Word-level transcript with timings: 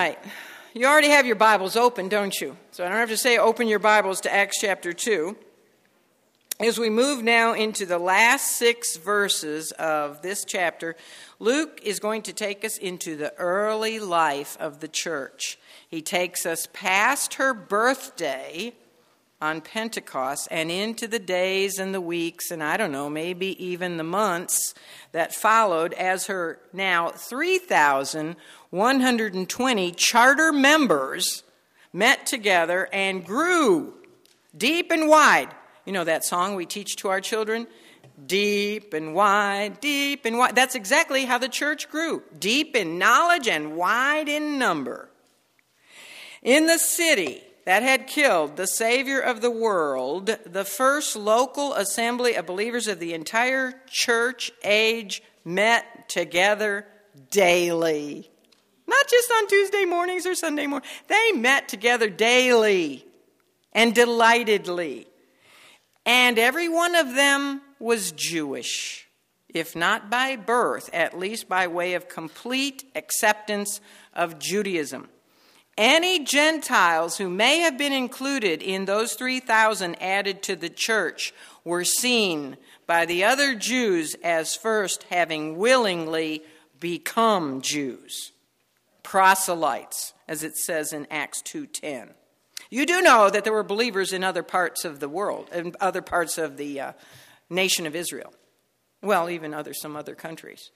right. 0.00 0.18
You 0.72 0.86
already 0.86 1.10
have 1.10 1.26
your 1.26 1.36
Bibles 1.36 1.76
open, 1.76 2.08
don't 2.08 2.34
you? 2.40 2.56
So 2.70 2.86
I 2.86 2.88
don't 2.88 2.96
have 2.96 3.10
to 3.10 3.18
say 3.18 3.36
open 3.36 3.68
your 3.68 3.78
Bibles 3.78 4.22
to 4.22 4.32
Acts 4.32 4.58
chapter 4.58 4.94
2. 4.94 5.36
As 6.58 6.78
we 6.78 6.88
move 6.88 7.22
now 7.22 7.52
into 7.52 7.84
the 7.84 7.98
last 7.98 8.56
six 8.56 8.96
verses 8.96 9.72
of 9.72 10.22
this 10.22 10.46
chapter, 10.46 10.96
Luke 11.38 11.80
is 11.84 12.00
going 12.00 12.22
to 12.22 12.32
take 12.32 12.64
us 12.64 12.78
into 12.78 13.14
the 13.14 13.34
early 13.36 13.98
life 13.98 14.56
of 14.58 14.80
the 14.80 14.88
church. 14.88 15.58
He 15.86 16.00
takes 16.00 16.46
us 16.46 16.66
past 16.72 17.34
her 17.34 17.52
birthday 17.52 18.72
on 19.40 19.62
Pentecost 19.62 20.46
and 20.50 20.70
into 20.70 21.08
the 21.08 21.18
days 21.18 21.78
and 21.78 21.94
the 21.94 22.00
weeks, 22.00 22.50
and 22.50 22.62
I 22.62 22.76
don't 22.76 22.92
know, 22.92 23.08
maybe 23.08 23.64
even 23.64 23.96
the 23.96 24.04
months 24.04 24.74
that 25.12 25.34
followed 25.34 25.94
as 25.94 26.26
her 26.26 26.58
now 26.72 27.08
3,120 27.08 29.92
charter 29.92 30.52
members 30.52 31.42
met 31.92 32.26
together 32.26 32.88
and 32.92 33.24
grew 33.24 33.94
deep 34.56 34.90
and 34.90 35.08
wide. 35.08 35.48
You 35.84 35.92
know 35.92 36.04
that 36.04 36.24
song 36.24 36.54
we 36.54 36.66
teach 36.66 36.96
to 36.96 37.08
our 37.08 37.20
children? 37.20 37.66
Deep 38.26 38.92
and 38.92 39.14
wide, 39.14 39.80
deep 39.80 40.26
and 40.26 40.36
wide. 40.36 40.54
That's 40.54 40.74
exactly 40.74 41.24
how 41.24 41.38
the 41.38 41.48
church 41.48 41.88
grew 41.88 42.22
deep 42.38 42.76
in 42.76 42.98
knowledge 42.98 43.48
and 43.48 43.76
wide 43.76 44.28
in 44.28 44.58
number. 44.58 45.08
In 46.42 46.66
the 46.66 46.78
city, 46.78 47.42
that 47.64 47.82
had 47.82 48.06
killed 48.06 48.56
the 48.56 48.66
Savior 48.66 49.20
of 49.20 49.40
the 49.40 49.50
world, 49.50 50.36
the 50.44 50.64
first 50.64 51.16
local 51.16 51.74
assembly 51.74 52.34
of 52.34 52.46
believers 52.46 52.88
of 52.88 52.98
the 52.98 53.14
entire 53.14 53.80
church 53.88 54.50
age 54.64 55.22
met 55.44 56.08
together 56.08 56.86
daily. 57.30 58.30
Not 58.86 59.08
just 59.08 59.30
on 59.30 59.46
Tuesday 59.46 59.84
mornings 59.84 60.26
or 60.26 60.34
Sunday 60.34 60.66
mornings, 60.66 60.92
they 61.06 61.32
met 61.32 61.68
together 61.68 62.08
daily 62.08 63.06
and 63.72 63.94
delightedly. 63.94 65.06
And 66.04 66.38
every 66.38 66.68
one 66.68 66.94
of 66.94 67.14
them 67.14 67.60
was 67.78 68.12
Jewish, 68.12 69.08
if 69.48 69.76
not 69.76 70.10
by 70.10 70.36
birth, 70.36 70.90
at 70.92 71.18
least 71.18 71.48
by 71.48 71.66
way 71.66 71.94
of 71.94 72.08
complete 72.08 72.84
acceptance 72.94 73.80
of 74.12 74.38
Judaism. 74.38 75.08
Any 75.80 76.22
Gentiles 76.22 77.16
who 77.16 77.30
may 77.30 77.60
have 77.60 77.78
been 77.78 77.94
included 77.94 78.62
in 78.62 78.84
those 78.84 79.14
3,000 79.14 79.94
added 79.94 80.42
to 80.42 80.54
the 80.54 80.68
church 80.68 81.32
were 81.64 81.84
seen 81.84 82.58
by 82.86 83.06
the 83.06 83.24
other 83.24 83.54
Jews 83.54 84.14
as 84.22 84.54
first 84.54 85.04
having 85.04 85.56
willingly 85.56 86.42
become 86.80 87.62
Jews, 87.62 88.32
proselytes, 89.02 90.12
as 90.28 90.44
it 90.44 90.58
says 90.58 90.92
in 90.92 91.06
Acts 91.10 91.40
2:10. 91.40 92.12
You 92.68 92.84
do 92.84 93.00
know 93.00 93.30
that 93.30 93.44
there 93.44 93.52
were 93.54 93.62
believers 93.62 94.12
in 94.12 94.22
other 94.22 94.42
parts 94.42 94.84
of 94.84 95.00
the 95.00 95.08
world, 95.08 95.48
in 95.50 95.74
other 95.80 96.02
parts 96.02 96.36
of 96.36 96.58
the 96.58 96.78
uh, 96.78 96.92
nation 97.48 97.86
of 97.86 97.96
Israel. 97.96 98.34
Well, 99.00 99.30
even 99.30 99.54
other 99.54 99.72
some 99.72 99.96
other 99.96 100.14
countries. 100.14 100.72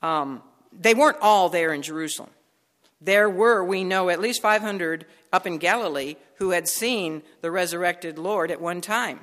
Um, 0.00 0.42
they 0.72 0.94
weren't 0.94 1.18
all 1.20 1.50
there 1.50 1.74
in 1.74 1.82
Jerusalem 1.82 2.30
there 3.04 3.28
were, 3.28 3.64
we 3.64 3.84
know, 3.84 4.10
at 4.10 4.20
least 4.20 4.42
500 4.42 5.06
up 5.32 5.46
in 5.46 5.58
Galilee 5.58 6.16
who 6.36 6.50
had 6.50 6.68
seen 6.68 7.22
the 7.40 7.50
resurrected 7.50 8.18
Lord 8.18 8.50
at 8.50 8.60
one 8.60 8.80
time. 8.80 9.20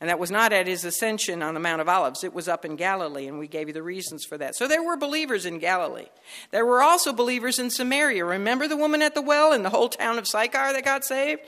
And 0.00 0.08
that 0.08 0.18
was 0.18 0.30
not 0.30 0.52
at 0.54 0.66
his 0.66 0.86
ascension 0.86 1.42
on 1.42 1.52
the 1.52 1.60
Mount 1.60 1.82
of 1.82 1.88
Olives, 1.88 2.24
it 2.24 2.32
was 2.32 2.48
up 2.48 2.64
in 2.64 2.76
Galilee, 2.76 3.26
and 3.26 3.38
we 3.38 3.46
gave 3.46 3.68
you 3.68 3.74
the 3.74 3.82
reasons 3.82 4.24
for 4.24 4.38
that. 4.38 4.56
So 4.56 4.66
there 4.66 4.82
were 4.82 4.96
believers 4.96 5.44
in 5.44 5.58
Galilee. 5.58 6.08
There 6.52 6.64
were 6.64 6.82
also 6.82 7.12
believers 7.12 7.58
in 7.58 7.68
Samaria. 7.68 8.24
Remember 8.24 8.66
the 8.66 8.78
woman 8.78 9.02
at 9.02 9.14
the 9.14 9.20
well 9.20 9.52
and 9.52 9.62
the 9.62 9.70
whole 9.70 9.90
town 9.90 10.18
of 10.18 10.26
Sychar 10.26 10.72
that 10.72 10.84
got 10.84 11.04
saved? 11.04 11.42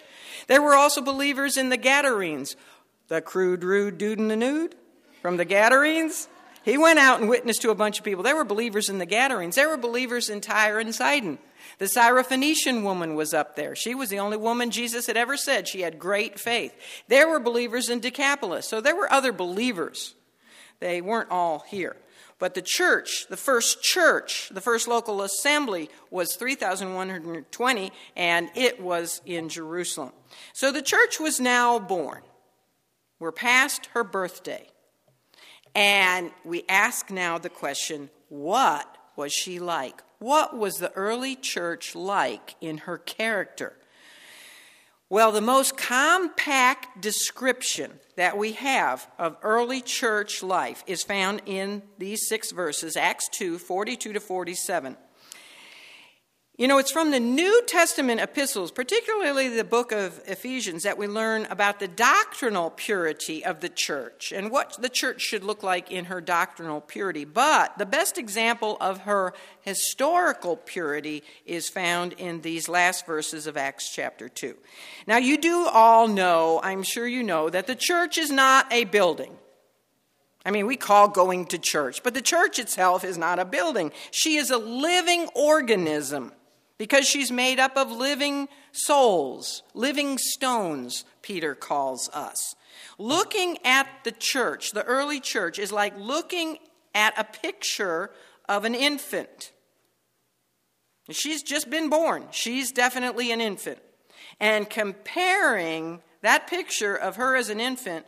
There 0.48 0.60
were 0.60 0.74
also 0.74 1.00
believers 1.00 1.56
in 1.56 1.70
the 1.70 1.78
Gadarenes. 1.78 2.56
The 3.08 3.22
crude, 3.22 3.64
rude 3.64 3.96
dude 3.96 4.18
in 4.18 4.28
the 4.28 4.36
nude 4.36 4.74
from 5.22 5.38
the 5.38 5.46
Gadarenes. 5.46 6.28
He 6.62 6.76
went 6.78 6.98
out 6.98 7.20
and 7.20 7.28
witnessed 7.28 7.62
to 7.62 7.70
a 7.70 7.74
bunch 7.74 7.98
of 7.98 8.04
people. 8.04 8.22
There 8.22 8.36
were 8.36 8.44
believers 8.44 8.88
in 8.88 8.98
the 8.98 9.06
Gadarenes. 9.06 9.56
There 9.56 9.68
were 9.68 9.76
believers 9.76 10.28
in 10.28 10.40
Tyre 10.40 10.78
and 10.78 10.94
Sidon. 10.94 11.38
The 11.78 11.86
Syrophoenician 11.86 12.82
woman 12.82 13.14
was 13.14 13.34
up 13.34 13.56
there. 13.56 13.74
She 13.74 13.94
was 13.94 14.08
the 14.08 14.18
only 14.18 14.36
woman 14.36 14.70
Jesus 14.70 15.06
had 15.06 15.16
ever 15.16 15.36
said 15.36 15.68
she 15.68 15.82
had 15.82 15.98
great 15.98 16.38
faith. 16.38 16.74
There 17.08 17.28
were 17.28 17.40
believers 17.40 17.88
in 17.88 18.00
Decapolis. 18.00 18.68
So 18.68 18.80
there 18.80 18.96
were 18.96 19.12
other 19.12 19.32
believers. 19.32 20.14
They 20.80 21.00
weren't 21.00 21.30
all 21.30 21.64
here. 21.68 21.96
But 22.38 22.54
the 22.54 22.62
church, 22.62 23.26
the 23.28 23.36
first 23.36 23.82
church, 23.82 24.50
the 24.52 24.60
first 24.60 24.88
local 24.88 25.22
assembly 25.22 25.88
was 26.10 26.34
3,120, 26.34 27.92
and 28.16 28.50
it 28.56 28.80
was 28.80 29.20
in 29.24 29.48
Jerusalem. 29.48 30.10
So 30.52 30.72
the 30.72 30.82
church 30.82 31.20
was 31.20 31.38
now 31.38 31.78
born. 31.78 32.22
We're 33.20 33.30
past 33.30 33.86
her 33.94 34.02
birthday. 34.02 34.66
And 35.76 36.32
we 36.44 36.64
ask 36.68 37.10
now 37.10 37.38
the 37.38 37.48
question 37.48 38.10
what 38.28 38.88
was 39.14 39.32
she 39.32 39.60
like? 39.60 40.02
What 40.22 40.56
was 40.56 40.76
the 40.76 40.92
early 40.92 41.34
church 41.34 41.96
like 41.96 42.54
in 42.60 42.78
her 42.78 42.96
character? 42.96 43.76
Well, 45.10 45.32
the 45.32 45.40
most 45.40 45.76
compact 45.76 47.00
description 47.00 47.90
that 48.14 48.38
we 48.38 48.52
have 48.52 49.10
of 49.18 49.36
early 49.42 49.80
church 49.80 50.44
life 50.44 50.84
is 50.86 51.02
found 51.02 51.42
in 51.44 51.82
these 51.98 52.28
six 52.28 52.52
verses 52.52 52.96
Acts 52.96 53.28
2 53.30 53.58
42 53.58 54.12
to 54.12 54.20
47. 54.20 54.96
You 56.58 56.68
know, 56.68 56.76
it's 56.76 56.92
from 56.92 57.10
the 57.10 57.18
New 57.18 57.62
Testament 57.66 58.20
epistles, 58.20 58.70
particularly 58.70 59.48
the 59.48 59.64
book 59.64 59.90
of 59.90 60.20
Ephesians, 60.26 60.82
that 60.82 60.98
we 60.98 61.06
learn 61.06 61.46
about 61.46 61.80
the 61.80 61.88
doctrinal 61.88 62.68
purity 62.68 63.42
of 63.42 63.60
the 63.60 63.70
church 63.70 64.32
and 64.36 64.50
what 64.50 64.76
the 64.78 64.90
church 64.90 65.22
should 65.22 65.44
look 65.44 65.62
like 65.62 65.90
in 65.90 66.04
her 66.04 66.20
doctrinal 66.20 66.82
purity. 66.82 67.24
But 67.24 67.78
the 67.78 67.86
best 67.86 68.18
example 68.18 68.76
of 68.82 68.98
her 69.00 69.32
historical 69.62 70.56
purity 70.56 71.22
is 71.46 71.70
found 71.70 72.12
in 72.12 72.42
these 72.42 72.68
last 72.68 73.06
verses 73.06 73.46
of 73.46 73.56
Acts 73.56 73.90
chapter 73.90 74.28
2. 74.28 74.54
Now, 75.06 75.16
you 75.16 75.38
do 75.38 75.66
all 75.72 76.06
know, 76.06 76.60
I'm 76.62 76.82
sure 76.82 77.06
you 77.06 77.22
know, 77.22 77.48
that 77.48 77.66
the 77.66 77.74
church 77.74 78.18
is 78.18 78.30
not 78.30 78.70
a 78.70 78.84
building. 78.84 79.38
I 80.44 80.50
mean, 80.50 80.66
we 80.66 80.76
call 80.76 81.08
going 81.08 81.46
to 81.46 81.58
church, 81.58 82.02
but 82.02 82.12
the 82.12 82.20
church 82.20 82.58
itself 82.58 83.04
is 83.04 83.16
not 83.16 83.38
a 83.38 83.46
building. 83.46 83.90
She 84.10 84.36
is 84.36 84.50
a 84.50 84.58
living 84.58 85.28
organism 85.34 86.32
because 86.82 87.06
she's 87.06 87.30
made 87.30 87.60
up 87.60 87.76
of 87.76 87.92
living 87.92 88.48
souls, 88.72 89.62
living 89.72 90.18
stones, 90.18 91.04
Peter 91.22 91.54
calls 91.54 92.08
us. 92.08 92.56
Looking 92.98 93.56
at 93.64 93.86
the 94.02 94.10
church, 94.10 94.72
the 94.72 94.82
early 94.82 95.20
church, 95.20 95.60
is 95.60 95.70
like 95.70 95.96
looking 95.96 96.58
at 96.92 97.16
a 97.16 97.22
picture 97.22 98.10
of 98.48 98.64
an 98.64 98.74
infant. 98.74 99.52
She's 101.08 101.44
just 101.44 101.70
been 101.70 101.88
born. 101.88 102.24
She's 102.32 102.72
definitely 102.72 103.30
an 103.30 103.40
infant. 103.40 103.78
And 104.40 104.68
comparing 104.68 106.02
that 106.22 106.48
picture 106.48 106.96
of 106.96 107.14
her 107.14 107.36
as 107.36 107.48
an 107.48 107.60
infant 107.60 108.06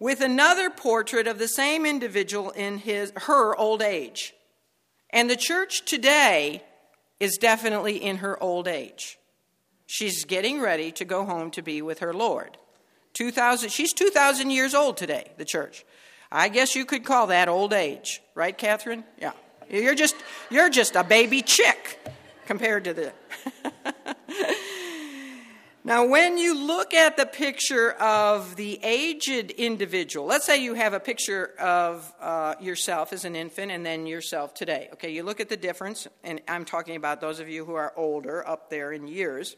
with 0.00 0.20
another 0.20 0.70
portrait 0.70 1.28
of 1.28 1.38
the 1.38 1.46
same 1.46 1.86
individual 1.86 2.50
in 2.50 2.78
his, 2.78 3.12
her 3.14 3.54
old 3.54 3.80
age. 3.80 4.34
And 5.10 5.30
the 5.30 5.36
church 5.36 5.84
today 5.84 6.64
is 7.20 7.36
definitely 7.36 7.96
in 7.96 8.18
her 8.18 8.40
old 8.42 8.68
age. 8.68 9.18
She's 9.86 10.24
getting 10.24 10.60
ready 10.60 10.92
to 10.92 11.04
go 11.04 11.24
home 11.24 11.50
to 11.52 11.62
be 11.62 11.82
with 11.82 12.00
her 12.00 12.12
Lord. 12.12 12.58
2000, 13.14 13.70
she's 13.70 13.92
2,000 13.92 14.50
years 14.50 14.74
old 14.74 14.96
today, 14.96 15.32
the 15.38 15.44
church. 15.44 15.84
I 16.30 16.48
guess 16.48 16.76
you 16.76 16.84
could 16.84 17.04
call 17.04 17.28
that 17.28 17.48
old 17.48 17.72
age, 17.72 18.20
right, 18.34 18.56
Catherine? 18.56 19.04
Yeah. 19.18 19.32
You're 19.70 19.94
just, 19.94 20.14
you're 20.50 20.70
just 20.70 20.94
a 20.94 21.04
baby 21.04 21.42
chick 21.42 21.98
compared 22.46 22.84
to 22.84 22.94
the. 22.94 23.12
Now, 25.88 26.04
when 26.04 26.36
you 26.36 26.66
look 26.66 26.92
at 26.92 27.16
the 27.16 27.24
picture 27.24 27.92
of 27.92 28.56
the 28.56 28.78
aged 28.82 29.52
individual, 29.52 30.26
let's 30.26 30.44
say 30.44 30.62
you 30.62 30.74
have 30.74 30.92
a 30.92 31.00
picture 31.00 31.54
of 31.58 32.12
uh, 32.20 32.56
yourself 32.60 33.14
as 33.14 33.24
an 33.24 33.34
infant 33.34 33.72
and 33.72 33.86
then 33.86 34.06
yourself 34.06 34.52
today. 34.52 34.90
Okay, 34.92 35.08
you 35.08 35.22
look 35.22 35.40
at 35.40 35.48
the 35.48 35.56
difference, 35.56 36.06
and 36.22 36.42
I'm 36.46 36.66
talking 36.66 36.96
about 36.96 37.22
those 37.22 37.40
of 37.40 37.48
you 37.48 37.64
who 37.64 37.72
are 37.72 37.94
older, 37.96 38.46
up 38.46 38.68
there 38.68 38.92
in 38.92 39.08
years 39.08 39.56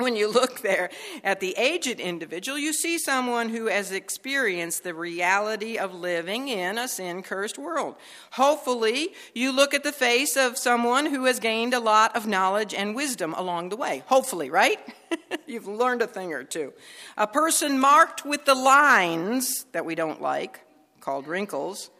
when 0.00 0.16
you 0.16 0.30
look 0.30 0.60
there 0.60 0.90
at 1.22 1.40
the 1.40 1.54
aged 1.56 2.00
individual, 2.00 2.58
you 2.58 2.72
see 2.72 2.98
someone 2.98 3.48
who 3.48 3.66
has 3.66 3.92
experienced 3.92 4.82
the 4.82 4.94
reality 4.94 5.76
of 5.78 5.94
living 5.94 6.48
in 6.48 6.78
a 6.78 6.88
sin 6.88 7.22
cursed 7.22 7.58
world. 7.58 7.96
Hopefully, 8.32 9.12
you 9.34 9.52
look 9.52 9.74
at 9.74 9.82
the 9.82 9.92
face 9.92 10.36
of 10.36 10.58
someone 10.58 11.06
who 11.06 11.24
has 11.26 11.40
gained 11.40 11.74
a 11.74 11.80
lot 11.80 12.16
of 12.16 12.26
knowledge 12.26 12.74
and 12.74 12.94
wisdom 12.94 13.34
along 13.34 13.68
the 13.68 13.76
way. 13.76 14.02
Hopefully, 14.06 14.50
right? 14.50 14.78
You've 15.46 15.68
learned 15.68 16.02
a 16.02 16.06
thing 16.06 16.32
or 16.32 16.44
two. 16.44 16.72
A 17.16 17.26
person 17.26 17.78
marked 17.78 18.24
with 18.24 18.44
the 18.44 18.54
lines 18.54 19.66
that 19.72 19.84
we 19.84 19.94
don't 19.94 20.22
like, 20.22 20.60
called 21.00 21.26
wrinkles, 21.26 21.90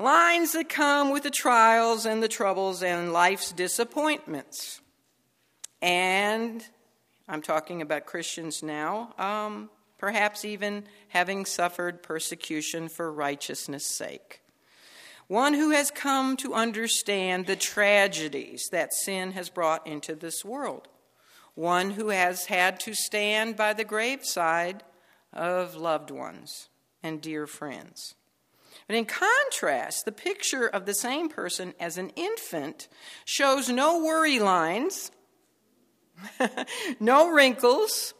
Lines 0.00 0.52
that 0.52 0.70
come 0.70 1.10
with 1.10 1.24
the 1.24 1.30
trials 1.30 2.06
and 2.06 2.22
the 2.22 2.28
troubles 2.28 2.82
and 2.82 3.12
life's 3.12 3.52
disappointments. 3.52 4.80
And 5.82 6.64
I'm 7.28 7.42
talking 7.42 7.82
about 7.82 8.06
Christians 8.06 8.62
now, 8.62 9.14
um, 9.18 9.70
perhaps 9.98 10.44
even 10.44 10.84
having 11.08 11.46
suffered 11.46 12.02
persecution 12.02 12.88
for 12.88 13.12
righteousness' 13.12 13.86
sake. 13.86 14.42
One 15.28 15.54
who 15.54 15.70
has 15.70 15.92
come 15.92 16.36
to 16.38 16.54
understand 16.54 17.46
the 17.46 17.54
tragedies 17.54 18.68
that 18.72 18.92
sin 18.92 19.32
has 19.32 19.48
brought 19.48 19.86
into 19.86 20.16
this 20.16 20.44
world. 20.44 20.88
One 21.54 21.90
who 21.90 22.08
has 22.08 22.46
had 22.46 22.80
to 22.80 22.94
stand 22.94 23.56
by 23.56 23.72
the 23.72 23.84
graveside 23.84 24.82
of 25.32 25.76
loved 25.76 26.10
ones 26.10 26.68
and 27.02 27.20
dear 27.20 27.46
friends. 27.46 28.14
But 28.86 28.96
in 28.96 29.04
contrast, 29.04 30.04
the 30.04 30.10
picture 30.10 30.66
of 30.66 30.84
the 30.84 30.94
same 30.94 31.28
person 31.28 31.74
as 31.78 31.96
an 31.96 32.10
infant 32.16 32.88
shows 33.24 33.68
no 33.68 34.02
worry 34.02 34.40
lines, 34.40 35.12
no 37.00 37.30
wrinkles, 37.30 38.14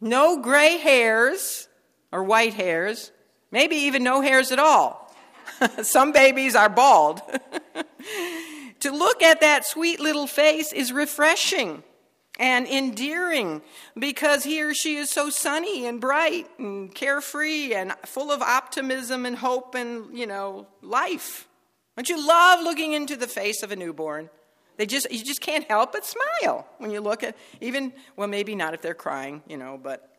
no 0.00 0.40
gray 0.40 0.78
hairs 0.78 1.68
or 2.12 2.24
white 2.24 2.54
hairs, 2.54 3.12
maybe 3.50 3.76
even 3.76 4.02
no 4.02 4.20
hairs 4.20 4.52
at 4.52 4.58
all. 4.58 5.14
Some 5.82 6.12
babies 6.12 6.54
are 6.54 6.68
bald. 6.68 7.20
to 8.80 8.90
look 8.90 9.22
at 9.22 9.40
that 9.40 9.64
sweet 9.64 10.00
little 10.00 10.26
face 10.26 10.72
is 10.72 10.92
refreshing 10.92 11.82
and 12.38 12.66
endearing 12.66 13.62
because 13.98 14.44
he 14.44 14.62
or 14.62 14.74
she 14.74 14.96
is 14.96 15.10
so 15.10 15.30
sunny 15.30 15.86
and 15.86 16.00
bright 16.00 16.48
and 16.58 16.92
carefree 16.94 17.74
and 17.74 17.92
full 18.04 18.32
of 18.32 18.42
optimism 18.42 19.24
and 19.24 19.36
hope 19.36 19.74
and, 19.74 20.16
you 20.16 20.26
know, 20.26 20.66
life. 20.82 21.48
Don't 21.96 22.08
you 22.08 22.26
love 22.26 22.60
looking 22.60 22.92
into 22.92 23.16
the 23.16 23.28
face 23.28 23.62
of 23.62 23.70
a 23.70 23.76
newborn? 23.76 24.30
They 24.76 24.86
just 24.86 25.10
you 25.10 25.24
just 25.24 25.40
can't 25.40 25.64
help 25.68 25.92
but 25.92 26.04
smile 26.04 26.66
when 26.78 26.90
you 26.90 27.00
look 27.00 27.22
at 27.22 27.36
even 27.60 27.92
well 28.16 28.28
maybe 28.28 28.54
not 28.54 28.74
if 28.74 28.82
they're 28.82 28.94
crying, 28.94 29.42
you 29.46 29.56
know, 29.56 29.78
but 29.80 30.10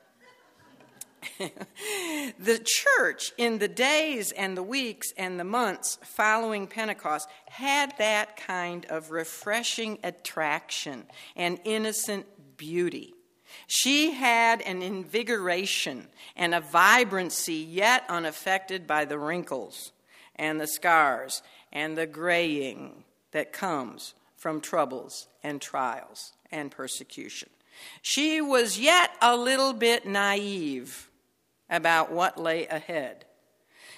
the 1.40 2.62
church 2.64 3.32
in 3.38 3.58
the 3.58 3.68
days 3.68 4.32
and 4.32 4.56
the 4.56 4.64
weeks 4.64 5.12
and 5.18 5.40
the 5.40 5.44
months 5.44 5.98
following 6.04 6.68
Pentecost 6.68 7.28
had 7.50 7.94
that 7.98 8.38
kind 8.38 8.86
of 8.90 9.12
refreshing 9.12 9.98
attraction 10.04 11.06
and 11.36 11.60
innocent 11.64 12.26
beauty. 12.58 13.14
She 13.68 14.12
had 14.12 14.62
an 14.62 14.82
invigoration 14.82 16.08
and 16.36 16.54
a 16.54 16.62
vibrancy 16.62 17.56
yet 17.56 18.04
unaffected 18.10 18.86
by 18.86 19.06
the 19.06 19.18
wrinkles 19.18 19.92
and 20.36 20.60
the 20.60 20.68
scars 20.68 21.42
and 21.72 21.98
the 21.98 22.08
graying 22.08 23.04
that 23.32 23.54
comes 23.54 24.14
from 24.46 24.62
troubles 24.62 25.28
and 25.42 25.60
trials 25.60 26.34
and 26.52 26.70
persecution. 26.70 27.50
She 28.04 28.42
was 28.42 28.78
yet 28.78 29.10
a 29.20 29.36
little 29.36 29.74
bit 29.74 30.06
naive 30.06 31.10
about 31.68 32.12
what 32.12 32.38
lay 32.38 32.68
ahead. 32.68 33.26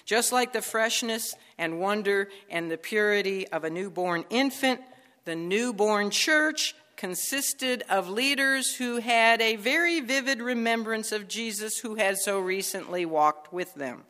Just 0.05 0.31
like 0.31 0.53
the 0.53 0.61
freshness 0.61 1.35
and 1.57 1.81
wonder 1.81 2.29
and 2.49 2.71
the 2.71 2.77
purity 2.77 3.45
of 3.49 3.65
a 3.65 3.69
newborn 3.69 4.23
infant, 4.29 4.79
the 5.25 5.35
newborn 5.35 6.11
church 6.11 6.75
consisted 6.95 7.83
of 7.89 8.07
leaders 8.07 8.73
who 8.73 9.01
had 9.01 9.41
a 9.41 9.57
very 9.57 9.99
vivid 9.99 10.41
remembrance 10.41 11.11
of 11.11 11.27
Jesus 11.27 11.79
who 11.79 11.95
had 11.95 12.17
so 12.17 12.39
recently 12.39 13.05
walked 13.05 13.51
with 13.51 13.75
them. 13.75 14.03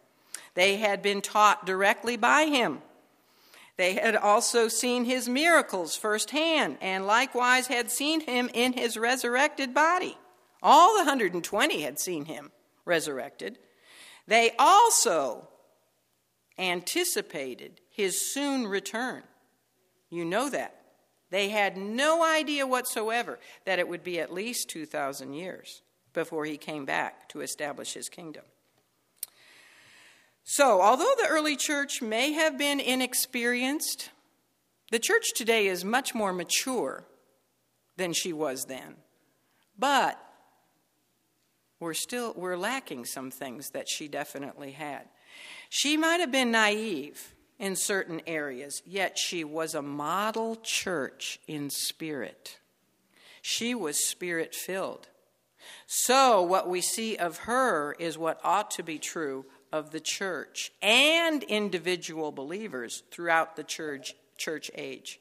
They 0.54 0.78
had 0.78 1.02
been 1.02 1.22
taught 1.22 1.66
directly 1.66 2.16
by 2.16 2.46
him. 2.46 2.84
They 3.78 3.94
had 3.94 4.16
also 4.16 4.68
seen 4.68 5.06
his 5.06 5.30
miracles 5.30 5.96
firsthand 5.96 6.78
and 6.82 7.06
likewise 7.06 7.68
had 7.68 7.92
seen 7.92 8.22
him 8.22 8.50
in 8.54 8.74
his 8.74 8.98
resurrected 8.98 9.74
body. 9.74 10.18
All 10.64 10.94
the 10.94 11.06
120 11.06 11.82
had 11.82 12.00
seen 12.00 12.26
him 12.26 12.52
resurrected, 12.86 13.60
they 14.28 14.52
also 14.58 15.48
anticipated 16.58 17.80
his 17.90 18.34
soon 18.34 18.66
return. 18.68 19.24
You 20.10 20.26
know 20.26 20.50
that. 20.50 20.74
They 21.30 21.50
had 21.50 21.78
no 21.78 22.24
idea 22.24 22.66
whatsoever 22.66 23.40
that 23.66 23.80
it 23.80 23.88
would 23.88 24.04
be 24.04 24.20
at 24.20 24.34
least 24.34 24.70
2,000 24.70 25.34
years 25.34 25.82
before 26.14 26.46
he 26.46 26.58
came 26.58 26.86
back 26.86 27.30
to 27.30 27.42
establish 27.42 27.94
his 27.94 28.10
kingdom. 28.10 28.44
So, 30.50 30.82
although 30.82 31.14
the 31.18 31.28
early 31.28 31.58
church 31.58 32.02
may 32.02 32.32
have 32.32 32.58
been 32.58 32.80
inexperienced, 32.80 34.12
the 34.92 34.98
church 34.98 35.34
today 35.36 35.68
is 35.68 35.84
much 35.84 36.16
more 36.16 36.32
mature 36.32 37.04
than 37.98 38.14
she 38.14 38.32
was 38.32 38.64
then. 38.64 38.96
But 39.78 40.18
we're 41.82 41.94
still 41.94 42.34
we're 42.38 42.56
lacking 42.56 43.04
some 43.04 43.30
things 43.30 43.72
that 43.72 43.90
she 43.90 44.08
definitely 44.08 44.72
had. 44.72 45.10
She 45.68 45.98
might 45.98 46.22
have 46.22 46.32
been 46.32 46.52
naive 46.52 47.36
in 47.60 47.76
certain 47.76 48.22
areas, 48.26 48.82
yet 48.86 49.18
she 49.18 49.44
was 49.44 49.76
a 49.76 49.82
model 49.82 50.56
church 50.64 51.42
in 51.50 51.70
spirit. 51.70 52.58
She 53.42 53.76
was 53.76 54.08
spirit 54.08 54.56
filled. 54.56 55.10
So, 55.88 56.42
what 56.42 56.70
we 56.70 56.80
see 56.80 57.18
of 57.18 57.40
her 57.40 57.98
is 58.00 58.18
what 58.18 58.40
ought 58.46 58.72
to 58.72 58.84
be 58.84 58.98
true 58.98 59.46
of 59.78 59.92
the 59.92 60.00
church 60.00 60.72
and 60.82 61.44
individual 61.44 62.32
believers 62.32 63.04
throughout 63.12 63.56
the 63.56 63.64
church, 63.64 64.16
church 64.36 64.72
age. 64.76 65.20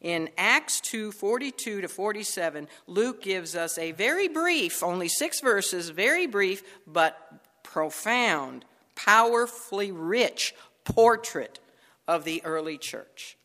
In 0.00 0.30
Acts 0.36 0.80
2 0.80 1.12
42 1.12 1.82
to 1.82 1.88
47, 1.88 2.68
Luke 2.86 3.22
gives 3.22 3.54
us 3.54 3.78
a 3.78 3.92
very 3.92 4.26
brief, 4.26 4.82
only 4.82 5.08
six 5.08 5.40
verses, 5.40 5.90
very 5.90 6.26
brief, 6.26 6.62
but 6.86 7.16
profound, 7.62 8.64
powerfully 8.96 9.92
rich 9.92 10.54
portrait 10.84 11.60
of 12.08 12.24
the 12.24 12.42
early 12.44 12.78
church. 12.78 13.36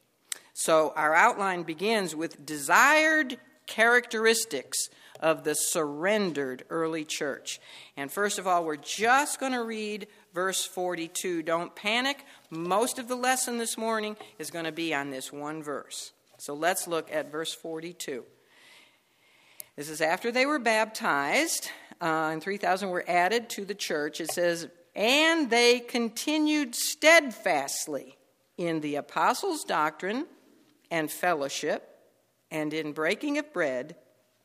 So 0.53 0.93
our 0.95 1.13
outline 1.13 1.63
begins 1.63 2.15
with 2.15 2.45
desired 2.45 3.37
characteristics 3.67 4.89
of 5.23 5.45
the 5.45 5.55
surrendered 5.55 6.65
early 6.69 7.05
church. 7.05 7.59
And 7.95 8.11
first 8.11 8.37
of 8.37 8.45
all, 8.45 8.65
we're 8.65 8.75
just 8.75 9.39
going 9.39 9.53
to 9.53 9.63
read 9.63 10.07
verse 10.33 10.65
42. 10.65 11.41
Don't 11.43 11.73
panic. 11.73 12.25
Most 12.49 12.99
of 12.99 13.07
the 13.07 13.15
lesson 13.15 13.57
this 13.57 13.77
morning 13.77 14.17
is 14.37 14.51
going 14.51 14.65
to 14.65 14.73
be 14.73 14.93
on 14.93 15.11
this 15.11 15.31
one 15.31 15.63
verse. 15.63 16.11
So 16.37 16.53
let's 16.53 16.89
look 16.89 17.09
at 17.09 17.31
verse 17.31 17.53
42. 17.53 18.25
This 19.77 19.89
is 19.89 20.01
after 20.01 20.29
they 20.29 20.45
were 20.45 20.59
baptized, 20.59 21.69
uh, 22.01 22.29
and 22.33 22.43
3,000 22.43 22.89
were 22.89 23.05
added 23.07 23.49
to 23.51 23.63
the 23.63 23.73
church. 23.73 24.19
It 24.19 24.29
says, 24.29 24.67
And 24.93 25.49
they 25.49 25.79
continued 25.79 26.75
steadfastly 26.75 28.17
in 28.57 28.81
the 28.81 28.97
apostles' 28.97 29.63
doctrine 29.63 30.27
and 30.91 31.09
fellowship, 31.09 31.89
and 32.51 32.73
in 32.73 32.91
breaking 32.91 33.37
of 33.37 33.53
bread, 33.53 33.95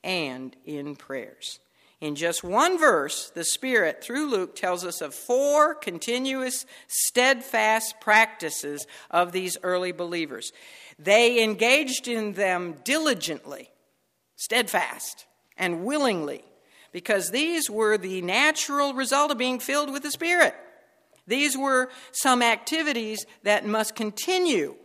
and 0.03 0.55
in 0.65 0.97
prayers. 0.97 1.59
In 2.01 2.15
just 2.15 2.45
one 2.45 2.79
verse, 2.79 3.31
the 3.31 3.45
Spirit, 3.45 4.05
through 4.05 4.31
Luke, 4.31 4.55
tells 4.55 4.85
us 4.85 5.01
of 5.01 5.15
four 5.15 5.75
continuous, 5.75 6.65
steadfast 6.87 7.97
practices 8.01 8.87
of 9.11 9.33
these 9.33 9.57
early 9.65 9.91
believers. 9.91 10.53
They 10.99 11.43
engaged 11.43 12.07
in 12.07 12.35
them 12.35 12.77
diligently, 12.85 13.71
steadfast, 14.37 15.27
and 15.57 15.85
willingly, 15.85 16.45
because 16.93 17.31
these 17.31 17.69
were 17.69 17.99
the 17.99 18.23
natural 18.23 18.95
result 18.95 19.33
of 19.33 19.39
being 19.39 19.59
filled 19.59 19.93
with 19.93 20.05
the 20.05 20.13
Spirit. 20.13 20.55
These 21.27 21.59
were 21.59 21.91
some 22.13 22.43
activities 22.43 23.27
that 23.43 23.67
must 23.67 23.97
continue 23.97 24.77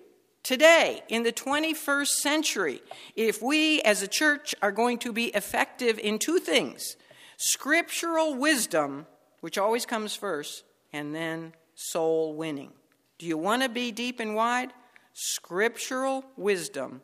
today 0.44 1.02
in 1.10 1.24
the 1.24 1.32
21st 1.32 2.08
century 2.08 2.82
if 3.16 3.42
we 3.42 3.82
as 3.82 4.02
a 4.02 4.08
church 4.08 4.54
are 4.62 4.72
going 4.72 5.00
to 5.00 5.12
be 5.12 5.26
effective 5.28 5.98
in 6.00 6.20
two 6.20 6.40
things 6.40 6.96
scriptural 7.38 8.36
wisdom, 8.36 9.06
which 9.42 9.58
always 9.58 9.86
comes 9.86 10.16
first, 10.16 10.64
and 10.94 11.16
then 11.16 11.54
soul 11.76 12.36
winning. 12.36 12.72
Do 13.18 13.26
you 13.26 13.38
want 13.38 13.64
to 13.64 13.70
be 13.70 13.92
deep 13.92 14.20
and 14.20 14.36
wide? 14.36 14.72
scriptural 15.14 16.26
wisdom, 16.36 17.02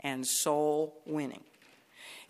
and 0.00 0.26
soul 0.26 1.02
winning. 1.06 1.44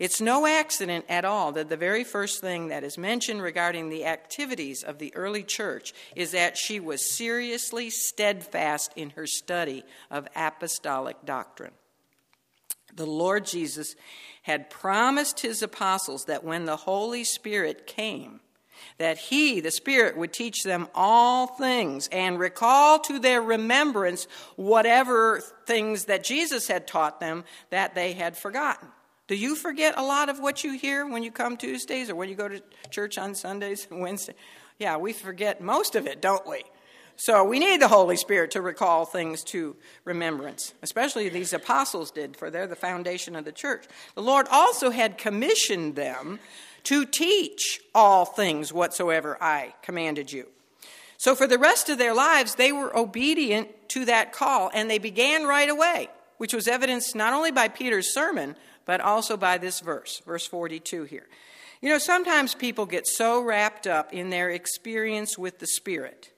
It's 0.01 0.19
no 0.19 0.47
accident 0.47 1.05
at 1.09 1.25
all 1.25 1.51
that 1.51 1.69
the 1.69 1.77
very 1.77 2.03
first 2.03 2.41
thing 2.41 2.69
that 2.69 2.83
is 2.83 2.97
mentioned 2.97 3.43
regarding 3.43 3.89
the 3.89 4.05
activities 4.05 4.81
of 4.81 4.97
the 4.97 5.15
early 5.15 5.43
church 5.43 5.93
is 6.15 6.31
that 6.31 6.57
she 6.57 6.79
was 6.79 7.13
seriously 7.15 7.91
steadfast 7.91 8.93
in 8.95 9.11
her 9.11 9.27
study 9.27 9.83
of 10.09 10.27
apostolic 10.35 11.23
doctrine. 11.23 11.73
The 12.95 13.05
Lord 13.05 13.45
Jesus 13.45 13.95
had 14.41 14.71
promised 14.71 15.41
his 15.41 15.61
apostles 15.61 16.25
that 16.25 16.43
when 16.43 16.65
the 16.65 16.77
Holy 16.77 17.23
Spirit 17.23 17.85
came, 17.85 18.39
that 18.97 19.19
he, 19.19 19.59
the 19.59 19.69
Spirit, 19.69 20.17
would 20.17 20.33
teach 20.33 20.63
them 20.63 20.87
all 20.95 21.45
things 21.45 22.09
and 22.11 22.39
recall 22.39 22.97
to 23.01 23.19
their 23.19 23.39
remembrance 23.39 24.25
whatever 24.55 25.43
things 25.67 26.05
that 26.05 26.23
Jesus 26.23 26.67
had 26.67 26.87
taught 26.87 27.19
them 27.19 27.43
that 27.69 27.93
they 27.93 28.13
had 28.13 28.35
forgotten. 28.35 28.87
Do 29.31 29.37
you 29.37 29.55
forget 29.55 29.93
a 29.95 30.03
lot 30.03 30.27
of 30.27 30.41
what 30.41 30.65
you 30.65 30.73
hear 30.73 31.07
when 31.07 31.23
you 31.23 31.31
come 31.31 31.55
Tuesdays 31.55 32.09
or 32.09 32.15
when 32.15 32.27
you 32.27 32.35
go 32.35 32.49
to 32.49 32.61
church 32.89 33.17
on 33.17 33.33
Sundays 33.33 33.87
and 33.89 34.01
Wednesdays? 34.01 34.35
Yeah, 34.77 34.97
we 34.97 35.13
forget 35.13 35.61
most 35.61 35.95
of 35.95 36.05
it, 36.05 36.21
don't 36.21 36.45
we? 36.45 36.63
So 37.15 37.45
we 37.45 37.57
need 37.57 37.81
the 37.81 37.87
Holy 37.87 38.17
Spirit 38.17 38.51
to 38.51 38.61
recall 38.61 39.05
things 39.05 39.45
to 39.45 39.77
remembrance, 40.03 40.73
especially 40.81 41.29
these 41.29 41.53
apostles 41.53 42.11
did, 42.11 42.35
for 42.35 42.49
they're 42.49 42.67
the 42.67 42.75
foundation 42.75 43.37
of 43.37 43.45
the 43.45 43.53
church. 43.53 43.85
The 44.15 44.21
Lord 44.21 44.47
also 44.51 44.89
had 44.89 45.17
commissioned 45.17 45.95
them 45.95 46.39
to 46.83 47.05
teach 47.05 47.79
all 47.95 48.25
things 48.25 48.73
whatsoever 48.73 49.37
I 49.39 49.75
commanded 49.81 50.33
you. 50.33 50.47
So 51.15 51.35
for 51.35 51.47
the 51.47 51.57
rest 51.57 51.87
of 51.87 51.97
their 51.97 52.13
lives, 52.13 52.55
they 52.55 52.73
were 52.73 52.93
obedient 52.97 53.69
to 53.91 54.03
that 54.03 54.33
call, 54.33 54.69
and 54.73 54.89
they 54.89 54.99
began 54.99 55.45
right 55.45 55.69
away, 55.69 56.09
which 56.37 56.53
was 56.53 56.67
evidenced 56.67 57.15
not 57.15 57.31
only 57.31 57.51
by 57.51 57.69
Peter's 57.69 58.13
sermon, 58.13 58.57
but 58.91 58.99
also 58.99 59.37
by 59.37 59.57
this 59.57 59.79
verse, 59.79 60.21
verse 60.25 60.45
42 60.45 61.03
here. 61.03 61.25
You 61.79 61.87
know, 61.87 61.97
sometimes 61.97 62.53
people 62.53 62.85
get 62.85 63.07
so 63.07 63.41
wrapped 63.41 63.87
up 63.87 64.11
in 64.11 64.29
their 64.31 64.49
experience 64.49 65.37
with 65.37 65.59
the 65.59 65.67
Spirit 65.67 66.33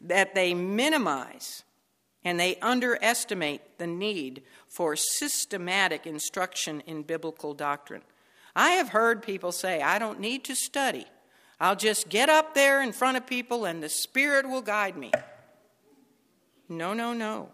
that 0.00 0.34
they 0.34 0.54
minimize 0.54 1.62
and 2.24 2.40
they 2.40 2.56
underestimate 2.56 3.78
the 3.78 3.86
need 3.86 4.42
for 4.68 4.96
systematic 4.96 6.04
instruction 6.04 6.82
in 6.84 7.04
biblical 7.04 7.54
doctrine. 7.54 8.02
I 8.56 8.70
have 8.70 8.88
heard 8.88 9.22
people 9.22 9.52
say, 9.52 9.80
I 9.82 10.00
don't 10.00 10.18
need 10.18 10.42
to 10.46 10.56
study. 10.56 11.06
I'll 11.60 11.76
just 11.76 12.08
get 12.08 12.28
up 12.28 12.54
there 12.54 12.82
in 12.82 12.90
front 12.90 13.18
of 13.18 13.24
people 13.24 13.66
and 13.66 13.80
the 13.80 13.88
Spirit 13.88 14.48
will 14.48 14.62
guide 14.62 14.96
me. 14.96 15.12
No, 16.68 16.92
no, 16.92 17.12
no. 17.12 17.50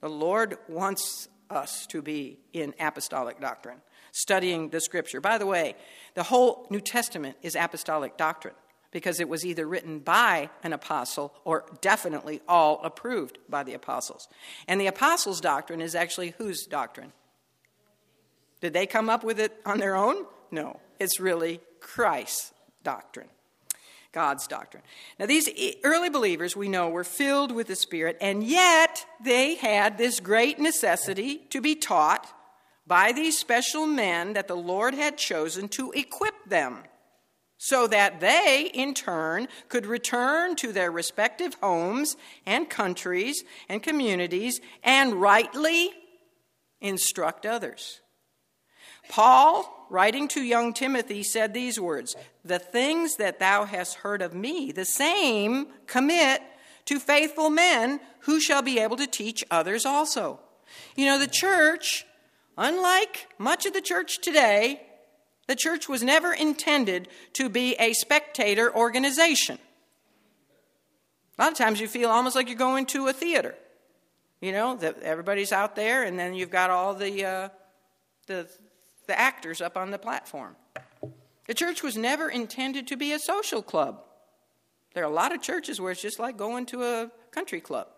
The 0.00 0.10
Lord 0.10 0.58
wants 0.66 1.28
us 1.50 1.86
to 1.86 2.02
be 2.02 2.38
in 2.52 2.74
apostolic 2.80 3.40
doctrine, 3.40 3.78
studying 4.12 4.70
the 4.70 4.80
Scripture. 4.80 5.20
By 5.20 5.38
the 5.38 5.46
way, 5.46 5.76
the 6.14 6.22
whole 6.22 6.66
New 6.70 6.80
Testament 6.80 7.36
is 7.42 7.54
apostolic 7.54 8.16
doctrine 8.16 8.54
because 8.90 9.20
it 9.20 9.28
was 9.28 9.44
either 9.44 9.66
written 9.66 9.98
by 9.98 10.48
an 10.62 10.72
apostle 10.72 11.34
or 11.44 11.64
definitely 11.80 12.40
all 12.48 12.80
approved 12.82 13.38
by 13.48 13.62
the 13.62 13.74
apostles. 13.74 14.28
And 14.66 14.80
the 14.80 14.86
apostles' 14.86 15.40
doctrine 15.40 15.80
is 15.80 15.94
actually 15.94 16.34
whose 16.38 16.66
doctrine? 16.66 17.12
Did 18.60 18.72
they 18.72 18.86
come 18.86 19.10
up 19.10 19.22
with 19.22 19.38
it 19.38 19.60
on 19.66 19.78
their 19.78 19.96
own? 19.96 20.24
No, 20.50 20.80
it's 20.98 21.20
really 21.20 21.60
Christ's 21.80 22.54
doctrine. 22.82 23.28
God's 24.16 24.46
doctrine. 24.46 24.82
Now, 25.18 25.26
these 25.26 25.46
early 25.84 26.08
believers 26.08 26.56
we 26.56 26.70
know 26.70 26.88
were 26.88 27.04
filled 27.04 27.52
with 27.52 27.66
the 27.66 27.76
Spirit, 27.76 28.16
and 28.18 28.42
yet 28.42 29.04
they 29.22 29.56
had 29.56 29.98
this 29.98 30.20
great 30.20 30.58
necessity 30.58 31.42
to 31.50 31.60
be 31.60 31.74
taught 31.74 32.26
by 32.86 33.12
these 33.12 33.36
special 33.36 33.86
men 33.86 34.32
that 34.32 34.48
the 34.48 34.56
Lord 34.56 34.94
had 34.94 35.18
chosen 35.18 35.68
to 35.68 35.92
equip 35.92 36.32
them 36.48 36.78
so 37.58 37.86
that 37.88 38.20
they, 38.20 38.70
in 38.72 38.94
turn, 38.94 39.48
could 39.68 39.84
return 39.84 40.56
to 40.56 40.72
their 40.72 40.90
respective 40.90 41.52
homes 41.60 42.16
and 42.46 42.70
countries 42.70 43.44
and 43.68 43.82
communities 43.82 44.62
and 44.82 45.20
rightly 45.20 45.90
instruct 46.80 47.44
others. 47.44 48.00
Paul, 49.10 49.75
writing 49.90 50.28
to 50.28 50.42
young 50.42 50.72
Timothy, 50.72 51.22
said 51.22 51.52
these 51.52 51.80
words 51.80 52.16
The 52.44 52.58
things 52.58 53.16
that 53.16 53.38
thou 53.38 53.64
hast 53.64 53.96
heard 53.96 54.22
of 54.22 54.34
me, 54.34 54.72
the 54.72 54.84
same 54.84 55.68
commit 55.86 56.42
to 56.86 56.98
faithful 56.98 57.50
men 57.50 58.00
who 58.20 58.40
shall 58.40 58.62
be 58.62 58.78
able 58.78 58.96
to 58.96 59.06
teach 59.06 59.44
others 59.50 59.84
also. 59.84 60.40
You 60.94 61.06
know, 61.06 61.18
the 61.18 61.26
church, 61.26 62.06
unlike 62.56 63.28
much 63.38 63.66
of 63.66 63.72
the 63.72 63.80
church 63.80 64.20
today, 64.20 64.82
the 65.46 65.56
church 65.56 65.88
was 65.88 66.02
never 66.02 66.32
intended 66.32 67.08
to 67.34 67.48
be 67.48 67.74
a 67.78 67.92
spectator 67.92 68.74
organization. 68.74 69.58
A 71.38 71.42
lot 71.42 71.52
of 71.52 71.58
times 71.58 71.80
you 71.80 71.88
feel 71.88 72.10
almost 72.10 72.34
like 72.34 72.48
you're 72.48 72.56
going 72.56 72.86
to 72.86 73.08
a 73.08 73.12
theater. 73.12 73.54
You 74.40 74.52
know, 74.52 74.76
that 74.76 75.02
everybody's 75.02 75.52
out 75.52 75.76
there, 75.76 76.02
and 76.02 76.18
then 76.18 76.34
you've 76.34 76.50
got 76.50 76.70
all 76.70 76.94
the, 76.94 77.24
uh, 77.24 77.48
the, 78.26 78.48
the 79.06 79.18
actors 79.18 79.60
up 79.60 79.76
on 79.76 79.90
the 79.90 79.98
platform. 79.98 80.56
The 81.46 81.54
church 81.54 81.82
was 81.82 81.96
never 81.96 82.28
intended 82.28 82.86
to 82.88 82.96
be 82.96 83.12
a 83.12 83.18
social 83.18 83.62
club. 83.62 84.02
There 84.94 85.04
are 85.04 85.10
a 85.10 85.14
lot 85.14 85.34
of 85.34 85.42
churches 85.42 85.80
where 85.80 85.92
it's 85.92 86.02
just 86.02 86.18
like 86.18 86.36
going 86.36 86.66
to 86.66 86.82
a 86.82 87.10
country 87.30 87.60
club. 87.60 87.88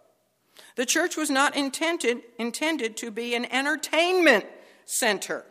The 0.76 0.86
church 0.86 1.16
was 1.16 1.30
not 1.30 1.56
intended, 1.56 2.18
intended 2.38 2.96
to 2.98 3.10
be 3.10 3.34
an 3.34 3.50
entertainment 3.52 4.44
center. 4.84 5.44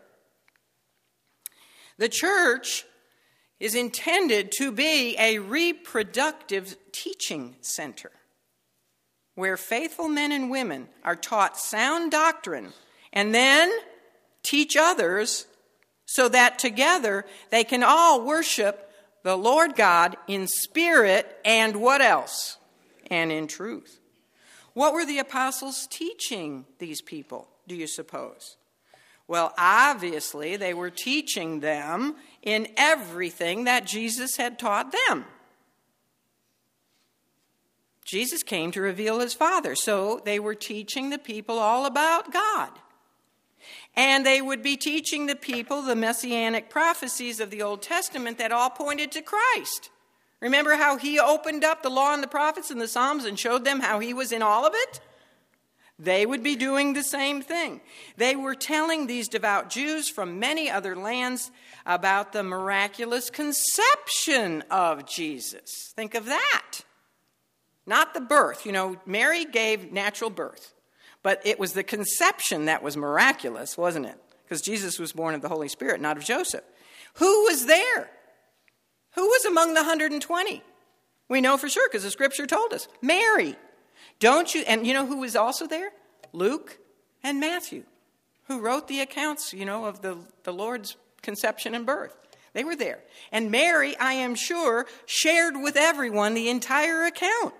The 1.97 2.09
church 2.09 2.85
is 3.59 3.73
intended 3.73 4.51
to 4.57 4.71
be 4.71 5.15
a 5.17 5.39
reproductive 5.39 6.75
teaching 6.91 7.55
center 7.61 8.11
where 9.33 9.57
faithful 9.57 10.09
men 10.09 10.31
and 10.31 10.49
women 10.49 10.89
are 11.03 11.15
taught 11.15 11.57
sound 11.57 12.11
doctrine 12.11 12.73
and 13.13 13.33
then 13.33 13.71
teach 14.47 14.75
others 14.77 15.45
so 16.05 16.29
that 16.29 16.57
together 16.57 17.25
they 17.51 17.63
can 17.63 17.83
all 17.83 18.25
worship 18.25 18.91
the 19.23 19.35
Lord 19.35 19.75
God 19.75 20.15
in 20.27 20.47
spirit 20.47 21.37
and 21.43 21.75
what 21.77 22.01
else? 22.01 22.57
And 23.09 23.31
in 23.31 23.47
truth. 23.47 23.99
What 24.73 24.93
were 24.93 25.05
the 25.05 25.19
apostles 25.19 25.87
teaching 25.89 26.65
these 26.79 27.01
people, 27.01 27.47
do 27.67 27.75
you 27.75 27.87
suppose? 27.87 28.57
Well, 29.27 29.53
obviously, 29.57 30.55
they 30.55 30.73
were 30.73 30.89
teaching 30.89 31.59
them 31.59 32.15
in 32.41 32.67
everything 32.77 33.65
that 33.65 33.85
Jesus 33.85 34.37
had 34.37 34.57
taught 34.57 34.93
them. 34.93 35.25
Jesus 38.05 38.41
came 38.43 38.71
to 38.71 38.79
reveal 38.79 39.19
his 39.19 39.33
Father, 39.33 39.75
so 39.75 40.21
they 40.23 40.39
were 40.39 40.55
teaching 40.55 41.09
the 41.09 41.17
people 41.17 41.59
all 41.59 41.85
about 41.85 42.31
God. 42.31 42.69
And 43.97 44.25
they 44.25 44.41
would 44.41 44.61
be 44.61 44.77
teaching 44.77 45.25
the 45.25 45.35
people 45.35 45.81
the 45.81 45.95
messianic 45.95 46.69
prophecies 46.69 47.39
of 47.39 47.49
the 47.49 47.63
Old 47.63 47.81
Testament 47.81 48.37
that 48.37 48.51
all 48.51 48.69
pointed 48.69 49.11
to 49.13 49.21
Christ. 49.23 49.89
Remember 50.39 50.75
how 50.75 50.97
he 50.97 51.19
opened 51.19 51.63
up 51.63 51.81
the 51.81 51.89
law 51.89 52.13
and 52.13 52.21
the 52.21 52.27
prophets 52.27 52.69
and 52.69 52.79
the 52.79 52.87
Psalms 52.87 53.25
and 53.25 53.39
showed 53.39 53.65
them 53.65 53.79
how 53.79 53.99
he 53.99 54.13
was 54.13 54.31
in 54.31 54.43
all 54.43 54.65
of 54.67 54.73
it? 54.75 55.01
They 55.99 56.27
would 56.27 56.43
be 56.43 56.55
doing 56.55 56.93
the 56.93 57.03
same 57.03 57.41
thing. 57.41 57.81
They 58.17 58.35
were 58.35 58.53
telling 58.53 59.07
these 59.07 59.27
devout 59.27 59.71
Jews 59.71 60.09
from 60.09 60.39
many 60.39 60.69
other 60.69 60.95
lands 60.95 61.49
about 61.87 62.33
the 62.33 62.43
miraculous 62.43 63.31
conception 63.31 64.63
of 64.69 65.07
Jesus. 65.07 65.91
Think 65.95 66.13
of 66.13 66.25
that. 66.25 66.81
Not 67.87 68.13
the 68.13 68.21
birth. 68.21 68.63
You 68.63 68.73
know, 68.73 68.97
Mary 69.07 69.43
gave 69.43 69.91
natural 69.91 70.29
birth, 70.29 70.75
but 71.27 71.41
it 71.43 71.59
was 71.59 71.73
the 71.73 71.83
conception 71.83 72.67
that 72.67 72.81
was 72.81 72.95
miraculous, 72.95 73.77
wasn't 73.77 74.05
it? 74.05 74.15
Because 74.45 74.61
Jesus 74.61 74.97
was 74.97 75.11
born 75.11 75.35
of 75.35 75.41
the 75.41 75.49
Holy 75.49 75.67
Spirit, 75.67 75.99
not 75.99 76.15
of 76.15 76.23
Joseph. 76.23 76.63
Who 77.15 77.43
was 77.43 77.65
there? 77.65 78.09
Who 79.15 79.25
was 79.25 79.43
among 79.43 79.73
the 79.73 79.81
120? 79.81 80.63
We 81.27 81.41
know 81.41 81.57
for 81.57 81.67
sure 81.67 81.85
because 81.89 82.03
the 82.03 82.11
scripture 82.11 82.45
told 82.45 82.71
us 82.71 82.87
Mary. 83.01 83.57
Don't 84.21 84.55
you, 84.55 84.61
and 84.61 84.87
you 84.87 84.93
know 84.93 85.05
who 85.05 85.17
was 85.17 85.35
also 85.35 85.67
there? 85.67 85.89
Luke 86.31 86.79
and 87.21 87.41
Matthew, 87.41 87.83
who 88.45 88.61
wrote 88.61 88.87
the 88.87 89.01
accounts, 89.01 89.53
you 89.53 89.65
know, 89.65 89.83
of 89.83 90.01
the, 90.01 90.19
the 90.43 90.53
Lord's 90.53 90.95
conception 91.23 91.75
and 91.75 91.85
birth. 91.85 92.15
They 92.53 92.63
were 92.63 92.77
there. 92.77 92.99
And 93.33 93.51
Mary, 93.51 93.97
I 93.97 94.13
am 94.13 94.35
sure, 94.35 94.85
shared 95.05 95.57
with 95.57 95.75
everyone 95.75 96.35
the 96.35 96.47
entire 96.47 97.03
account. 97.03 97.53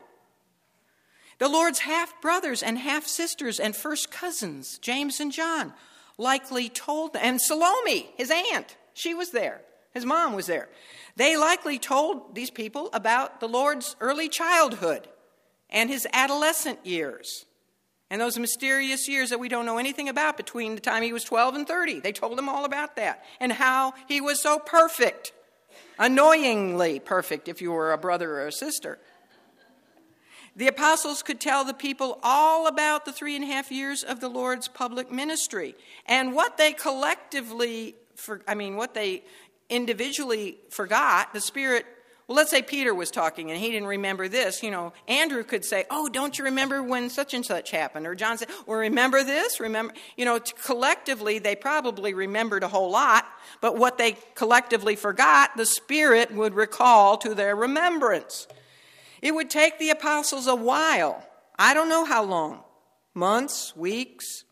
The 1.39 1.47
Lord's 1.47 1.79
half 1.79 2.19
brothers 2.21 2.63
and 2.63 2.77
half 2.77 3.05
sisters 3.05 3.59
and 3.59 3.75
first 3.75 4.11
cousins, 4.11 4.79
James 4.79 5.19
and 5.19 5.31
John, 5.31 5.73
likely 6.17 6.69
told, 6.69 7.13
them 7.13 7.21
and 7.23 7.41
Salome, 7.41 8.09
his 8.15 8.31
aunt, 8.31 8.75
she 8.93 9.13
was 9.13 9.31
there. 9.31 9.61
His 9.93 10.05
mom 10.05 10.33
was 10.33 10.47
there. 10.47 10.69
They 11.15 11.37
likely 11.37 11.79
told 11.79 12.35
these 12.35 12.51
people 12.51 12.89
about 12.93 13.39
the 13.39 13.47
Lord's 13.47 13.95
early 13.99 14.29
childhood 14.29 15.07
and 15.69 15.89
his 15.89 16.07
adolescent 16.13 16.85
years 16.85 17.45
and 18.09 18.21
those 18.21 18.37
mysterious 18.37 19.07
years 19.07 19.29
that 19.29 19.39
we 19.39 19.49
don't 19.49 19.65
know 19.65 19.77
anything 19.77 20.09
about 20.09 20.37
between 20.37 20.75
the 20.75 20.81
time 20.81 21.03
he 21.03 21.13
was 21.13 21.23
12 21.23 21.55
and 21.55 21.67
30. 21.67 21.99
They 21.99 22.11
told 22.11 22.37
him 22.37 22.47
all 22.47 22.65
about 22.65 22.95
that 22.95 23.23
and 23.39 23.51
how 23.51 23.93
he 24.07 24.21
was 24.21 24.41
so 24.41 24.59
perfect, 24.59 25.33
annoyingly 25.99 26.99
perfect 26.99 27.47
if 27.47 27.61
you 27.61 27.71
were 27.71 27.91
a 27.91 27.97
brother 27.97 28.39
or 28.39 28.47
a 28.47 28.51
sister. 28.51 28.99
The 30.57 30.67
apostles 30.67 31.21
could 31.21 31.39
tell 31.39 31.63
the 31.63 31.73
people 31.75 32.17
all 32.23 32.65
about 32.65 33.05
the 33.05 33.13
three 33.13 33.35
and 33.35 33.43
a 33.43 33.47
half 33.47 33.71
years 33.71 34.03
of 34.03 34.19
the 34.19 34.27
Lord's 34.27 34.67
public 34.67 35.11
ministry 35.11 35.75
and 36.07 36.33
what 36.33 36.57
they 36.57 36.73
collectively, 36.73 37.95
for, 38.15 38.41
I 38.47 38.55
mean, 38.55 38.75
what 38.75 38.95
they 38.95 39.23
individually 39.69 40.57
forgot, 40.71 41.31
the 41.31 41.41
Spirit 41.41 41.85
Well, 42.25 42.35
let's 42.35 42.49
say 42.49 42.63
Peter 42.63 42.95
was 42.95 43.11
talking 43.11 43.51
and 43.51 43.59
he 43.59 43.69
didn't 43.69 43.87
remember 43.87 44.27
this. 44.27 44.63
You 44.63 44.71
know, 44.71 44.93
Andrew 45.07 45.43
could 45.43 45.63
say, 45.63 45.85
Oh, 45.91 46.09
don't 46.09 46.35
you 46.39 46.45
remember 46.45 46.81
when 46.81 47.11
such 47.11 47.35
and 47.35 47.45
such 47.45 47.69
happened? 47.69 48.07
Or 48.07 48.15
John 48.15 48.39
said, 48.39 48.49
Well, 48.65 48.79
remember 48.79 49.23
this? 49.23 49.59
Remember? 49.59 49.93
You 50.15 50.25
know, 50.25 50.39
collectively, 50.39 51.37
they 51.37 51.55
probably 51.55 52.15
remembered 52.15 52.63
a 52.63 52.67
whole 52.67 52.89
lot, 52.89 53.25
but 53.61 53.77
what 53.77 53.99
they 53.99 54.17
collectively 54.33 54.95
forgot, 54.95 55.55
the 55.55 55.67
Spirit 55.67 56.33
would 56.33 56.55
recall 56.55 57.15
to 57.17 57.35
their 57.35 57.55
remembrance. 57.55 58.47
It 59.27 59.35
would 59.35 59.49
take 59.49 59.77
the 59.77 59.89
apostles 59.89 60.47
a 60.47 60.55
while. 60.55 61.21
I 61.59 61.73
don't 61.73 61.89
know 61.89 62.05
how 62.05 62.23
long 62.23 62.63
months, 63.13 63.75
weeks. 63.75 64.45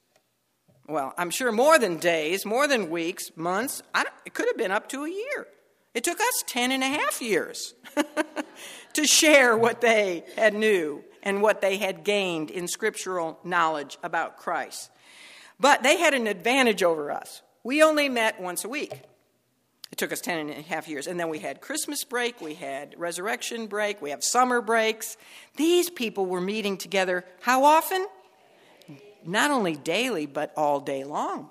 Well, 0.86 1.14
I'm 1.18 1.30
sure 1.30 1.54
more 1.54 1.80
than 1.80 1.96
days, 1.96 2.46
more 2.46 2.68
than 2.68 2.90
weeks, 2.90 3.32
months. 3.38 3.82
it 4.26 4.34
could 4.34 4.48
have 4.48 4.58
been 4.58 4.72
up 4.72 4.90
to 4.90 5.06
a 5.06 5.10
year. 5.10 5.48
It 5.94 6.04
took 6.04 6.20
us 6.20 6.44
ten 6.46 6.74
and 6.74 6.84
a 6.84 6.88
half 6.88 7.22
years 7.22 7.74
to 8.96 9.08
share 9.08 9.58
what 9.58 9.80
they 9.80 10.26
had 10.36 10.54
knew 10.54 11.06
and 11.24 11.42
what 11.42 11.62
they 11.62 11.78
had 11.78 12.04
gained 12.04 12.52
in 12.52 12.68
scriptural 12.68 13.40
knowledge 13.46 13.98
about 14.04 14.36
Christ. 14.36 14.92
But 15.58 15.84
they 15.84 16.00
had 16.00 16.14
an 16.14 16.28
advantage 16.28 16.84
over 16.84 17.12
us. 17.12 17.42
We 17.64 17.82
only 17.82 18.10
met 18.10 18.42
once 18.42 18.66
a 18.66 18.70
week. 18.70 18.92
It 19.92 19.98
took 19.98 20.12
us 20.12 20.20
ten 20.20 20.40
and 20.40 20.50
a 20.50 20.62
half 20.62 20.88
years. 20.88 21.08
And 21.08 21.20
then 21.20 21.30
we 21.30 21.40
had 21.40 21.62
Christmas 21.62 22.04
break, 22.04 22.42
we 22.42 22.56
had 22.56 22.96
resurrection 22.98 23.68
break, 23.68 24.02
we 24.02 24.10
have 24.10 24.24
summer 24.24 24.62
breaks. 24.62 25.16
These 25.56 25.90
people 25.90 26.26
were 26.26 26.42
meeting 26.42 26.78
together 26.78 27.24
how 27.42 27.64
often? 27.64 28.06
Not 29.26 29.52
only 29.52 29.76
daily, 29.76 30.26
but 30.26 30.54
all 30.58 30.80
day 30.80 31.04
long. 31.04 31.50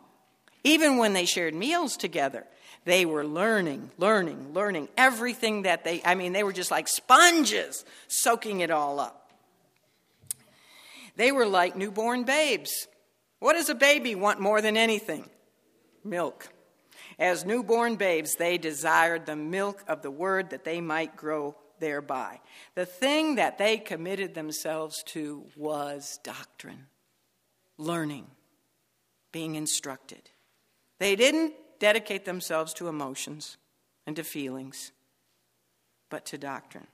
Even 0.62 0.96
when 0.98 1.12
they 1.12 1.24
shared 1.24 1.54
meals 1.54 1.96
together. 1.96 2.44
They 2.84 3.06
were 3.06 3.24
learning, 3.24 3.90
learning, 3.96 4.52
learning 4.52 4.88
everything 4.96 5.62
that 5.62 5.84
they, 5.84 6.02
I 6.04 6.14
mean, 6.14 6.34
they 6.34 6.42
were 6.42 6.52
just 6.52 6.70
like 6.70 6.86
sponges 6.86 7.84
soaking 8.08 8.60
it 8.60 8.70
all 8.70 9.00
up. 9.00 9.32
They 11.16 11.32
were 11.32 11.46
like 11.46 11.76
newborn 11.76 12.24
babes. 12.24 12.88
What 13.38 13.54
does 13.54 13.70
a 13.70 13.74
baby 13.74 14.14
want 14.14 14.40
more 14.40 14.60
than 14.60 14.76
anything? 14.76 15.28
Milk. 16.04 16.48
As 17.18 17.44
newborn 17.44 17.96
babes, 17.96 18.34
they 18.36 18.58
desired 18.58 19.26
the 19.26 19.36
milk 19.36 19.84
of 19.86 20.02
the 20.02 20.10
word 20.10 20.50
that 20.50 20.64
they 20.64 20.80
might 20.80 21.16
grow 21.16 21.56
thereby. 21.78 22.40
The 22.74 22.86
thing 22.86 23.36
that 23.36 23.58
they 23.58 23.76
committed 23.76 24.34
themselves 24.34 25.02
to 25.08 25.44
was 25.56 26.18
doctrine, 26.22 26.86
learning, 27.78 28.26
being 29.32 29.54
instructed. 29.54 30.30
They 30.98 31.16
didn't 31.16 31.54
dedicate 31.78 32.24
themselves 32.24 32.72
to 32.74 32.88
emotions 32.88 33.56
and 34.06 34.16
to 34.16 34.24
feelings, 34.24 34.92
but 36.10 36.24
to 36.26 36.38
doctrine. 36.38 36.86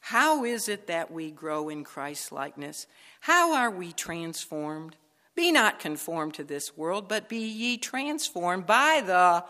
How 0.00 0.44
is 0.44 0.68
it 0.68 0.88
that 0.88 1.12
we 1.12 1.30
grow 1.30 1.68
in 1.68 1.84
Christ 1.84 2.32
likeness? 2.32 2.86
How 3.20 3.54
are 3.54 3.70
we 3.70 3.92
transformed? 3.92 4.96
Be 5.34 5.50
not 5.50 5.78
conformed 5.78 6.34
to 6.34 6.44
this 6.44 6.76
world, 6.76 7.08
but 7.08 7.28
be 7.28 7.38
ye 7.38 7.78
transformed 7.78 8.66
by 8.66 9.02
the 9.04 9.44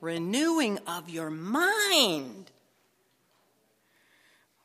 renewing 0.00 0.78
of 0.86 1.10
your 1.10 1.30
mind. 1.30 2.50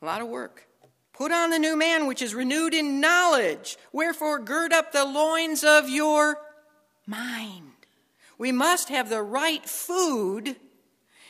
A 0.00 0.04
lot 0.04 0.22
of 0.22 0.28
work. 0.28 0.66
Put 1.12 1.30
on 1.30 1.50
the 1.50 1.58
new 1.58 1.76
man, 1.76 2.06
which 2.06 2.22
is 2.22 2.34
renewed 2.34 2.72
in 2.72 3.00
knowledge. 3.00 3.76
Wherefore, 3.92 4.38
gird 4.38 4.72
up 4.72 4.92
the 4.92 5.04
loins 5.04 5.62
of 5.62 5.88
your 5.88 6.38
mind. 7.06 7.72
We 8.38 8.50
must 8.50 8.88
have 8.88 9.08
the 9.08 9.22
right 9.22 9.64
food 9.68 10.56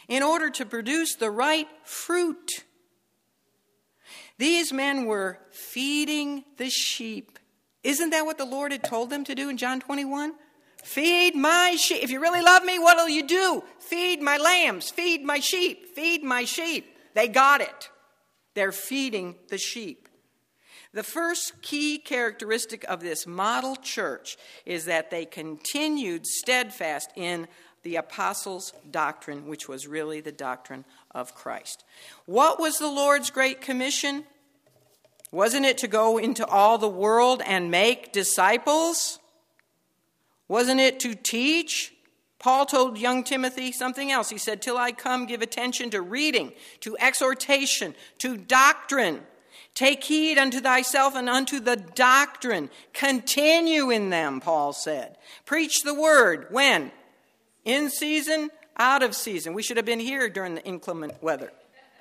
in 0.08 0.22
order 0.22 0.50
to 0.50 0.64
produce 0.64 1.16
the 1.16 1.30
right 1.30 1.68
fruit. 1.82 2.64
These 4.38 4.72
men 4.72 5.06
were 5.06 5.38
feeding 5.50 6.44
the 6.56 6.70
sheep. 6.70 7.38
Isn't 7.82 8.10
that 8.10 8.24
what 8.24 8.38
the 8.38 8.44
Lord 8.44 8.72
had 8.72 8.84
told 8.84 9.10
them 9.10 9.24
to 9.24 9.34
do 9.34 9.48
in 9.48 9.56
John 9.56 9.80
21? 9.80 10.34
Feed 10.82 11.34
my 11.34 11.76
sheep. 11.76 12.02
If 12.02 12.10
you 12.10 12.20
really 12.20 12.42
love 12.42 12.64
me, 12.64 12.78
what 12.78 12.96
will 12.96 13.08
you 13.08 13.26
do? 13.26 13.62
Feed 13.78 14.20
my 14.20 14.36
lambs, 14.36 14.90
feed 14.90 15.24
my 15.24 15.40
sheep, 15.40 15.94
feed 15.94 16.22
my 16.22 16.44
sheep. 16.44 16.96
They 17.14 17.28
got 17.28 17.60
it. 17.60 17.90
They're 18.54 18.72
feeding 18.72 19.36
the 19.48 19.58
sheep. 19.58 20.08
The 20.92 21.02
first 21.02 21.62
key 21.62 21.98
characteristic 21.98 22.84
of 22.84 23.00
this 23.00 23.26
model 23.26 23.76
church 23.76 24.36
is 24.66 24.84
that 24.84 25.10
they 25.10 25.24
continued 25.24 26.26
steadfast 26.26 27.10
in 27.16 27.48
the 27.82 27.96
apostles' 27.96 28.72
doctrine, 28.90 29.48
which 29.48 29.68
was 29.68 29.86
really 29.86 30.20
the 30.20 30.32
doctrine 30.32 30.84
of 31.10 31.34
Christ. 31.34 31.84
What 32.26 32.60
was 32.60 32.78
the 32.78 32.90
Lord's 32.90 33.30
great 33.30 33.60
commission? 33.60 34.24
Wasn't 35.32 35.64
it 35.64 35.78
to 35.78 35.88
go 35.88 36.18
into 36.18 36.46
all 36.46 36.76
the 36.76 36.88
world 36.88 37.42
and 37.44 37.70
make 37.70 38.12
disciples? 38.12 39.18
Wasn't 40.46 40.78
it 40.78 41.00
to 41.00 41.14
teach? 41.14 41.94
Paul 42.38 42.66
told 42.66 42.98
young 42.98 43.24
Timothy 43.24 43.72
something 43.72 44.12
else. 44.12 44.28
He 44.28 44.36
said, 44.36 44.60
Till 44.60 44.76
I 44.76 44.92
come, 44.92 45.24
give 45.24 45.40
attention 45.40 45.90
to 45.90 46.02
reading, 46.02 46.52
to 46.80 46.96
exhortation, 46.98 47.94
to 48.18 48.36
doctrine. 48.36 49.22
Take 49.74 50.04
heed 50.04 50.36
unto 50.36 50.60
thyself 50.60 51.14
and 51.14 51.30
unto 51.30 51.58
the 51.58 51.76
doctrine. 51.76 52.68
Continue 52.92 53.90
in 53.90 54.10
them, 54.10 54.40
Paul 54.40 54.74
said. 54.74 55.16
Preach 55.46 55.82
the 55.82 55.94
word. 55.94 56.48
When? 56.50 56.92
In 57.64 57.88
season, 57.88 58.50
out 58.76 59.02
of 59.02 59.14
season. 59.14 59.54
We 59.54 59.62
should 59.62 59.78
have 59.78 59.86
been 59.86 60.00
here 60.00 60.28
during 60.28 60.56
the 60.56 60.64
inclement 60.64 61.22
weather. 61.22 61.52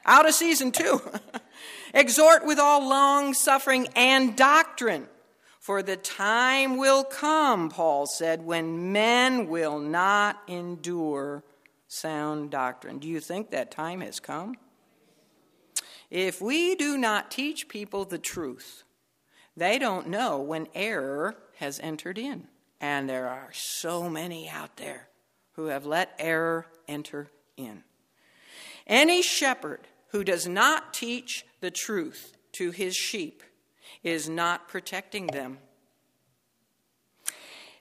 Out 0.05 0.27
of 0.27 0.33
season, 0.33 0.71
too. 0.71 1.01
Exhort 1.93 2.45
with 2.45 2.59
all 2.59 2.87
long 2.87 3.33
suffering 3.33 3.87
and 3.95 4.35
doctrine. 4.35 5.07
For 5.59 5.83
the 5.83 5.97
time 5.97 6.77
will 6.77 7.03
come, 7.03 7.69
Paul 7.69 8.07
said, 8.07 8.43
when 8.43 8.91
men 8.91 9.47
will 9.47 9.77
not 9.77 10.41
endure 10.47 11.43
sound 11.87 12.49
doctrine. 12.49 12.97
Do 12.97 13.07
you 13.07 13.19
think 13.19 13.51
that 13.51 13.69
time 13.69 14.01
has 14.01 14.19
come? 14.19 14.55
If 16.09 16.41
we 16.41 16.75
do 16.75 16.97
not 16.97 17.29
teach 17.29 17.67
people 17.67 18.05
the 18.05 18.17
truth, 18.17 18.83
they 19.55 19.77
don't 19.77 20.07
know 20.07 20.39
when 20.39 20.67
error 20.73 21.35
has 21.57 21.79
entered 21.79 22.17
in. 22.17 22.47
And 22.79 23.07
there 23.07 23.29
are 23.29 23.49
so 23.53 24.09
many 24.09 24.49
out 24.49 24.77
there 24.77 25.09
who 25.53 25.67
have 25.67 25.85
let 25.85 26.15
error 26.17 26.65
enter 26.87 27.29
in. 27.55 27.83
Any 28.91 29.21
shepherd 29.21 29.87
who 30.09 30.25
does 30.25 30.45
not 30.45 30.93
teach 30.93 31.45
the 31.61 31.71
truth 31.71 32.35
to 32.51 32.71
his 32.71 32.93
sheep 32.93 33.41
is 34.03 34.27
not 34.27 34.67
protecting 34.67 35.27
them. 35.27 35.59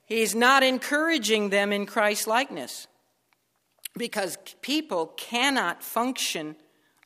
He's 0.07 0.37
not 0.37 0.63
encouraging 0.63 1.51
them 1.51 1.73
in 1.73 1.85
Christ 1.85 2.29
likeness 2.29 2.87
because 3.97 4.39
people 4.63 5.09
cannot 5.17 5.83
function 5.83 6.55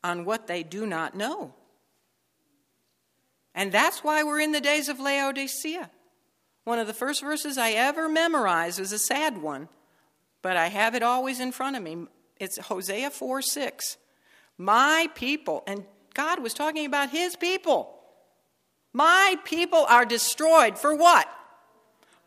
on 0.03 0.27
what 0.27 0.49
they 0.49 0.62
do 0.62 0.85
not 0.85 1.14
know. 1.14 1.55
And 3.55 3.73
that's 3.73 4.05
why 4.05 4.23
we're 4.23 4.40
in 4.40 4.53
the 4.53 4.61
days 4.61 4.90
of 4.90 5.01
Laodicea. 5.01 5.90
One 6.64 6.79
of 6.79 6.87
the 6.87 6.93
first 6.93 7.23
verses 7.23 7.57
I 7.57 7.71
ever 7.71 8.07
memorized 8.09 8.81
is 8.81 8.93
a 8.93 8.99
sad 8.99 9.38
one, 9.40 9.69
but 10.43 10.59
I 10.59 10.69
have 10.69 10.95
it 10.95 11.03
always 11.03 11.40
in 11.40 11.53
front 11.53 11.77
of 11.77 11.83
me. 11.83 12.07
It's 12.38 12.59
Hosea 12.59 13.11
4 13.11 13.42
6. 13.42 13.97
My 14.59 15.09
people, 15.14 15.62
and 15.66 15.85
God 16.14 16.40
was 16.40 16.55
talking 16.55 16.87
about 16.87 17.11
his 17.11 17.37
people. 17.37 17.90
My 18.92 19.37
people 19.44 19.85
are 19.88 20.05
destroyed 20.05 20.79
for 20.79 20.94
what? 20.94 21.29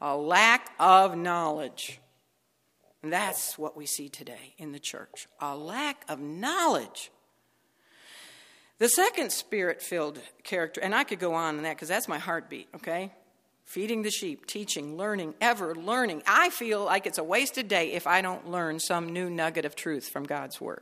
A 0.01 0.15
lack 0.15 0.71
of 0.79 1.17
knowledge. 1.17 1.99
And 3.01 3.13
that's 3.13 3.57
what 3.57 3.77
we 3.77 3.85
see 3.85 4.09
today 4.09 4.53
in 4.57 4.71
the 4.73 4.79
church 4.79 5.27
a 5.39 5.55
lack 5.55 6.03
of 6.09 6.19
knowledge. 6.19 7.11
The 8.79 8.89
second 8.89 9.31
spirit 9.31 9.81
filled 9.81 10.19
character, 10.43 10.81
and 10.81 10.93
I 10.93 11.03
could 11.03 11.19
go 11.19 11.33
on 11.33 11.57
in 11.57 11.63
that 11.63 11.77
because 11.77 11.87
that's 11.87 12.07
my 12.07 12.19
heartbeat, 12.19 12.67
okay? 12.75 13.11
Feeding 13.67 14.01
the 14.01 14.09
sheep, 14.09 14.47
teaching, 14.47 14.97
learning, 14.97 15.35
ever 15.39 15.75
learning. 15.75 16.23
I 16.25 16.49
feel 16.49 16.83
like 16.85 17.05
it's 17.05 17.17
a 17.17 17.23
wasted 17.23 17.67
day 17.67 17.91
if 17.91 18.07
I 18.07 18.21
don't 18.21 18.49
learn 18.49 18.79
some 18.79 19.11
new 19.11 19.29
nugget 19.29 19.65
of 19.65 19.75
truth 19.75 20.09
from 20.09 20.23
God's 20.23 20.59
Word. 20.59 20.81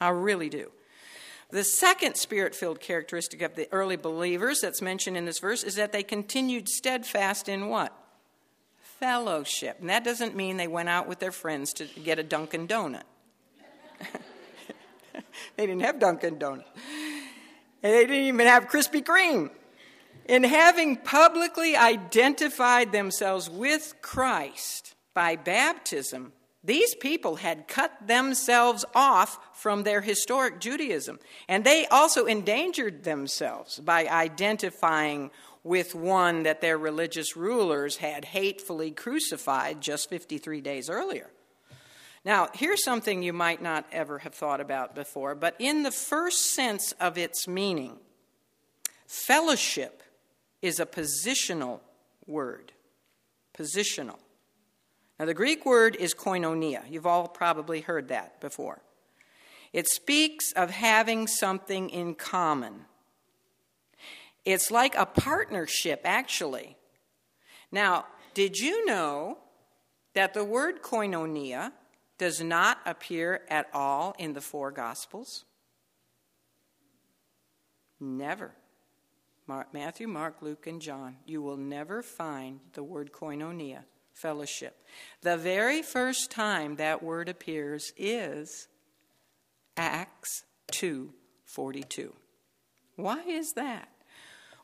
I 0.00 0.10
really 0.10 0.50
do. 0.50 0.70
The 1.50 1.64
second 1.64 2.16
spirit 2.16 2.54
filled 2.54 2.80
characteristic 2.80 3.40
of 3.40 3.54
the 3.54 3.68
early 3.72 3.96
believers 3.96 4.60
that's 4.60 4.82
mentioned 4.82 5.16
in 5.16 5.24
this 5.24 5.38
verse 5.38 5.62
is 5.62 5.76
that 5.76 5.92
they 5.92 6.02
continued 6.02 6.68
steadfast 6.68 7.48
in 7.48 7.68
what? 7.68 7.96
Fellowship. 8.98 9.78
And 9.80 9.88
that 9.88 10.04
doesn't 10.04 10.34
mean 10.36 10.56
they 10.56 10.66
went 10.66 10.90
out 10.90 11.08
with 11.08 11.20
their 11.20 11.32
friends 11.32 11.72
to 11.74 11.86
get 12.02 12.18
a 12.18 12.24
Dunkin' 12.24 12.66
Donut. 12.66 13.04
they 15.56 15.66
didn't 15.66 15.82
have 15.82 15.98
Dunkin' 15.98 16.38
Donuts 16.38 16.68
and 17.84 17.92
they 17.92 18.06
didn't 18.06 18.24
even 18.24 18.46
have 18.46 18.66
Krispy 18.66 19.04
Kreme. 19.04 19.50
In 20.26 20.42
having 20.44 20.96
publicly 20.96 21.76
identified 21.76 22.92
themselves 22.92 23.50
with 23.50 23.94
Christ 24.00 24.94
by 25.12 25.36
baptism, 25.36 26.32
These 26.64 26.94
people 26.94 27.36
had 27.36 27.68
cut 27.68 27.92
themselves 28.06 28.86
off 28.94 29.38
from 29.52 29.82
their 29.82 30.00
historic 30.00 30.60
Judaism, 30.60 31.18
and 31.46 31.62
they 31.62 31.86
also 31.88 32.24
endangered 32.24 33.04
themselves 33.04 33.78
by 33.78 34.06
identifying 34.06 35.30
with 35.62 35.94
one 35.94 36.44
that 36.44 36.62
their 36.62 36.78
religious 36.78 37.36
rulers 37.36 37.98
had 37.98 38.24
hatefully 38.24 38.90
crucified 38.90 39.82
just 39.82 40.08
53 40.08 40.62
days 40.62 40.88
earlier. 40.88 41.30
Now, 42.24 42.48
here's 42.54 42.82
something 42.82 43.22
you 43.22 43.34
might 43.34 43.60
not 43.60 43.84
ever 43.92 44.20
have 44.20 44.34
thought 44.34 44.62
about 44.62 44.94
before, 44.94 45.34
but 45.34 45.56
in 45.58 45.82
the 45.82 45.90
first 45.90 46.54
sense 46.54 46.92
of 46.92 47.18
its 47.18 47.46
meaning, 47.46 47.98
fellowship 49.06 50.02
is 50.64 50.80
a 50.80 50.86
positional 50.86 51.80
word. 52.26 52.72
Positional. 53.56 54.16
Now, 55.20 55.26
the 55.26 55.34
Greek 55.34 55.66
word 55.66 55.94
is 55.94 56.14
koinonia. 56.14 56.90
You've 56.90 57.06
all 57.06 57.28
probably 57.28 57.82
heard 57.82 58.08
that 58.08 58.40
before. 58.40 58.80
It 59.74 59.86
speaks 59.88 60.52
of 60.52 60.70
having 60.70 61.26
something 61.26 61.90
in 61.90 62.14
common. 62.14 62.86
It's 64.46 64.70
like 64.70 64.94
a 64.96 65.04
partnership, 65.04 66.00
actually. 66.04 66.78
Now, 67.70 68.06
did 68.32 68.58
you 68.58 68.86
know 68.86 69.36
that 70.14 70.32
the 70.32 70.44
word 70.44 70.82
koinonia 70.82 71.72
does 72.16 72.40
not 72.40 72.78
appear 72.86 73.42
at 73.50 73.66
all 73.74 74.14
in 74.18 74.32
the 74.32 74.40
four 74.40 74.70
Gospels? 74.70 75.44
Never. 78.00 78.54
Mark, 79.46 79.74
Matthew, 79.74 80.08
Mark, 80.08 80.40
Luke, 80.40 80.66
and 80.66 80.80
John. 80.80 81.16
You 81.26 81.42
will 81.42 81.58
never 81.58 82.02
find 82.02 82.60
the 82.72 82.82
word 82.82 83.12
koinonia 83.12 83.84
fellowship. 84.14 84.76
The 85.20 85.36
very 85.36 85.82
first 85.82 86.30
time 86.30 86.76
that 86.76 87.02
word 87.02 87.28
appears 87.28 87.92
is 87.96 88.68
Acts 89.76 90.44
2:42. 90.72 92.14
Why 92.96 93.20
is 93.26 93.52
that? 93.52 93.88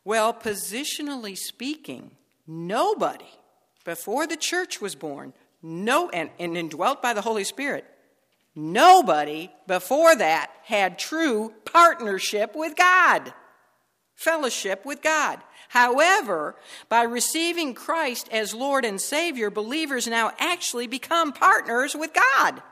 Well, 0.03 0.33
positionally 0.33 1.37
speaking, 1.37 2.17
nobody 2.47 3.39
before 3.85 4.27
the 4.27 4.37
church 4.37 4.81
was 4.81 4.95
born, 4.95 5.35
no 5.63 6.09
and, 6.11 6.31
and 6.39 6.57
indwelt 6.57 7.03
by 7.03 7.13
the 7.13 7.21
Holy 7.21 7.45
Spirit, 7.45 7.85
nobody 8.55 9.51
before 9.67 10.15
that 10.17 10.53
had 10.65 10.99
true 10.99 11.53
partnership 11.67 12.57
with 12.57 12.77
God 12.77 13.35
fellowship 14.21 14.85
with 14.85 15.01
God. 15.01 15.41
However, 15.71 16.55
by 16.89 17.03
receiving 17.05 17.73
Christ 17.75 18.29
as 18.31 18.53
Lord 18.53 18.85
and 18.85 19.01
Savior, 19.01 19.51
believers 19.51 20.07
now 20.07 20.33
actually 20.39 20.87
become 20.87 21.33
partners 21.33 21.95
with 21.95 22.13
God. 22.13 22.63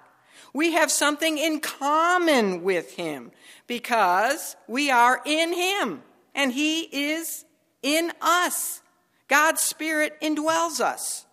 We 0.52 0.72
have 0.72 0.90
something 0.90 1.38
in 1.38 1.60
common 1.60 2.62
with 2.62 2.94
Him 2.94 3.30
because 3.66 4.56
we 4.66 4.90
are 4.90 5.22
in 5.24 5.54
Him 5.54 6.02
and 6.34 6.52
He 6.52 6.82
is 6.82 7.46
in 7.82 8.12
us. 8.20 8.82
God's 9.28 9.62
Spirit 9.62 10.20
indwells 10.20 10.80
us. 10.80 11.24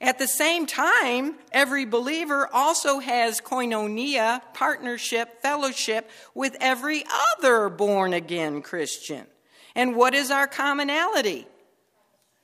At 0.00 0.18
the 0.18 0.26
same 0.26 0.66
time, 0.66 1.36
every 1.52 1.84
believer 1.84 2.48
also 2.52 2.98
has 2.98 3.40
koinonia, 3.40 4.42
partnership, 4.52 5.40
fellowship 5.42 6.10
with 6.34 6.56
every 6.60 7.04
other 7.38 7.68
born 7.68 8.12
again 8.12 8.60
Christian. 8.60 9.26
And 9.74 9.96
what 9.96 10.14
is 10.14 10.30
our 10.30 10.46
commonality? 10.46 11.46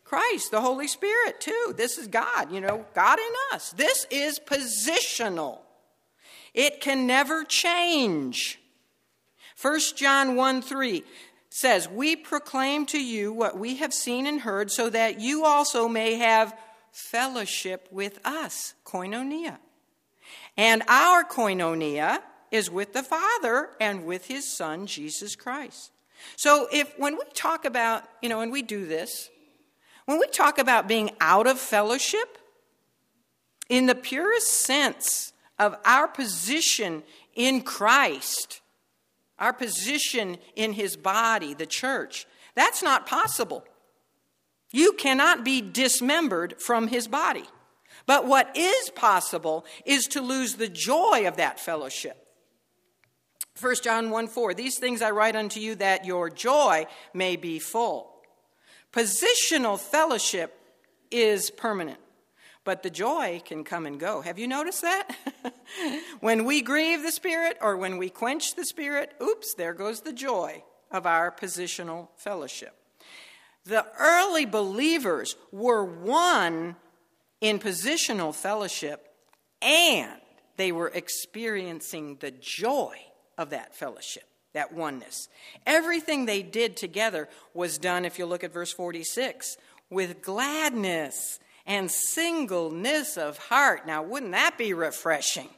Christ, 0.04 0.50
the 0.50 0.60
Holy 0.60 0.88
Spirit, 0.88 1.40
too. 1.40 1.74
This 1.76 1.96
is 1.96 2.08
God, 2.08 2.52
you 2.52 2.60
know, 2.60 2.84
God 2.94 3.18
in 3.18 3.54
us. 3.54 3.70
This 3.70 4.06
is 4.10 4.40
positional. 4.40 5.58
It 6.52 6.80
can 6.80 7.06
never 7.06 7.44
change. 7.44 8.58
1 9.62 9.80
John 9.96 10.34
1 10.34 10.62
3 10.62 11.04
says, 11.48 11.88
We 11.88 12.16
proclaim 12.16 12.86
to 12.86 13.00
you 13.00 13.32
what 13.32 13.56
we 13.56 13.76
have 13.76 13.94
seen 13.94 14.26
and 14.26 14.40
heard, 14.40 14.72
so 14.72 14.90
that 14.90 15.20
you 15.20 15.44
also 15.44 15.86
may 15.86 16.14
have 16.14 16.56
fellowship 16.90 17.86
with 17.92 18.18
us, 18.24 18.74
koinonia. 18.84 19.58
And 20.56 20.82
our 20.88 21.22
koinonia 21.24 22.20
is 22.50 22.68
with 22.68 22.92
the 22.92 23.02
Father 23.02 23.70
and 23.80 24.04
with 24.04 24.26
his 24.26 24.50
Son, 24.56 24.86
Jesus 24.86 25.36
Christ. 25.36 25.92
So 26.36 26.68
if 26.72 26.92
when 26.98 27.14
we 27.14 27.24
talk 27.34 27.64
about, 27.64 28.04
you 28.22 28.28
know, 28.28 28.40
and 28.40 28.52
we 28.52 28.62
do 28.62 28.86
this, 28.86 29.28
when 30.06 30.18
we 30.18 30.26
talk 30.26 30.58
about 30.58 30.88
being 30.88 31.10
out 31.20 31.46
of 31.46 31.58
fellowship, 31.58 32.38
in 33.68 33.86
the 33.86 33.94
purest 33.94 34.48
sense 34.48 35.32
of 35.58 35.76
our 35.84 36.08
position 36.08 37.02
in 37.34 37.62
Christ, 37.62 38.60
our 39.38 39.52
position 39.52 40.36
in 40.56 40.72
his 40.72 40.96
body, 40.96 41.54
the 41.54 41.66
church, 41.66 42.26
that's 42.54 42.82
not 42.82 43.06
possible. 43.06 43.64
You 44.72 44.92
cannot 44.92 45.44
be 45.44 45.60
dismembered 45.62 46.60
from 46.60 46.88
his 46.88 47.08
body. 47.08 47.44
But 48.06 48.26
what 48.26 48.56
is 48.56 48.90
possible 48.90 49.64
is 49.86 50.06
to 50.08 50.20
lose 50.20 50.54
the 50.54 50.68
joy 50.68 51.26
of 51.26 51.36
that 51.36 51.60
fellowship. 51.60 52.19
1 53.60 53.74
John 53.82 54.10
1 54.10 54.28
4, 54.28 54.54
these 54.54 54.78
things 54.78 55.02
I 55.02 55.10
write 55.10 55.36
unto 55.36 55.60
you 55.60 55.74
that 55.76 56.04
your 56.04 56.30
joy 56.30 56.86
may 57.12 57.36
be 57.36 57.58
full. 57.58 58.10
Positional 58.92 59.78
fellowship 59.78 60.56
is 61.10 61.50
permanent, 61.50 61.98
but 62.64 62.82
the 62.82 62.90
joy 62.90 63.42
can 63.44 63.64
come 63.64 63.86
and 63.86 64.00
go. 64.00 64.20
Have 64.20 64.38
you 64.38 64.48
noticed 64.48 64.82
that? 64.82 65.14
when 66.20 66.44
we 66.44 66.62
grieve 66.62 67.02
the 67.02 67.12
Spirit 67.12 67.58
or 67.60 67.76
when 67.76 67.98
we 67.98 68.08
quench 68.08 68.54
the 68.54 68.64
Spirit, 68.64 69.12
oops, 69.22 69.54
there 69.54 69.74
goes 69.74 70.00
the 70.00 70.12
joy 70.12 70.62
of 70.90 71.06
our 71.06 71.30
positional 71.30 72.08
fellowship. 72.16 72.74
The 73.64 73.86
early 73.98 74.46
believers 74.46 75.36
were 75.52 75.84
one 75.84 76.76
in 77.40 77.58
positional 77.58 78.34
fellowship 78.34 79.06
and 79.62 80.20
they 80.56 80.72
were 80.72 80.88
experiencing 80.88 82.16
the 82.20 82.30
joy 82.30 82.96
of 83.40 83.50
that 83.50 83.74
fellowship, 83.74 84.24
that 84.52 84.72
oneness. 84.72 85.28
Everything 85.66 86.26
they 86.26 86.42
did 86.42 86.76
together 86.76 87.28
was 87.54 87.78
done, 87.78 88.04
if 88.04 88.18
you 88.18 88.26
look 88.26 88.44
at 88.44 88.52
verse 88.52 88.70
46, 88.70 89.56
with 89.88 90.20
gladness 90.20 91.40
and 91.66 91.90
singleness 91.90 93.16
of 93.16 93.38
heart. 93.38 93.86
Now, 93.86 94.02
wouldn't 94.02 94.32
that 94.32 94.58
be 94.58 94.74
refreshing? 94.74 95.48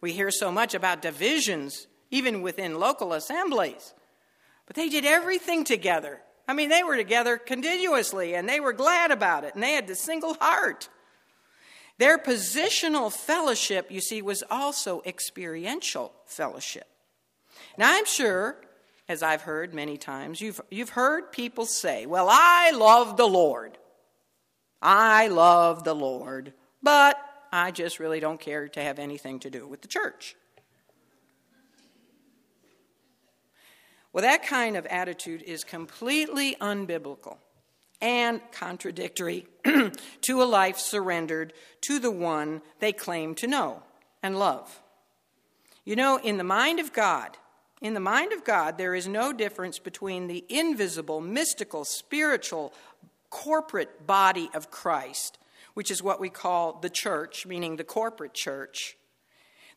We 0.00 0.12
hear 0.12 0.30
so 0.30 0.50
much 0.50 0.74
about 0.74 1.02
divisions, 1.02 1.86
even 2.10 2.40
within 2.40 2.80
local 2.80 3.12
assemblies. 3.12 3.92
But 4.66 4.74
they 4.74 4.88
did 4.88 5.04
everything 5.04 5.64
together. 5.64 6.20
I 6.48 6.54
mean, 6.54 6.70
they 6.70 6.82
were 6.82 6.96
together 6.96 7.36
continuously 7.36 8.34
and 8.34 8.48
they 8.48 8.58
were 8.58 8.72
glad 8.72 9.10
about 9.10 9.44
it 9.44 9.54
and 9.54 9.62
they 9.62 9.72
had 9.72 9.86
the 9.86 9.94
single 9.94 10.34
heart. 10.34 10.88
Their 11.98 12.18
positional 12.18 13.12
fellowship, 13.12 13.90
you 13.90 14.00
see, 14.00 14.22
was 14.22 14.42
also 14.50 15.02
experiential 15.04 16.12
fellowship. 16.24 16.86
Now, 17.78 17.94
I'm 17.94 18.04
sure, 18.04 18.56
as 19.08 19.22
I've 19.22 19.42
heard 19.42 19.74
many 19.74 19.96
times, 19.96 20.40
you've, 20.40 20.60
you've 20.70 20.90
heard 20.90 21.32
people 21.32 21.66
say, 21.66 22.06
Well, 22.06 22.28
I 22.30 22.70
love 22.72 23.16
the 23.16 23.26
Lord. 23.26 23.78
I 24.80 25.28
love 25.28 25.84
the 25.84 25.94
Lord, 25.94 26.52
but 26.82 27.18
I 27.52 27.70
just 27.70 28.00
really 28.00 28.18
don't 28.18 28.40
care 28.40 28.68
to 28.68 28.82
have 28.82 28.98
anything 28.98 29.38
to 29.40 29.50
do 29.50 29.66
with 29.66 29.82
the 29.82 29.88
church. 29.88 30.34
Well, 34.12 34.22
that 34.22 34.44
kind 34.46 34.76
of 34.76 34.84
attitude 34.86 35.42
is 35.42 35.64
completely 35.64 36.56
unbiblical 36.60 37.38
and 38.00 38.40
contradictory 38.50 39.46
to 40.22 40.42
a 40.42 40.44
life 40.44 40.78
surrendered 40.78 41.52
to 41.82 41.98
the 41.98 42.10
one 42.10 42.60
they 42.80 42.92
claim 42.92 43.34
to 43.36 43.46
know 43.46 43.82
and 44.22 44.38
love. 44.38 44.82
You 45.84 45.96
know, 45.96 46.18
in 46.18 46.36
the 46.36 46.44
mind 46.44 46.78
of 46.80 46.92
God, 46.92 47.38
in 47.82 47.94
the 47.94 48.00
mind 48.00 48.32
of 48.32 48.44
God, 48.44 48.78
there 48.78 48.94
is 48.94 49.08
no 49.08 49.32
difference 49.32 49.80
between 49.80 50.28
the 50.28 50.44
invisible, 50.48 51.20
mystical, 51.20 51.84
spiritual, 51.84 52.72
corporate 53.28 54.06
body 54.06 54.48
of 54.54 54.70
Christ, 54.70 55.38
which 55.74 55.90
is 55.90 56.02
what 56.02 56.20
we 56.20 56.28
call 56.30 56.74
the 56.74 56.88
church, 56.88 57.44
meaning 57.44 57.76
the 57.76 57.84
corporate 57.84 58.34
church. 58.34 58.96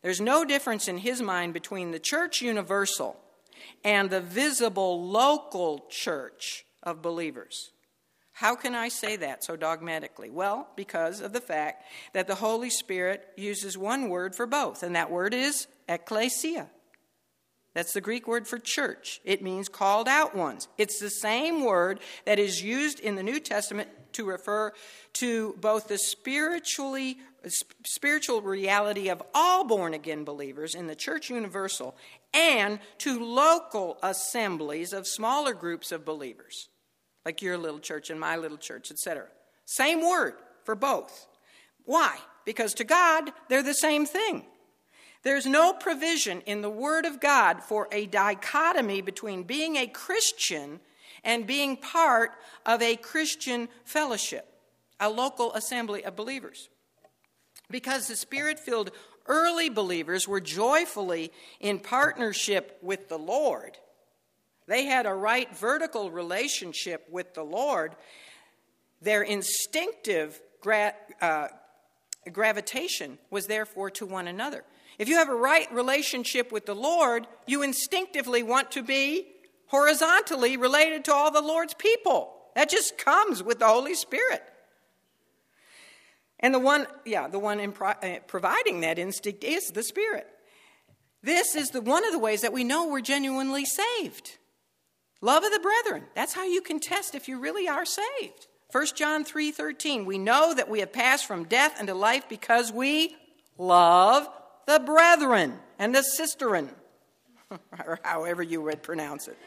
There's 0.02 0.20
no 0.20 0.44
difference 0.44 0.86
in 0.86 0.98
his 0.98 1.20
mind 1.20 1.52
between 1.52 1.90
the 1.90 1.98
church 1.98 2.40
universal 2.40 3.16
and 3.82 4.08
the 4.08 4.20
visible 4.20 5.04
local 5.04 5.86
church 5.90 6.64
of 6.84 7.02
believers. 7.02 7.72
How 8.34 8.54
can 8.54 8.74
I 8.74 8.88
say 8.88 9.16
that 9.16 9.42
so 9.42 9.56
dogmatically? 9.56 10.30
Well, 10.30 10.68
because 10.76 11.20
of 11.20 11.32
the 11.32 11.40
fact 11.40 11.82
that 12.12 12.28
the 12.28 12.34
Holy 12.36 12.70
Spirit 12.70 13.26
uses 13.36 13.76
one 13.76 14.10
word 14.10 14.36
for 14.36 14.46
both, 14.46 14.82
and 14.82 14.94
that 14.94 15.10
word 15.10 15.34
is 15.34 15.66
ecclesia. 15.88 16.68
That's 17.76 17.92
the 17.92 18.00
Greek 18.00 18.26
word 18.26 18.48
for 18.48 18.58
church. 18.58 19.20
It 19.22 19.42
means 19.42 19.68
called 19.68 20.08
out 20.08 20.34
ones. 20.34 20.66
It's 20.78 20.98
the 20.98 21.10
same 21.10 21.62
word 21.62 22.00
that 22.24 22.38
is 22.38 22.62
used 22.62 22.98
in 23.00 23.16
the 23.16 23.22
New 23.22 23.38
Testament 23.38 23.90
to 24.14 24.24
refer 24.24 24.72
to 25.12 25.54
both 25.60 25.86
the 25.86 25.98
spiritually 25.98 27.18
spiritual 27.84 28.40
reality 28.40 29.10
of 29.10 29.22
all 29.34 29.64
born 29.64 29.92
again 29.92 30.24
believers 30.24 30.74
in 30.74 30.86
the 30.86 30.96
church 30.96 31.28
universal 31.28 31.94
and 32.32 32.80
to 32.98 33.22
local 33.22 33.98
assemblies 34.02 34.94
of 34.94 35.06
smaller 35.06 35.52
groups 35.52 35.92
of 35.92 36.04
believers 36.04 36.70
like 37.24 37.42
your 37.42 37.56
little 37.56 37.78
church 37.78 38.10
and 38.10 38.18
my 38.18 38.36
little 38.36 38.56
church 38.56 38.90
etc 38.90 39.26
same 39.64 40.00
word 40.00 40.34
for 40.64 40.74
both 40.74 41.28
why 41.84 42.16
because 42.44 42.74
to 42.74 42.82
god 42.82 43.30
they're 43.48 43.62
the 43.62 43.74
same 43.74 44.04
thing 44.06 44.44
there's 45.26 45.44
no 45.44 45.72
provision 45.72 46.40
in 46.42 46.62
the 46.62 46.70
Word 46.70 47.04
of 47.04 47.18
God 47.18 47.60
for 47.60 47.88
a 47.90 48.06
dichotomy 48.06 49.00
between 49.00 49.42
being 49.42 49.74
a 49.74 49.88
Christian 49.88 50.78
and 51.24 51.48
being 51.48 51.76
part 51.76 52.30
of 52.64 52.80
a 52.80 52.94
Christian 52.94 53.68
fellowship, 53.84 54.46
a 55.00 55.10
local 55.10 55.52
assembly 55.54 56.04
of 56.04 56.14
believers. 56.14 56.68
Because 57.68 58.06
the 58.06 58.14
Spirit 58.14 58.60
filled 58.60 58.92
early 59.26 59.68
believers 59.68 60.28
were 60.28 60.40
joyfully 60.40 61.32
in 61.58 61.80
partnership 61.80 62.78
with 62.80 63.08
the 63.08 63.18
Lord, 63.18 63.78
they 64.68 64.84
had 64.84 65.06
a 65.06 65.12
right 65.12 65.52
vertical 65.56 66.08
relationship 66.08 67.04
with 67.10 67.34
the 67.34 67.42
Lord. 67.42 67.96
Their 69.02 69.22
instinctive 69.22 70.40
gra- 70.60 70.94
uh, 71.20 71.48
gravitation 72.32 73.18
was 73.28 73.46
therefore 73.46 73.90
to 73.90 74.06
one 74.06 74.28
another. 74.28 74.62
If 74.98 75.08
you 75.08 75.16
have 75.16 75.28
a 75.28 75.34
right 75.34 75.70
relationship 75.72 76.50
with 76.50 76.66
the 76.66 76.74
Lord, 76.74 77.26
you 77.46 77.62
instinctively 77.62 78.42
want 78.42 78.70
to 78.72 78.82
be 78.82 79.26
horizontally 79.66 80.56
related 80.56 81.04
to 81.06 81.12
all 81.12 81.30
the 81.30 81.42
Lord's 81.42 81.74
people. 81.74 82.32
That 82.54 82.70
just 82.70 82.96
comes 82.96 83.42
with 83.42 83.58
the 83.58 83.66
Holy 83.66 83.94
Spirit. 83.94 84.42
And 86.40 86.54
the 86.54 86.58
one, 86.58 86.86
yeah, 87.04 87.28
the 87.28 87.38
one 87.38 87.72
pro- 87.72 87.90
uh, 87.90 88.20
providing 88.26 88.80
that 88.80 88.98
instinct 88.98 89.44
is 89.44 89.66
the 89.68 89.82
Spirit. 89.82 90.26
This 91.22 91.54
is 91.54 91.70
the, 91.70 91.80
one 91.80 92.06
of 92.06 92.12
the 92.12 92.18
ways 92.18 92.42
that 92.42 92.52
we 92.52 92.64
know 92.64 92.86
we're 92.86 93.00
genuinely 93.00 93.64
saved. 93.64 94.38
Love 95.20 95.44
of 95.44 95.52
the 95.52 95.60
brethren. 95.60 96.04
That's 96.14 96.34
how 96.34 96.44
you 96.44 96.60
can 96.60 96.78
test 96.78 97.14
if 97.14 97.26
you 97.26 97.38
really 97.40 97.68
are 97.68 97.84
saved. 97.84 98.46
1 98.70 98.86
John 98.94 99.24
3:13. 99.24 100.04
We 100.04 100.18
know 100.18 100.54
that 100.54 100.68
we 100.68 100.80
have 100.80 100.92
passed 100.92 101.26
from 101.26 101.44
death 101.44 101.80
unto 101.80 101.94
life 101.94 102.28
because 102.28 102.70
we 102.70 103.16
love 103.56 104.28
the 104.66 104.80
brethren 104.80 105.58
and 105.78 105.94
the 105.94 106.04
sisterin, 106.18 106.68
or 107.78 108.00
however 108.02 108.42
you 108.42 108.60
would 108.62 108.82
pronounce 108.82 109.28
it. 109.28 109.38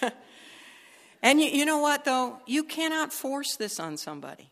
and 1.22 1.40
you, 1.40 1.46
you 1.46 1.64
know 1.64 1.78
what, 1.78 2.04
though? 2.04 2.38
You 2.46 2.64
cannot 2.64 3.12
force 3.12 3.56
this 3.56 3.80
on 3.80 3.96
somebody. 3.96 4.50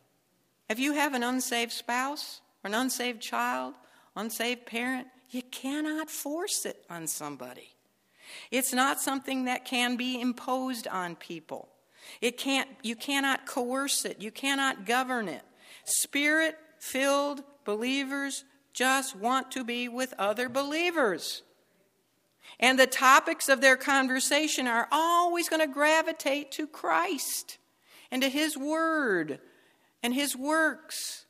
If 0.69 0.79
you 0.79 0.93
have 0.93 1.15
an 1.15 1.23
unsaved 1.23 1.73
spouse, 1.73 2.41
or 2.65 2.69
an 2.69 2.75
unsaved 2.75 3.21
child, 3.21 3.75
unsaved 4.17 4.67
parent, 4.67 5.09
you 5.31 5.43
cannot 5.43 6.11
force 6.11 6.65
it 6.65 6.85
on 6.89 7.07
somebody. 7.07 7.75
It's 8.51 8.73
not 8.73 9.01
something 9.01 9.45
that 9.45 9.65
can 9.65 9.97
be 9.97 10.21
imposed 10.21 10.87
on 10.87 11.17
people. 11.17 11.69
It 12.21 12.39
can't, 12.39 12.69
you 12.83 12.97
cannot 12.97 13.47
coerce 13.47 14.05
it. 14.05 14.21
You 14.21 14.31
cannot 14.31 14.87
govern 14.87 15.29
it. 15.29 15.43
Spirit 15.85 16.57
filled 16.79 17.43
believers 17.65 18.45
just 18.73 19.17
want 19.17 19.51
to 19.53 19.65
be 19.65 19.89
with 19.89 20.15
other 20.19 20.49
believers. 20.49 21.43
And 22.59 22.79
the 22.79 22.87
topics 22.87 23.49
of 23.49 23.61
their 23.61 23.77
conversation 23.77 24.67
are 24.67 24.89
always 24.91 25.49
going 25.49 25.61
to 25.67 25.73
gravitate 25.73 26.51
to 26.53 26.67
Christ 26.67 27.59
and 28.11 28.23
to 28.23 28.29
His 28.29 28.57
Word 28.57 29.41
and 30.03 30.15
His 30.15 30.37
works. 30.37 31.27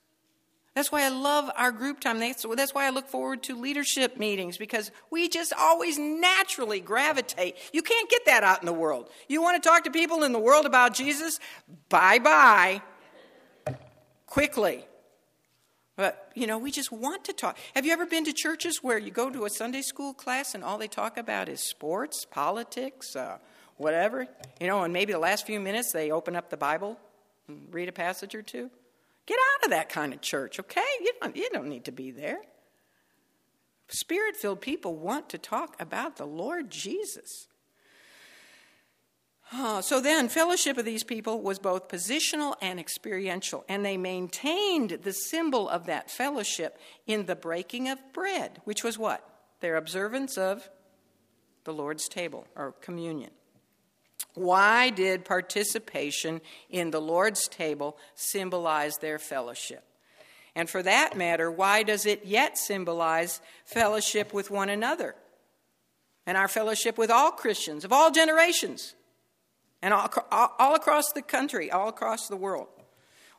That's 0.75 0.93
why 0.93 1.03
I 1.03 1.09
love 1.09 1.51
our 1.57 1.73
group 1.73 2.01
time. 2.01 2.21
That's, 2.21 2.47
that's 2.57 2.73
why 2.73 2.87
I 2.87 2.91
look 2.91 3.09
forward 3.09 3.43
to 3.45 3.61
leadership 3.61 4.17
meetings 4.19 4.57
because 4.57 4.91
we 5.11 5.29
just 5.29 5.53
always 5.53 5.99
naturally 5.99 6.81
gravitate. 6.81 7.57
You 7.73 7.83
can't 7.83 8.09
get 8.09 8.25
that 8.27 8.45
out 8.45 8.61
in 8.63 8.67
the 8.67 8.73
world. 8.73 9.11
You 9.29 9.43
want 9.43 9.61
to 9.61 9.69
talk 9.69 9.85
to 9.85 9.91
people 9.91 10.23
in 10.23 10.33
the 10.33 10.39
world 10.39 10.67
about 10.67 10.95
Jesus? 10.95 11.41
Bye 11.89 12.21
bye. 12.21 12.83
Quickly. 14.27 14.87
But, 16.01 16.31
you 16.35 16.47
know, 16.47 16.57
we 16.57 16.71
just 16.71 16.91
want 16.91 17.25
to 17.27 17.35
talk. 17.35 17.59
Have 17.75 17.85
you 17.85 17.93
ever 17.93 18.07
been 18.07 18.25
to 18.25 18.33
churches 18.33 18.79
where 18.83 18.97
you 18.97 19.11
go 19.11 19.29
to 19.29 19.45
a 19.45 19.51
Sunday 19.51 19.83
school 19.83 20.15
class 20.15 20.55
and 20.55 20.65
all 20.65 20.79
they 20.79 20.89
talk 20.89 21.19
about 21.19 21.47
is 21.47 21.61
sports, 21.61 22.25
politics, 22.25 23.15
uh, 23.15 23.37
whatever? 23.77 24.27
You 24.63 24.67
know, 24.67 24.83
and 24.83 24.95
maybe 24.95 25.13
the 25.13 25.19
last 25.19 25.45
few 25.45 25.61
minutes 25.61 25.93
they 25.93 26.11
open 26.11 26.37
up 26.37 26.49
the 26.49 26.57
Bible 26.57 26.99
and 27.49 27.69
read 27.71 27.91
a 27.91 27.93
passage 27.93 28.35
or 28.35 28.41
two? 28.41 28.71
Get 29.27 29.37
out 29.39 29.65
of 29.67 29.71
that 29.73 29.91
kind 29.91 30.15
of 30.15 30.23
church, 30.23 30.59
okay? 30.59 30.81
You 31.03 31.13
don't, 31.21 31.37
you 31.37 31.51
don't 31.53 31.69
need 31.69 31.85
to 31.85 31.93
be 31.93 32.13
there. 32.13 32.41
Spirit 33.89 34.39
filled 34.39 34.63
people 34.63 34.97
want 34.97 35.29
to 35.29 35.37
talk 35.37 35.77
about 35.79 36.17
the 36.17 36.25
Lord 36.25 36.71
Jesus. 36.71 37.47
So 39.53 40.01
then, 40.01 40.29
fellowship 40.29 40.79
of 40.79 40.85
these 40.85 41.03
people 41.03 41.41
was 41.43 41.59
both 41.59 41.89
positional 41.89 42.55
and 42.63 42.79
experiential, 42.79 43.65
and 43.69 43.85
they 43.85 43.97
maintained 43.97 45.01
the 45.03 45.13
symbol 45.13 45.69
of 45.69 45.87
that 45.87 46.11
fellowship 46.11 46.79
in 47.07 47.27
the 47.27 47.35
breaking 47.35 47.89
of 47.89 47.99
bread, 48.13 48.61
which 48.65 48.85
was 48.85 48.97
what? 48.99 49.29
Their 49.61 49.77
observance 49.77 50.39
of 50.39 50.71
the 51.65 51.73
Lord's 51.73 52.09
table 52.09 52.47
or 52.55 52.73
communion. 52.81 53.31
Why 54.35 54.91
did 54.91 55.25
participation 55.25 56.41
in 56.69 56.93
the 56.93 57.01
Lord's 57.01 57.49
table 57.49 57.99
symbolize 58.15 58.99
their 58.99 59.19
fellowship? 59.19 59.85
And 60.55 60.71
for 60.71 60.83
that 60.83 61.17
matter, 61.17 61.51
why 61.51 61.83
does 61.83 62.07
it 62.07 62.25
yet 62.25 62.57
symbolize 62.57 63.41
fellowship 63.65 64.33
with 64.33 64.51
one 64.51 64.69
another 64.69 65.15
and 66.27 66.37
our 66.37 66.49
fellowship 66.49 66.97
with 66.97 67.11
all 67.11 67.33
Christians 67.33 67.85
of 67.85 67.93
all 67.93 68.11
generations? 68.11 68.95
And 69.83 69.95
all, 69.95 70.11
all, 70.31 70.75
across 70.75 71.13
the 71.13 71.23
country, 71.23 71.71
all 71.71 71.89
across 71.89 72.29
the 72.29 72.37
world. 72.37 72.69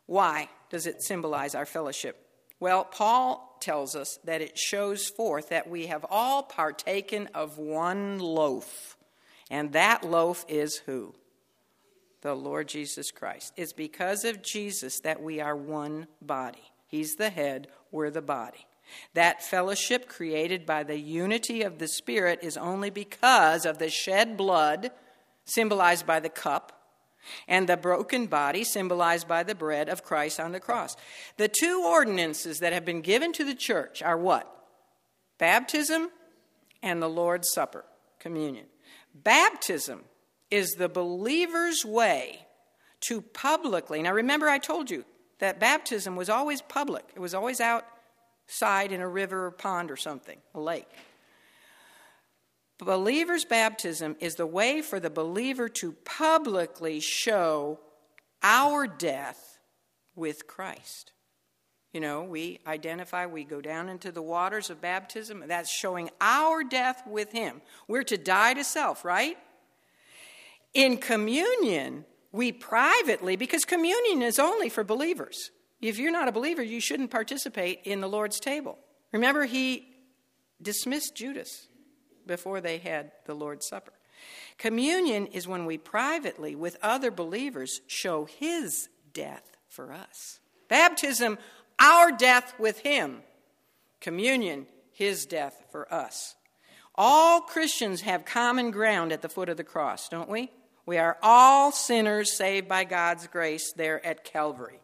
Why 0.05 0.49
does 0.69 0.87
it 0.87 1.03
symbolize 1.03 1.55
our 1.55 1.65
fellowship? 1.65 2.27
Well, 2.59 2.83
Paul 2.83 3.57
tells 3.59 3.95
us 3.95 4.19
that 4.23 4.41
it 4.41 4.57
shows 4.57 5.07
forth 5.07 5.49
that 5.49 5.69
we 5.69 5.87
have 5.87 6.05
all 6.09 6.43
partaken 6.43 7.29
of 7.33 7.57
one 7.57 8.19
loaf. 8.19 8.97
And 9.49 9.73
that 9.73 10.03
loaf 10.03 10.45
is 10.47 10.77
who? 10.85 11.13
The 12.21 12.35
Lord 12.35 12.67
Jesus 12.67 13.11
Christ. 13.11 13.53
It's 13.57 13.73
because 13.73 14.25
of 14.25 14.43
Jesus 14.43 14.99
that 15.01 15.21
we 15.21 15.39
are 15.39 15.55
one 15.55 16.07
body. 16.21 16.71
He's 16.87 17.15
the 17.15 17.29
head, 17.29 17.67
we're 17.91 18.11
the 18.11 18.21
body. 18.21 18.65
That 19.13 19.43
fellowship 19.43 20.07
created 20.07 20.65
by 20.65 20.83
the 20.83 20.99
unity 20.99 21.61
of 21.63 21.79
the 21.79 21.87
Spirit 21.87 22.39
is 22.41 22.57
only 22.57 22.89
because 22.89 23.65
of 23.65 23.77
the 23.77 23.89
shed 23.89 24.37
blood 24.37 24.91
symbolized 25.53 26.05
by 26.05 26.19
the 26.19 26.29
cup, 26.29 26.81
and 27.47 27.69
the 27.69 27.77
broken 27.77 28.25
body, 28.25 28.63
symbolized 28.63 29.27
by 29.27 29.43
the 29.43 29.55
bread 29.55 29.89
of 29.89 30.03
Christ 30.03 30.39
on 30.39 30.51
the 30.51 30.59
cross. 30.59 30.95
The 31.37 31.47
two 31.47 31.83
ordinances 31.85 32.59
that 32.59 32.73
have 32.73 32.85
been 32.85 33.01
given 33.01 33.31
to 33.33 33.43
the 33.43 33.55
church 33.55 34.01
are 34.01 34.17
what? 34.17 34.51
Baptism 35.37 36.09
and 36.81 37.01
the 37.01 37.09
Lord's 37.09 37.51
Supper, 37.51 37.85
communion. 38.19 38.65
Baptism 39.13 40.01
is 40.49 40.71
the 40.71 40.89
believer's 40.89 41.85
way 41.85 42.45
to 43.01 43.21
publicly. 43.21 44.01
Now, 44.01 44.13
remember, 44.13 44.49
I 44.49 44.57
told 44.57 44.89
you 44.91 45.05
that 45.39 45.59
baptism 45.59 46.15
was 46.15 46.29
always 46.29 46.61
public, 46.61 47.05
it 47.15 47.19
was 47.19 47.33
always 47.33 47.59
outside 47.59 48.91
in 48.91 49.01
a 49.01 49.07
river 49.07 49.47
or 49.47 49.51
pond 49.51 49.91
or 49.91 49.97
something, 49.97 50.37
a 50.53 50.59
lake. 50.59 50.87
Believer's 52.81 53.45
baptism 53.45 54.15
is 54.19 54.35
the 54.35 54.47
way 54.47 54.81
for 54.81 54.99
the 54.99 55.11
believer 55.11 55.69
to 55.69 55.91
publicly 56.03 56.99
show 56.99 57.79
our 58.41 58.87
death 58.87 59.59
with 60.15 60.47
Christ. 60.47 61.11
You 61.93 61.99
know, 61.99 62.23
we 62.23 62.59
identify, 62.65 63.27
we 63.27 63.43
go 63.43 63.61
down 63.61 63.87
into 63.87 64.11
the 64.11 64.21
waters 64.21 64.69
of 64.69 64.81
baptism. 64.81 65.43
That's 65.45 65.69
showing 65.69 66.09
our 66.19 66.63
death 66.63 67.03
with 67.05 67.31
Him. 67.31 67.61
We're 67.87 68.03
to 68.03 68.17
die 68.17 68.55
to 68.55 68.63
self, 68.63 69.05
right? 69.05 69.37
In 70.73 70.97
communion, 70.97 72.05
we 72.31 72.51
privately, 72.51 73.35
because 73.35 73.65
communion 73.65 74.21
is 74.23 74.39
only 74.39 74.69
for 74.69 74.83
believers. 74.83 75.51
If 75.81 75.99
you're 75.99 76.11
not 76.11 76.29
a 76.29 76.31
believer, 76.31 76.63
you 76.63 76.79
shouldn't 76.79 77.11
participate 77.11 77.81
in 77.83 78.01
the 78.01 78.09
Lord's 78.09 78.39
table. 78.39 78.79
Remember, 79.11 79.45
He 79.45 79.87
dismissed 80.61 81.15
Judas 81.15 81.67
before 82.31 82.61
they 82.61 82.77
had 82.77 83.11
the 83.25 83.33
Lord's 83.33 83.67
Supper. 83.67 83.91
Communion 84.57 85.27
is 85.27 85.49
when 85.49 85.65
we 85.65 85.77
privately, 85.77 86.55
with 86.55 86.77
other 86.81 87.11
believers, 87.11 87.81
show 87.87 88.23
His 88.23 88.87
death 89.11 89.57
for 89.67 89.91
us. 89.91 90.39
Baptism, 90.69 91.37
our 91.77 92.09
death 92.09 92.53
with 92.57 92.79
Him. 92.79 93.23
Communion, 93.99 94.65
His 94.93 95.25
death 95.25 95.65
for 95.73 95.93
us. 95.93 96.35
All 96.95 97.41
Christians 97.41 97.99
have 98.01 98.23
common 98.23 98.71
ground 98.71 99.11
at 99.11 99.21
the 99.21 99.27
foot 99.27 99.49
of 99.49 99.57
the 99.57 99.65
cross, 99.65 100.07
don't 100.07 100.29
we? 100.29 100.51
We 100.85 100.97
are 100.97 101.17
all 101.21 101.73
sinners 101.73 102.31
saved 102.31 102.69
by 102.69 102.85
God's 102.85 103.27
grace 103.27 103.73
there 103.73 104.05
at 104.05 104.23
Calvary. 104.23 104.79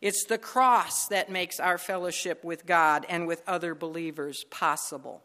It's 0.00 0.24
the 0.24 0.38
cross 0.38 1.08
that 1.08 1.32
makes 1.32 1.58
our 1.58 1.78
fellowship 1.78 2.44
with 2.44 2.64
God 2.64 3.04
and 3.08 3.26
with 3.26 3.42
other 3.48 3.74
believers 3.74 4.44
possible 4.44 5.24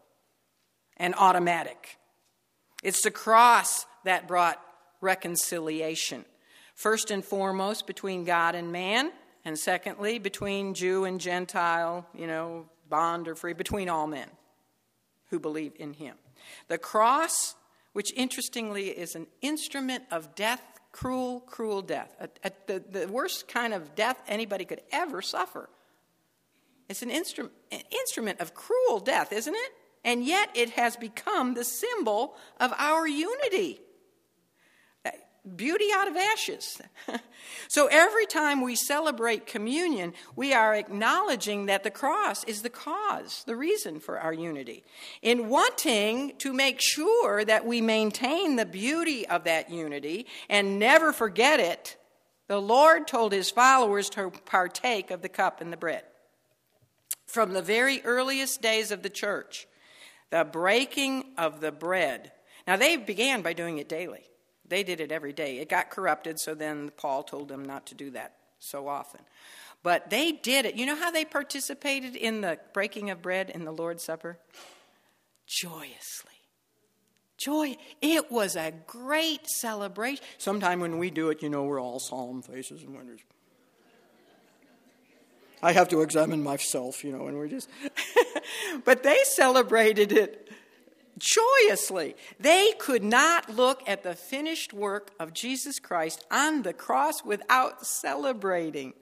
and 0.98 1.16
automatic. 1.16 1.98
It's 2.84 3.04
the 3.04 3.12
cross 3.12 3.86
that 4.04 4.28
brought 4.28 4.62
reconciliation. 5.02 6.26
First 6.76 7.10
and 7.12 7.24
foremost, 7.24 7.88
between 7.88 8.24
God 8.24 8.56
and 8.56 8.72
man, 8.72 9.12
and 9.46 9.58
secondly, 9.58 10.20
between 10.20 10.74
Jew 10.74 11.06
and 11.06 11.20
Gentile, 11.20 12.06
you 12.14 12.28
know, 12.28 12.66
bond 12.90 13.28
or 13.28 13.36
free, 13.36 13.54
between 13.54 13.90
all 13.90 14.08
men 14.08 14.28
who 15.30 15.40
believe 15.40 15.74
in 15.78 15.94
him. 15.94 16.16
The 16.68 16.78
cross, 16.78 17.56
which 17.94 18.14
interestingly 18.16 18.90
is 18.90 19.16
an 19.16 19.28
instrument 19.42 20.04
of 20.12 20.36
death, 20.36 20.62
cruel, 20.92 21.42
cruel 21.42 21.82
death, 21.82 22.16
a, 22.20 22.30
a, 22.44 22.52
the, 22.68 23.00
the 23.00 23.08
worst 23.08 23.48
kind 23.48 23.74
of 23.74 23.96
death 23.96 24.22
anybody 24.28 24.66
could 24.66 24.82
ever 24.92 25.22
suffer. 25.22 25.70
It's 26.90 27.02
an, 27.02 27.10
instru- 27.10 27.50
an 27.72 27.82
instrument 27.92 28.40
of 28.40 28.54
cruel 28.54 29.00
death, 29.00 29.34
isn't 29.34 29.56
it? 29.56 29.72
And 30.08 30.26
yet 30.26 30.50
it 30.56 30.72
has 30.72 30.98
become 30.98 31.54
the 31.54 31.64
symbol 31.64 32.36
of 32.60 32.74
our 32.80 33.08
unity 33.08 33.82
beauty 35.56 35.86
out 35.94 36.08
of 36.08 36.18
ashes. 36.18 36.82
so 37.68 37.88
every 37.88 38.26
time 38.26 38.62
we 38.62 38.76
celebrate 38.76 39.46
communion, 39.46 40.14
we 40.36 40.54
are 40.54 40.76
acknowledging 40.76 41.68
that 41.68 41.84
the 41.84 41.92
cross 41.92 42.44
is 42.44 42.62
the 42.62 42.70
cause, 42.70 43.44
the 43.46 43.56
reason 43.56 44.00
for 44.00 44.20
our 44.20 44.34
unity. 44.34 44.84
In 45.22 45.48
wanting 45.48 46.34
to 46.40 46.52
make 46.52 46.82
sure 46.82 47.46
that 47.46 47.66
we 47.66 47.82
maintain 47.82 48.56
the 48.56 48.66
beauty 48.66 49.28
of 49.28 49.46
that 49.46 49.70
unity 49.70 50.28
and 50.50 50.80
never 50.80 51.14
forget 51.14 51.60
it, 51.60 51.98
the 52.48 52.62
Lord 52.62 53.08
told 53.08 53.32
his 53.32 53.52
followers 53.52 54.10
to 54.12 54.32
partake 54.46 55.12
of 55.12 55.22
the 55.22 55.30
cup 55.30 55.62
and 55.62 55.72
the 55.72 55.78
bread. 55.78 56.04
From 57.26 57.54
the 57.54 57.62
very 57.62 58.02
earliest 58.04 58.62
days 58.62 58.92
of 58.92 59.04
the 59.04 59.10
church, 59.10 59.68
the 60.30 60.44
breaking 60.44 61.26
of 61.38 61.62
the 61.62 61.72
bread. 61.72 62.32
Now, 62.66 62.78
they 62.78 62.98
began 62.98 63.42
by 63.42 63.54
doing 63.54 63.78
it 63.78 63.88
daily. 63.88 64.24
They 64.68 64.84
did 64.84 65.00
it 65.00 65.12
every 65.12 65.34
day. 65.34 65.60
It 65.60 65.70
got 65.70 65.90
corrupted, 65.90 66.40
so 66.40 66.54
then 66.54 66.92
Paul 66.98 67.24
told 67.24 67.48
them 67.48 67.64
not 67.64 67.88
to 67.88 67.96
do 67.96 68.12
that 68.12 68.36
so 68.60 68.88
often. 68.88 69.22
But 69.84 70.10
they 70.10 70.32
did 70.32 70.66
it. 70.66 70.76
You 70.76 70.86
know 70.86 70.96
how 70.96 71.12
they 71.12 71.24
participated 71.24 72.16
in 72.16 72.42
the 72.42 72.60
breaking 72.74 73.10
of 73.10 73.22
bread 73.22 73.50
in 73.50 73.64
the 73.64 73.72
Lord's 73.72 74.04
Supper? 74.04 74.38
Joyously. 75.48 76.32
Joy. 77.38 77.78
It 78.02 78.32
was 78.32 78.56
a 78.56 78.74
great 78.88 79.48
celebration. 79.48 80.24
Sometime 80.38 80.80
when 80.80 80.98
we 80.98 81.12
do 81.12 81.30
it, 81.30 81.42
you 81.42 81.50
know, 81.50 81.64
we're 81.64 81.80
all 81.80 82.00
solemn 82.00 82.42
faces 82.42 82.82
and 82.82 82.96
wonders. 82.96 83.22
I 85.62 85.72
have 85.74 85.90
to 85.90 86.02
examine 86.02 86.44
myself, 86.44 87.04
you 87.04 87.12
know, 87.12 87.28
and 87.28 87.38
we're 87.38 87.48
just. 87.48 87.70
but 88.86 89.04
they 89.04 89.18
celebrated 89.24 90.12
it 90.12 90.50
joyously. 91.18 92.16
They 92.40 92.74
could 92.78 93.04
not 93.04 93.50
look 93.50 93.82
at 93.88 94.04
the 94.04 94.14
finished 94.14 94.74
work 94.74 95.12
of 95.20 95.34
Jesus 95.34 95.80
Christ 95.80 96.24
on 96.30 96.62
the 96.62 96.74
cross 96.74 97.24
without 97.24 97.86
celebrating. 97.86 98.94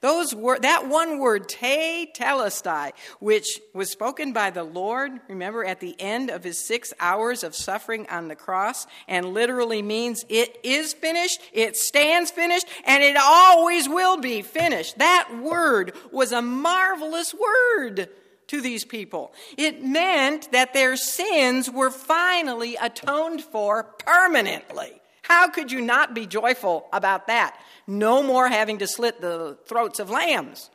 Those 0.00 0.34
word, 0.34 0.62
that 0.62 0.88
one 0.88 1.18
word, 1.18 1.48
tetelestai, 1.48 2.92
which 3.20 3.60
was 3.72 3.90
spoken 3.90 4.32
by 4.32 4.50
the 4.50 4.64
Lord, 4.64 5.12
remember, 5.28 5.64
at 5.64 5.80
the 5.80 5.94
end 5.98 6.30
of 6.30 6.44
his 6.44 6.58
six 6.58 6.92
hours 7.00 7.42
of 7.42 7.54
suffering 7.54 8.06
on 8.08 8.28
the 8.28 8.36
cross, 8.36 8.86
and 9.08 9.32
literally 9.32 9.82
means 9.82 10.24
it 10.28 10.58
is 10.62 10.92
finished, 10.92 11.40
it 11.52 11.76
stands 11.76 12.30
finished, 12.30 12.66
and 12.84 13.02
it 13.02 13.16
always 13.16 13.88
will 13.88 14.18
be 14.18 14.42
finished. 14.42 14.98
That 14.98 15.28
word 15.42 15.94
was 16.12 16.32
a 16.32 16.42
marvelous 16.42 17.34
word 17.34 18.08
to 18.48 18.60
these 18.60 18.84
people. 18.84 19.32
It 19.56 19.82
meant 19.82 20.52
that 20.52 20.74
their 20.74 20.96
sins 20.96 21.70
were 21.70 21.90
finally 21.90 22.76
atoned 22.76 23.42
for 23.42 23.84
permanently. 23.84 25.00
How 25.24 25.48
could 25.48 25.72
you 25.72 25.80
not 25.80 26.12
be 26.12 26.26
joyful 26.26 26.86
about 26.92 27.28
that? 27.28 27.58
No 27.86 28.22
more 28.22 28.46
having 28.46 28.78
to 28.78 28.86
slit 28.86 29.22
the 29.22 29.56
throats 29.64 29.98
of 29.98 30.10
lambs. 30.10 30.68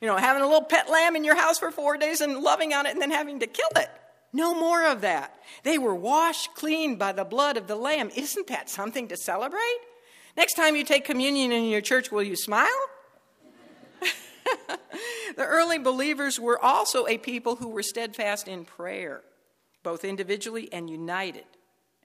You 0.00 0.06
know, 0.06 0.16
having 0.16 0.42
a 0.42 0.46
little 0.46 0.62
pet 0.62 0.88
lamb 0.88 1.16
in 1.16 1.24
your 1.24 1.34
house 1.34 1.58
for 1.58 1.72
four 1.72 1.96
days 1.96 2.20
and 2.20 2.38
loving 2.38 2.72
on 2.72 2.86
it 2.86 2.92
and 2.92 3.02
then 3.02 3.10
having 3.10 3.40
to 3.40 3.48
kill 3.48 3.68
it. 3.74 3.90
No 4.32 4.54
more 4.54 4.86
of 4.86 5.00
that. 5.00 5.34
They 5.64 5.78
were 5.78 5.96
washed 5.96 6.54
clean 6.54 6.94
by 6.94 7.10
the 7.10 7.24
blood 7.24 7.56
of 7.56 7.66
the 7.66 7.74
lamb. 7.74 8.10
Isn't 8.14 8.46
that 8.46 8.70
something 8.70 9.08
to 9.08 9.16
celebrate? 9.16 9.80
Next 10.36 10.54
time 10.54 10.76
you 10.76 10.84
take 10.84 11.04
communion 11.04 11.50
in 11.50 11.64
your 11.64 11.80
church, 11.80 12.12
will 12.12 12.22
you 12.22 12.36
smile? 12.36 12.68
the 15.36 15.44
early 15.44 15.78
believers 15.78 16.38
were 16.38 16.62
also 16.62 17.04
a 17.08 17.18
people 17.18 17.56
who 17.56 17.68
were 17.68 17.82
steadfast 17.82 18.46
in 18.46 18.64
prayer, 18.64 19.22
both 19.82 20.04
individually 20.04 20.72
and 20.72 20.88
united 20.88 21.46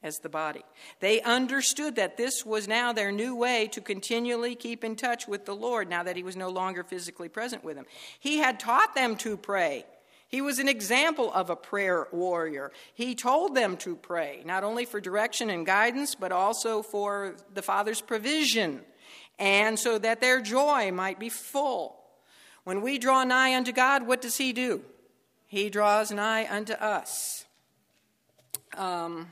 as 0.04 0.20
the 0.20 0.30
body. 0.30 0.64
They 1.00 1.22
understood 1.22 1.96
that 1.96 2.18
this 2.18 2.46
was 2.46 2.68
now 2.68 2.92
their 2.92 3.12
new 3.12 3.36
way 3.36 3.68
to 3.74 3.82
continually 3.82 4.56
keep 4.56 4.84
in 4.84 4.96
touch 4.96 5.28
with 5.28 5.46
the 5.46 5.56
Lord 5.56 5.90
now 5.90 6.04
that 6.04 6.16
He 6.16 6.24
was 6.24 6.36
no 6.36 6.50
longer 6.50 6.84
physically 6.84 7.30
present 7.30 7.64
with 7.64 7.76
them. 7.76 7.86
He 8.20 8.38
had 8.38 8.60
taught 8.60 8.96
them 8.96 9.16
to 9.18 9.38
pray. 9.38 9.86
He 10.28 10.42
was 10.42 10.60
an 10.60 10.70
example 10.70 11.32
of 11.34 11.50
a 11.50 11.58
prayer 11.58 12.08
warrior. 12.12 12.72
He 12.94 13.16
told 13.16 13.54
them 13.54 13.76
to 13.78 13.96
pray, 13.98 14.42
not 14.46 14.64
only 14.64 14.86
for 14.86 15.02
direction 15.02 15.50
and 15.50 15.66
guidance, 15.66 16.16
but 16.16 16.32
also 16.32 16.82
for 16.82 17.36
the 17.54 17.62
Father's 17.62 18.00
provision, 18.00 18.82
and 19.38 19.78
so 19.78 19.98
that 19.98 20.22
their 20.22 20.42
joy 20.42 20.92
might 20.92 21.20
be 21.20 21.30
full. 21.30 21.98
When 22.64 22.82
we 22.82 22.98
draw 22.98 23.24
nigh 23.24 23.56
unto 23.56 23.72
God, 23.72 24.08
what 24.08 24.22
does 24.22 24.38
He 24.38 24.54
do? 24.54 24.82
He 25.48 25.70
draws 25.70 26.12
nigh 26.12 26.48
unto 26.50 26.74
us. 26.74 27.46
Um, 28.78 29.28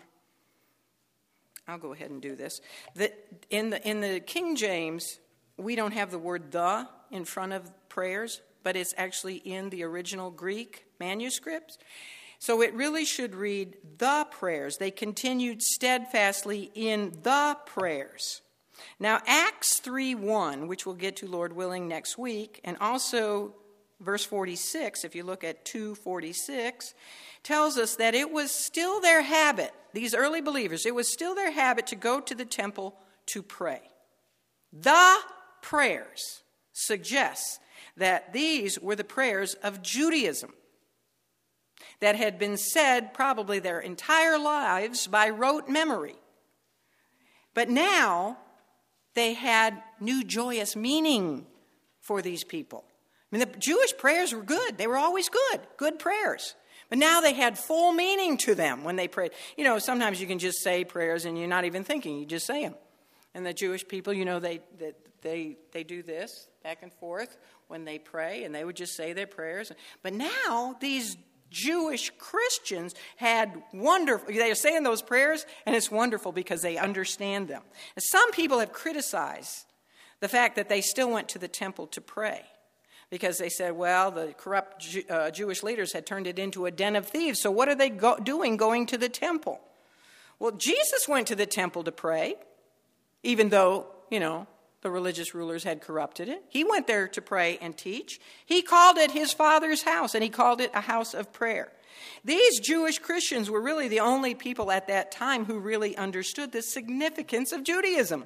I'll 1.69 1.77
go 1.77 1.93
ahead 1.93 2.09
and 2.09 2.21
do 2.21 2.35
this. 2.35 2.61
The, 2.95 3.11
in, 3.49 3.69
the, 3.69 3.87
in 3.87 4.01
the 4.01 4.19
King 4.19 4.55
James, 4.55 5.19
we 5.57 5.75
don't 5.75 5.93
have 5.93 6.11
the 6.11 6.19
word 6.19 6.51
the 6.51 6.87
in 7.11 7.25
front 7.25 7.53
of 7.53 7.71
prayers, 7.89 8.41
but 8.63 8.75
it's 8.75 8.93
actually 8.97 9.35
in 9.37 9.69
the 9.69 9.83
original 9.83 10.31
Greek 10.31 10.85
manuscripts. 10.99 11.77
So 12.39 12.61
it 12.61 12.73
really 12.73 13.05
should 13.05 13.35
read 13.35 13.75
the 13.97 14.25
prayers. 14.31 14.77
They 14.77 14.91
continued 14.91 15.61
steadfastly 15.61 16.71
in 16.73 17.17
the 17.23 17.57
prayers. 17.65 18.41
Now, 18.97 19.19
Acts 19.27 19.79
3 19.79 20.15
1, 20.15 20.67
which 20.67 20.85
we'll 20.85 20.95
get 20.95 21.17
to, 21.17 21.27
Lord 21.27 21.51
willing, 21.53 21.87
next 21.87 22.17
week, 22.17 22.61
and 22.63 22.77
also 22.79 23.55
verse 23.99 24.25
46, 24.25 25.03
if 25.03 25.15
you 25.15 25.23
look 25.23 25.43
at 25.43 25.65
246, 25.65 26.93
tells 27.43 27.77
us 27.77 27.95
that 27.95 28.15
it 28.15 28.31
was 28.31 28.51
still 28.51 29.01
their 29.01 29.21
habit, 29.21 29.73
these 29.93 30.13
early 30.13 30.41
believers, 30.41 30.85
it 30.85 30.95
was 30.95 31.11
still 31.11 31.35
their 31.35 31.51
habit 31.51 31.87
to 31.87 31.95
go 31.95 32.19
to 32.19 32.35
the 32.35 32.45
temple 32.45 32.95
to 33.27 33.41
pray. 33.41 33.81
The 34.71 35.17
prayers 35.61 36.43
suggests 36.73 37.59
that 37.97 38.33
these 38.33 38.79
were 38.79 38.95
the 38.95 39.03
prayers 39.03 39.53
of 39.55 39.81
Judaism 39.81 40.53
that 41.99 42.15
had 42.15 42.39
been 42.39 42.57
said 42.57 43.13
probably 43.13 43.59
their 43.59 43.79
entire 43.79 44.37
lives 44.37 45.07
by 45.07 45.29
rote 45.29 45.67
memory. 45.67 46.15
But 47.53 47.69
now 47.69 48.37
they 49.15 49.33
had 49.33 49.81
new 49.99 50.23
joyous 50.23 50.75
meaning 50.75 51.45
for 51.99 52.21
these 52.21 52.43
people. 52.43 52.85
I 53.31 53.37
mean, 53.37 53.47
the 53.47 53.57
Jewish 53.59 53.95
prayers 53.97 54.33
were 54.33 54.41
good. 54.41 54.77
They 54.77 54.87
were 54.87 54.97
always 54.97 55.29
good, 55.29 55.61
good 55.77 55.99
prayers. 55.99 56.55
But 56.89 56.97
now 56.97 57.21
they 57.21 57.33
had 57.33 57.57
full 57.57 57.91
meaning 57.93 58.37
to 58.37 58.55
them 58.55 58.83
when 58.83 58.95
they 58.95 59.07
prayed. 59.07 59.31
You 59.55 59.63
know, 59.63 59.77
sometimes 59.77 60.19
you 60.19 60.25
can 60.25 60.39
just 60.39 60.63
say 60.63 60.83
prayers 60.83 61.25
and 61.25 61.37
you're 61.37 61.47
not 61.47 61.65
even 61.65 61.83
thinking, 61.83 62.17
you 62.17 62.25
just 62.25 62.47
say 62.47 62.63
them. 62.63 62.75
And 63.35 63.45
the 63.45 63.53
Jewish 63.53 63.87
people, 63.87 64.11
you 64.11 64.25
know, 64.25 64.39
they, 64.39 64.61
they, 64.79 64.93
they, 65.21 65.57
they 65.71 65.83
do 65.83 66.01
this 66.01 66.47
back 66.63 66.79
and 66.81 66.91
forth 66.91 67.37
when 67.67 67.85
they 67.85 67.99
pray, 67.99 68.43
and 68.43 68.55
they 68.55 68.65
would 68.65 68.75
just 68.75 68.95
say 68.95 69.13
their 69.13 69.27
prayers. 69.27 69.71
But 70.01 70.13
now 70.13 70.75
these 70.81 71.15
Jewish 71.51 72.11
Christians 72.17 72.95
had 73.17 73.61
wonderful, 73.71 74.33
they 74.33 74.49
are 74.49 74.55
saying 74.55 74.81
those 74.81 75.03
prayers, 75.03 75.45
and 75.67 75.75
it's 75.75 75.91
wonderful 75.91 76.31
because 76.31 76.63
they 76.63 76.77
understand 76.77 77.47
them. 77.47 77.61
And 77.95 78.03
some 78.03 78.31
people 78.31 78.59
have 78.59 78.73
criticized 78.73 79.65
the 80.19 80.27
fact 80.27 80.55
that 80.55 80.69
they 80.69 80.81
still 80.81 81.11
went 81.11 81.29
to 81.29 81.39
the 81.39 81.47
temple 81.47 81.85
to 81.87 82.01
pray 82.01 82.41
because 83.09 83.37
they 83.37 83.49
said, 83.49 83.75
well, 83.75 84.11
the 84.11 84.33
corrupt 84.37 84.81
Jew, 84.81 85.03
uh, 85.09 85.31
Jewish 85.31 85.63
leaders 85.63 85.93
had 85.93 86.05
turned 86.05 86.27
it 86.27 86.37
into 86.37 86.65
a 86.65 86.71
den 86.71 86.95
of 86.95 87.07
thieves, 87.07 87.41
so 87.41 87.49
what 87.49 87.67
are 87.67 87.75
they 87.75 87.89
go- 87.89 88.17
doing 88.17 88.57
going 88.57 88.85
to 88.87 88.97
the 88.97 89.09
temple? 89.09 89.61
Well, 90.37 90.51
Jesus 90.51 91.07
went 91.07 91.27
to 91.27 91.35
the 91.35 91.45
temple 91.45 91.83
to 91.83 91.91
pray, 91.91 92.35
even 93.23 93.49
though, 93.49 93.87
you 94.09 94.19
know, 94.19 94.47
the 94.81 94.89
religious 94.89 95.35
rulers 95.35 95.63
had 95.63 95.81
corrupted 95.81 96.29
it. 96.29 96.43
He 96.47 96.63
went 96.63 96.87
there 96.87 97.07
to 97.09 97.21
pray 97.21 97.57
and 97.61 97.77
teach. 97.77 98.21
He 98.45 98.61
called 98.61 98.97
it 98.97 99.11
his 99.11 99.33
father's 99.33 99.83
house, 99.83 100.15
and 100.15 100.23
he 100.23 100.29
called 100.29 100.61
it 100.61 100.71
a 100.73 100.81
house 100.81 101.13
of 101.13 101.33
prayer. 101.33 101.71
These 102.23 102.61
Jewish 102.61 102.99
Christians 102.99 103.49
were 103.49 103.61
really 103.61 103.89
the 103.89 103.99
only 103.99 104.35
people 104.35 104.71
at 104.71 104.87
that 104.87 105.11
time 105.11 105.45
who 105.45 105.59
really 105.59 105.97
understood 105.97 106.51
the 106.51 106.61
significance 106.61 107.51
of 107.51 107.63
Judaism. 107.63 108.25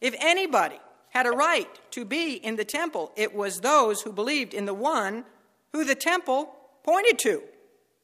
If 0.00 0.14
anybody 0.18 0.80
had 1.10 1.26
a 1.26 1.30
right 1.30 1.68
to 1.92 2.04
be 2.04 2.34
in 2.34 2.56
the 2.56 2.64
temple, 2.64 3.12
it 3.16 3.34
was 3.34 3.60
those 3.60 4.02
who 4.02 4.12
believed 4.12 4.54
in 4.54 4.64
the 4.64 4.74
one 4.74 5.24
who 5.72 5.84
the 5.84 5.94
temple 5.94 6.54
pointed 6.82 7.18
to 7.20 7.42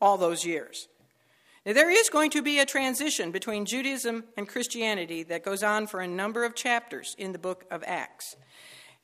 all 0.00 0.18
those 0.18 0.44
years. 0.44 0.88
Now, 1.64 1.72
there 1.72 1.90
is 1.90 2.11
going 2.11 2.30
to 2.30 2.42
be 2.42 2.61
a 2.61 2.66
transition 2.66 3.32
between 3.32 3.64
Judaism 3.64 4.24
and 4.36 4.48
Christianity 4.48 5.24
that 5.24 5.42
goes 5.42 5.62
on 5.62 5.86
for 5.88 6.00
a 6.00 6.07
number 6.07 6.44
of 6.44 6.54
chapters 6.54 7.16
in 7.18 7.32
the 7.32 7.38
book 7.38 7.64
of 7.70 7.82
Acts. 7.86 8.36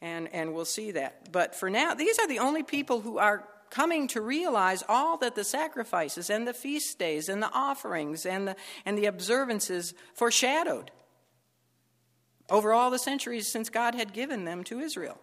And, 0.01 0.29
and 0.33 0.55
we'll 0.55 0.65
see 0.65 0.93
that. 0.93 1.33
But 1.33 1.55
for 1.55 1.71
now, 1.71 1.95
these 1.95 2.19
are 2.19 2.29
the 2.29 2.39
only 2.39 2.63
people 2.63 3.01
who 3.01 3.19
are 3.19 3.49
coming 3.71 4.07
to 4.07 4.21
realize 4.21 4.85
all 4.89 5.17
that 5.17 5.35
the 5.35 5.45
sacrifices 5.45 6.29
and 6.29 6.47
the 6.47 6.53
feast 6.53 6.99
days 6.99 7.29
and 7.29 7.43
the 7.43 7.51
offerings 7.53 8.27
and 8.27 8.47
the, 8.47 8.57
and 8.85 8.99
the 8.99 9.07
observances 9.07 9.95
foreshadowed 10.15 10.91
over 12.53 12.73
all 12.73 12.91
the 12.91 12.99
centuries 12.99 13.51
since 13.51 13.71
God 13.71 13.97
had 13.97 14.13
given 14.13 14.45
them 14.45 14.63
to 14.65 14.79
Israel. 14.79 15.19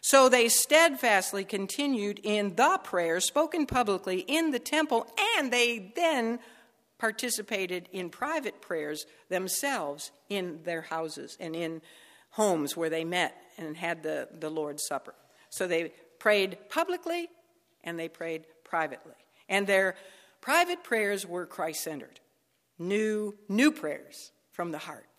So 0.00 0.28
they 0.28 0.48
steadfastly 0.48 1.44
continued 1.44 2.20
in 2.22 2.56
the 2.56 2.80
prayers 2.82 3.26
spoken 3.26 3.66
publicly 3.66 4.20
in 4.20 4.50
the 4.50 4.58
temple, 4.58 5.06
and 5.36 5.52
they 5.52 5.92
then 5.94 6.40
participated 6.98 7.88
in 7.92 8.10
private 8.10 8.60
prayers 8.60 9.06
themselves 9.28 10.10
in 10.28 10.60
their 10.64 10.82
houses 10.82 11.36
and 11.38 11.54
in 11.54 11.82
homes 12.30 12.76
where 12.76 12.90
they 12.90 13.04
met 13.04 13.36
and 13.58 13.76
had 13.76 14.02
the, 14.02 14.28
the 14.38 14.50
Lord's 14.50 14.86
Supper. 14.86 15.14
So 15.50 15.66
they 15.66 15.92
prayed 16.18 16.58
publicly 16.68 17.28
and 17.84 17.98
they 17.98 18.08
prayed 18.08 18.44
privately. 18.64 19.14
And 19.48 19.66
their 19.66 19.96
private 20.40 20.84
prayers 20.84 21.26
were 21.26 21.46
Christ 21.46 21.82
centered, 21.82 22.20
new, 22.78 23.34
new 23.48 23.72
prayers 23.72 24.30
from 24.52 24.70
the 24.70 24.78
heart. 24.78 25.09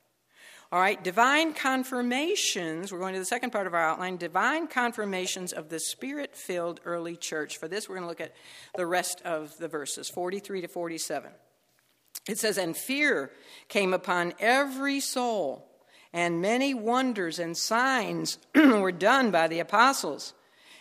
All 0.74 0.80
right, 0.80 1.04
divine 1.04 1.54
confirmations. 1.54 2.94
We're 2.94 3.00
going 3.00 3.12
to 3.12 3.20
the 3.20 3.26
second 3.26 3.50
part 3.50 3.68
of 3.68 3.74
our 3.74 3.82
outline 3.82 4.16
divine 4.16 4.68
confirmations 4.68 5.52
of 5.52 5.68
the 5.68 5.82
spirit 5.82 6.34
filled 6.34 6.80
early 6.86 7.18
church. 7.18 7.58
For 7.58 7.68
this, 7.68 7.90
we're 7.90 7.96
going 7.96 8.06
to 8.06 8.10
look 8.10 8.22
at 8.22 8.34
the 8.78 8.86
rest 8.86 9.22
of 9.26 9.58
the 9.58 9.68
verses 9.68 10.08
43 10.08 10.62
to 10.62 10.70
47. 10.70 11.30
It 12.26 12.40
says, 12.40 12.58
And 12.58 12.78
fear 12.78 13.32
came 13.68 13.94
upon 13.94 14.34
every 14.40 15.02
soul, 15.02 15.68
and 16.14 16.42
many 16.42 16.74
wonders 16.74 17.38
and 17.38 17.58
signs 17.58 18.38
were 18.56 18.94
done 18.94 19.30
by 19.30 19.50
the 19.50 19.60
apostles. 19.60 20.34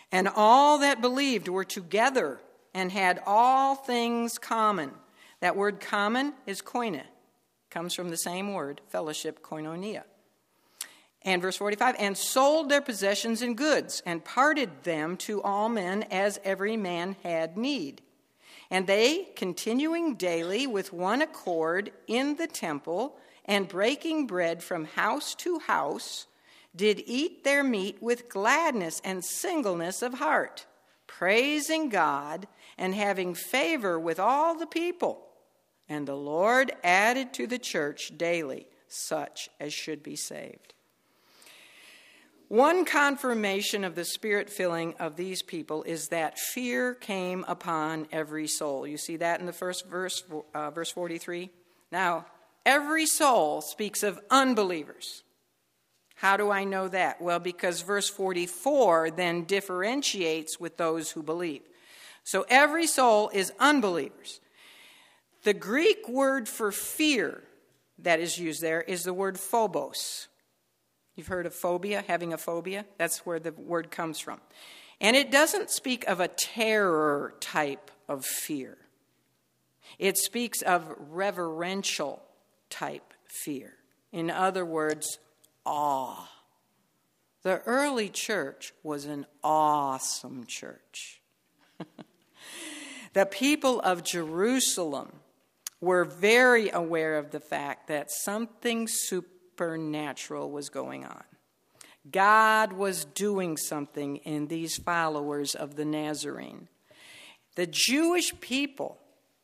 And 0.09 0.29
all 0.33 0.77
that 0.77 1.01
believed 1.01 1.49
were 1.49 1.65
together 1.65 2.39
and 2.73 2.93
had 2.93 3.21
all 3.25 3.75
things 3.75 4.37
common. 4.37 4.91
That 5.41 5.57
word 5.57 5.81
common 5.81 6.31
is 6.45 6.61
koine 6.61 7.03
comes 7.71 7.95
from 7.95 8.09
the 8.09 8.17
same 8.17 8.53
word, 8.53 8.81
fellowship, 8.89 9.41
koinonia. 9.41 10.03
And 11.23 11.41
verse 11.41 11.57
45 11.57 11.95
and 11.99 12.17
sold 12.17 12.69
their 12.69 12.81
possessions 12.81 13.41
and 13.41 13.57
goods 13.57 14.01
and 14.05 14.23
parted 14.23 14.83
them 14.83 15.17
to 15.17 15.41
all 15.41 15.69
men 15.69 16.03
as 16.03 16.39
every 16.43 16.77
man 16.77 17.15
had 17.23 17.57
need. 17.57 18.01
And 18.69 18.87
they, 18.87 19.29
continuing 19.35 20.15
daily 20.15 20.65
with 20.65 20.93
one 20.93 21.21
accord 21.21 21.91
in 22.07 22.37
the 22.37 22.47
temple 22.47 23.17
and 23.45 23.67
breaking 23.67 24.27
bread 24.27 24.63
from 24.63 24.85
house 24.85 25.35
to 25.35 25.59
house, 25.59 26.27
did 26.75 27.03
eat 27.05 27.43
their 27.43 27.63
meat 27.63 27.97
with 28.01 28.29
gladness 28.29 29.01
and 29.03 29.23
singleness 29.23 30.01
of 30.01 30.15
heart, 30.15 30.65
praising 31.05 31.89
God 31.89 32.47
and 32.77 32.95
having 32.95 33.33
favor 33.33 33.99
with 33.99 34.19
all 34.19 34.57
the 34.57 34.65
people. 34.65 35.27
And 35.91 36.07
the 36.07 36.15
Lord 36.15 36.71
added 36.85 37.33
to 37.33 37.47
the 37.47 37.59
church 37.59 38.13
daily 38.17 38.65
such 38.87 39.49
as 39.59 39.73
should 39.73 40.01
be 40.01 40.15
saved. 40.15 40.73
One 42.47 42.85
confirmation 42.85 43.83
of 43.83 43.95
the 43.95 44.05
spirit 44.05 44.49
filling 44.49 44.93
of 45.01 45.17
these 45.17 45.41
people 45.41 45.83
is 45.83 46.07
that 46.07 46.39
fear 46.39 46.93
came 46.93 47.43
upon 47.45 48.07
every 48.09 48.47
soul. 48.47 48.87
You 48.87 48.97
see 48.97 49.17
that 49.17 49.41
in 49.41 49.45
the 49.45 49.51
first 49.51 49.85
verse, 49.85 50.23
uh, 50.53 50.71
verse 50.71 50.91
43? 50.91 51.49
Now, 51.91 52.25
every 52.65 53.05
soul 53.05 53.59
speaks 53.59 54.01
of 54.01 54.17
unbelievers. 54.29 55.23
How 56.15 56.37
do 56.37 56.51
I 56.51 56.63
know 56.63 56.87
that? 56.87 57.21
Well, 57.21 57.39
because 57.39 57.81
verse 57.81 58.07
44 58.07 59.11
then 59.11 59.43
differentiates 59.43 60.57
with 60.57 60.77
those 60.77 61.11
who 61.11 61.21
believe. 61.21 61.63
So 62.23 62.45
every 62.47 62.87
soul 62.87 63.29
is 63.33 63.51
unbelievers. 63.59 64.39
The 65.43 65.53
Greek 65.53 66.07
word 66.07 66.47
for 66.47 66.71
fear 66.71 67.43
that 67.99 68.19
is 68.19 68.37
used 68.37 68.61
there 68.61 68.81
is 68.81 69.03
the 69.03 69.13
word 69.13 69.39
phobos. 69.39 70.27
You've 71.15 71.27
heard 71.27 71.45
of 71.45 71.53
phobia, 71.53 72.03
having 72.07 72.33
a 72.33 72.37
phobia? 72.37 72.85
That's 72.97 73.25
where 73.25 73.39
the 73.39 73.51
word 73.51 73.91
comes 73.91 74.19
from. 74.19 74.39
And 74.99 75.15
it 75.15 75.31
doesn't 75.31 75.71
speak 75.71 76.07
of 76.07 76.19
a 76.19 76.27
terror 76.27 77.33
type 77.39 77.91
of 78.07 78.25
fear, 78.25 78.77
it 79.97 80.17
speaks 80.17 80.61
of 80.61 80.93
reverential 81.09 82.21
type 82.69 83.13
fear. 83.25 83.73
In 84.11 84.29
other 84.29 84.65
words, 84.65 85.19
awe. 85.65 86.29
The 87.43 87.61
early 87.61 88.09
church 88.09 88.73
was 88.83 89.05
an 89.05 89.25
awesome 89.43 90.45
church. 90.45 91.21
the 93.13 93.25
people 93.25 93.79
of 93.79 94.03
Jerusalem 94.03 95.20
were 95.81 96.05
very 96.05 96.69
aware 96.69 97.17
of 97.17 97.31
the 97.31 97.39
fact 97.39 97.87
that 97.87 98.11
something 98.11 98.87
supernatural 98.87 100.51
was 100.51 100.69
going 100.69 101.03
on. 101.03 101.23
God 102.09 102.73
was 102.73 103.05
doing 103.05 103.57
something 103.57 104.17
in 104.17 104.47
these 104.47 104.77
followers 104.77 105.55
of 105.55 105.75
the 105.75 105.85
Nazarene. 105.85 106.67
The 107.55 107.67
Jewish 107.67 108.39
people 108.39 108.99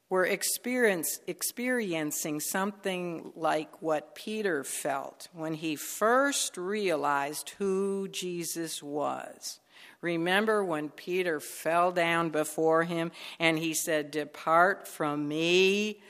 were 0.10 0.26
experiencing 0.26 2.40
something 2.40 3.32
like 3.36 3.82
what 3.82 4.16
Peter 4.16 4.64
felt 4.64 5.28
when 5.34 5.54
he 5.54 5.76
first 5.76 6.58
realized 6.58 7.50
who 7.58 8.08
Jesus 8.08 8.82
was. 8.82 9.60
Remember 10.02 10.64
when 10.64 10.90
Peter 10.90 11.40
fell 11.40 11.92
down 11.92 12.30
before 12.30 12.84
him 12.84 13.12
and 13.40 13.58
he 13.58 13.74
said, 13.74 14.12
Depart 14.12 14.88
from 14.88 15.28
me, 15.28 16.02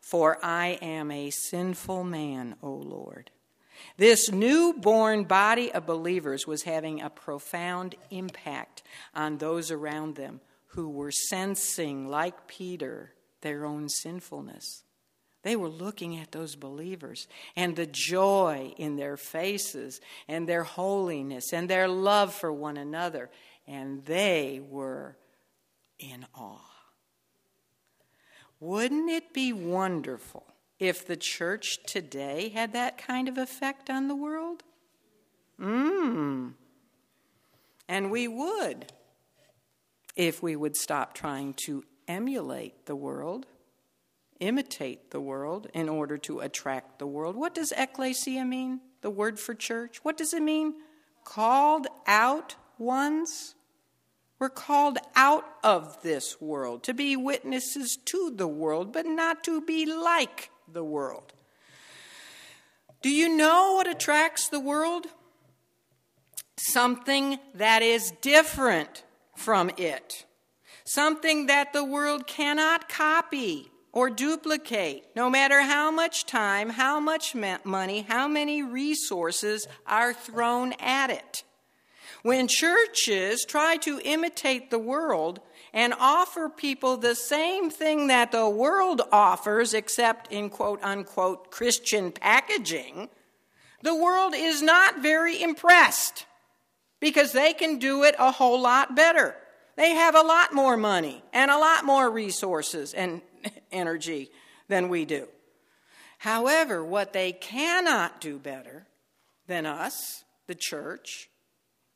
for 0.00 0.38
I 0.42 0.78
am 0.80 1.10
a 1.10 1.30
sinful 1.30 2.04
man, 2.04 2.56
O 2.62 2.70
Lord. 2.70 3.30
This 3.96 4.30
newborn 4.32 5.24
body 5.24 5.70
of 5.72 5.86
believers 5.86 6.46
was 6.46 6.62
having 6.62 7.00
a 7.00 7.10
profound 7.10 7.96
impact 8.10 8.82
on 9.14 9.38
those 9.38 9.70
around 9.70 10.16
them 10.16 10.40
who 10.68 10.88
were 10.88 11.12
sensing, 11.12 12.08
like 12.08 12.46
Peter, 12.46 13.12
their 13.42 13.64
own 13.66 13.88
sinfulness. 13.88 14.83
They 15.44 15.56
were 15.56 15.68
looking 15.68 16.16
at 16.16 16.32
those 16.32 16.56
believers 16.56 17.28
and 17.54 17.76
the 17.76 17.86
joy 17.86 18.72
in 18.78 18.96
their 18.96 19.16
faces 19.18 20.00
and 20.26 20.48
their 20.48 20.64
holiness 20.64 21.52
and 21.52 21.68
their 21.68 21.86
love 21.86 22.34
for 22.34 22.50
one 22.50 22.78
another, 22.78 23.30
and 23.66 24.04
they 24.06 24.60
were 24.66 25.16
in 25.98 26.26
awe. 26.34 26.58
Wouldn't 28.58 29.10
it 29.10 29.34
be 29.34 29.52
wonderful 29.52 30.46
if 30.78 31.06
the 31.06 31.16
church 31.16 31.78
today 31.86 32.48
had 32.48 32.72
that 32.72 32.96
kind 32.96 33.28
of 33.28 33.36
effect 33.36 33.90
on 33.90 34.08
the 34.08 34.16
world? 34.16 34.62
Mmm. 35.60 36.54
And 37.86 38.10
we 38.10 38.26
would 38.26 38.92
if 40.16 40.42
we 40.42 40.56
would 40.56 40.76
stop 40.76 41.12
trying 41.12 41.54
to 41.66 41.84
emulate 42.08 42.86
the 42.86 42.96
world, 42.96 43.46
imitate 44.40 45.10
the 45.10 45.20
world 45.20 45.68
in 45.74 45.88
order 45.88 46.18
to 46.18 46.40
attract 46.40 46.98
the 46.98 47.06
world. 47.06 47.36
What 47.36 47.54
does 47.54 47.72
ecclesia 47.76 48.44
mean? 48.44 48.80
The 49.00 49.10
word 49.10 49.38
for 49.38 49.54
church? 49.54 49.98
What 50.02 50.16
does 50.16 50.34
it 50.34 50.42
mean? 50.42 50.74
Called 51.24 51.86
out 52.06 52.56
ones? 52.78 53.54
We're 54.38 54.48
called 54.50 54.98
out 55.14 55.44
of 55.62 56.02
this 56.02 56.40
world 56.40 56.82
to 56.84 56.94
be 56.94 57.16
witnesses 57.16 57.96
to 58.06 58.32
the 58.34 58.48
world, 58.48 58.92
but 58.92 59.06
not 59.06 59.44
to 59.44 59.60
be 59.60 59.86
like 59.86 60.50
the 60.70 60.84
world. 60.84 61.32
Do 63.00 63.10
you 63.10 63.36
know 63.36 63.74
what 63.74 63.86
attracts 63.86 64.48
the 64.48 64.60
world? 64.60 65.06
Something 66.56 67.38
that 67.54 67.82
is 67.82 68.12
different 68.22 69.04
from 69.36 69.70
it. 69.76 70.24
Something 70.84 71.46
that 71.46 71.72
the 71.72 71.84
world 71.84 72.26
cannot 72.26 72.88
copy 72.88 73.70
or 73.94 74.10
duplicate, 74.10 75.06
no 75.14 75.30
matter 75.30 75.62
how 75.62 75.88
much 75.88 76.26
time, 76.26 76.68
how 76.68 76.98
much 76.98 77.32
money, 77.64 78.04
how 78.08 78.26
many 78.26 78.60
resources 78.60 79.68
are 79.86 80.12
thrown 80.12 80.72
at 80.80 81.10
it. 81.10 81.44
When 82.22 82.48
churches 82.48 83.44
try 83.44 83.76
to 83.78 84.00
imitate 84.04 84.70
the 84.70 84.80
world 84.80 85.38
and 85.72 85.94
offer 86.00 86.48
people 86.48 86.96
the 86.96 87.14
same 87.14 87.70
thing 87.70 88.08
that 88.08 88.32
the 88.32 88.48
world 88.48 89.00
offers, 89.12 89.72
except 89.72 90.32
in 90.32 90.50
quote 90.50 90.82
unquote 90.82 91.52
Christian 91.52 92.10
packaging, 92.10 93.08
the 93.82 93.94
world 93.94 94.34
is 94.34 94.60
not 94.60 95.02
very 95.02 95.40
impressed 95.40 96.26
because 96.98 97.30
they 97.30 97.52
can 97.52 97.78
do 97.78 98.02
it 98.02 98.16
a 98.18 98.32
whole 98.32 98.60
lot 98.60 98.96
better. 98.96 99.36
They 99.76 99.90
have 99.90 100.16
a 100.16 100.22
lot 100.22 100.52
more 100.52 100.76
money 100.76 101.22
and 101.32 101.50
a 101.50 101.58
lot 101.58 101.84
more 101.84 102.10
resources 102.10 102.92
and 102.92 103.20
energy 103.72 104.30
than 104.68 104.88
we 104.88 105.04
do. 105.04 105.28
However, 106.18 106.84
what 106.84 107.12
they 107.12 107.32
cannot 107.32 108.20
do 108.20 108.38
better 108.38 108.86
than 109.46 109.66
us, 109.66 110.24
the 110.46 110.54
church, 110.54 111.28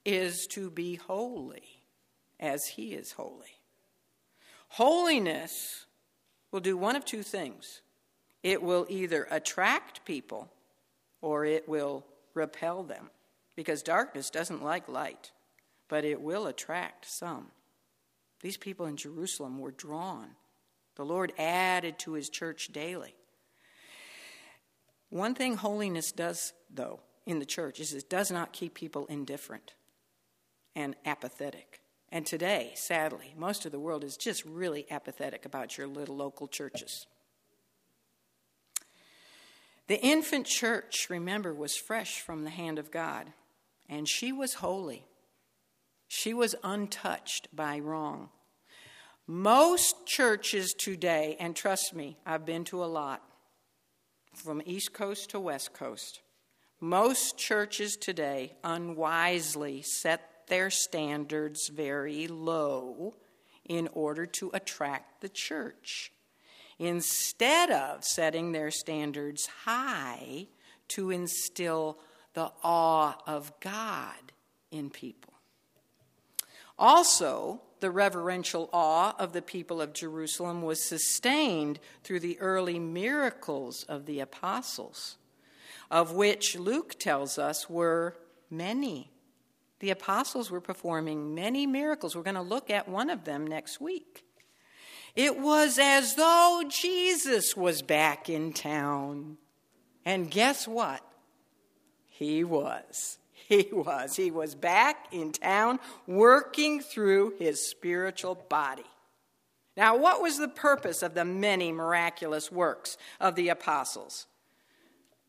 is 0.04 0.46
to 0.52 0.70
be 0.70 0.96
holy 0.96 1.82
as 2.38 2.64
He 2.76 2.94
is 2.94 3.12
holy. 3.12 3.60
Holiness 4.68 5.86
will 6.50 6.60
do 6.60 6.76
one 6.76 6.96
of 6.96 7.04
two 7.04 7.22
things 7.22 7.80
it 8.42 8.62
will 8.62 8.86
either 8.88 9.26
attract 9.30 10.04
people 10.04 10.48
or 11.20 11.44
it 11.44 11.68
will 11.68 12.04
repel 12.34 12.84
them, 12.84 13.10
because 13.56 13.82
darkness 13.82 14.30
doesn't 14.30 14.62
like 14.62 14.88
light, 14.88 15.32
but 15.88 16.04
it 16.04 16.20
will 16.20 16.46
attract 16.46 17.04
some. 17.06 17.48
These 18.40 18.56
people 18.56 18.86
in 18.86 18.96
Jerusalem 18.96 19.58
were 19.58 19.72
drawn. 19.72 20.28
The 20.98 21.04
Lord 21.04 21.32
added 21.38 21.98
to 22.00 22.12
his 22.12 22.28
church 22.28 22.68
daily. 22.72 23.14
One 25.10 25.34
thing 25.34 25.56
holiness 25.56 26.12
does, 26.12 26.52
though, 26.68 27.00
in 27.24 27.38
the 27.38 27.46
church 27.46 27.78
is 27.78 27.94
it 27.94 28.10
does 28.10 28.30
not 28.30 28.52
keep 28.52 28.74
people 28.74 29.06
indifferent 29.06 29.74
and 30.74 30.96
apathetic. 31.06 31.80
And 32.10 32.26
today, 32.26 32.72
sadly, 32.74 33.32
most 33.36 33.64
of 33.64 33.70
the 33.70 33.78
world 33.78 34.02
is 34.02 34.16
just 34.16 34.44
really 34.44 34.86
apathetic 34.90 35.46
about 35.46 35.78
your 35.78 35.86
little 35.86 36.16
local 36.16 36.48
churches. 36.48 37.06
The 39.86 40.00
infant 40.02 40.46
church, 40.46 41.06
remember, 41.08 41.54
was 41.54 41.76
fresh 41.76 42.20
from 42.20 42.42
the 42.42 42.50
hand 42.50 42.78
of 42.78 42.90
God, 42.90 43.32
and 43.88 44.08
she 44.08 44.32
was 44.32 44.54
holy. 44.54 45.04
She 46.08 46.34
was 46.34 46.56
untouched 46.64 47.54
by 47.54 47.78
wrong. 47.78 48.30
Most 49.30 50.06
churches 50.06 50.72
today, 50.72 51.36
and 51.38 51.54
trust 51.54 51.94
me, 51.94 52.16
I've 52.24 52.46
been 52.46 52.64
to 52.64 52.82
a 52.82 52.86
lot, 52.86 53.22
from 54.32 54.62
East 54.64 54.94
Coast 54.94 55.28
to 55.30 55.38
West 55.38 55.74
Coast, 55.74 56.22
most 56.80 57.36
churches 57.36 57.98
today 57.98 58.54
unwisely 58.64 59.82
set 59.82 60.46
their 60.46 60.70
standards 60.70 61.68
very 61.68 62.26
low 62.26 63.16
in 63.66 63.90
order 63.92 64.24
to 64.24 64.50
attract 64.54 65.20
the 65.20 65.28
church, 65.28 66.10
instead 66.78 67.70
of 67.70 68.04
setting 68.04 68.52
their 68.52 68.70
standards 68.70 69.46
high 69.66 70.46
to 70.88 71.10
instill 71.10 71.98
the 72.32 72.50
awe 72.62 73.14
of 73.26 73.52
God 73.60 74.32
in 74.70 74.88
people. 74.88 75.34
Also, 76.78 77.60
the 77.80 77.90
reverential 77.90 78.68
awe 78.72 79.14
of 79.18 79.32
the 79.32 79.42
people 79.42 79.80
of 79.80 79.92
Jerusalem 79.92 80.62
was 80.62 80.82
sustained 80.82 81.78
through 82.04 82.20
the 82.20 82.38
early 82.40 82.78
miracles 82.78 83.84
of 83.84 84.06
the 84.06 84.20
apostles, 84.20 85.16
of 85.90 86.12
which 86.12 86.58
Luke 86.58 86.98
tells 86.98 87.38
us 87.38 87.68
were 87.68 88.16
many 88.50 89.10
the 89.80 89.90
apostles 89.90 90.50
were 90.50 90.60
performing 90.60 91.34
many 91.34 91.66
miracles. 91.66 92.16
We're 92.16 92.22
going 92.22 92.34
to 92.34 92.42
look 92.42 92.70
at 92.70 92.88
one 92.88 93.10
of 93.10 93.24
them 93.24 93.46
next 93.46 93.80
week. 93.80 94.24
It 95.14 95.38
was 95.38 95.78
as 95.78 96.14
though 96.14 96.64
Jesus 96.68 97.56
was 97.56 97.82
back 97.82 98.28
in 98.28 98.52
town. 98.52 99.38
And 100.04 100.30
guess 100.30 100.66
what? 100.66 101.00
He 102.06 102.42
was. 102.44 103.18
He 103.48 103.68
was. 103.72 104.16
He 104.16 104.30
was 104.30 104.54
back 104.54 105.06
in 105.12 105.32
town 105.32 105.78
working 106.06 106.80
through 106.80 107.34
his 107.38 107.68
spiritual 107.68 108.34
body. 108.34 108.84
Now, 109.76 109.96
what 109.96 110.20
was 110.20 110.38
the 110.38 110.48
purpose 110.48 111.02
of 111.02 111.14
the 111.14 111.24
many 111.24 111.70
miraculous 111.70 112.50
works 112.50 112.98
of 113.20 113.36
the 113.36 113.48
apostles? 113.48 114.26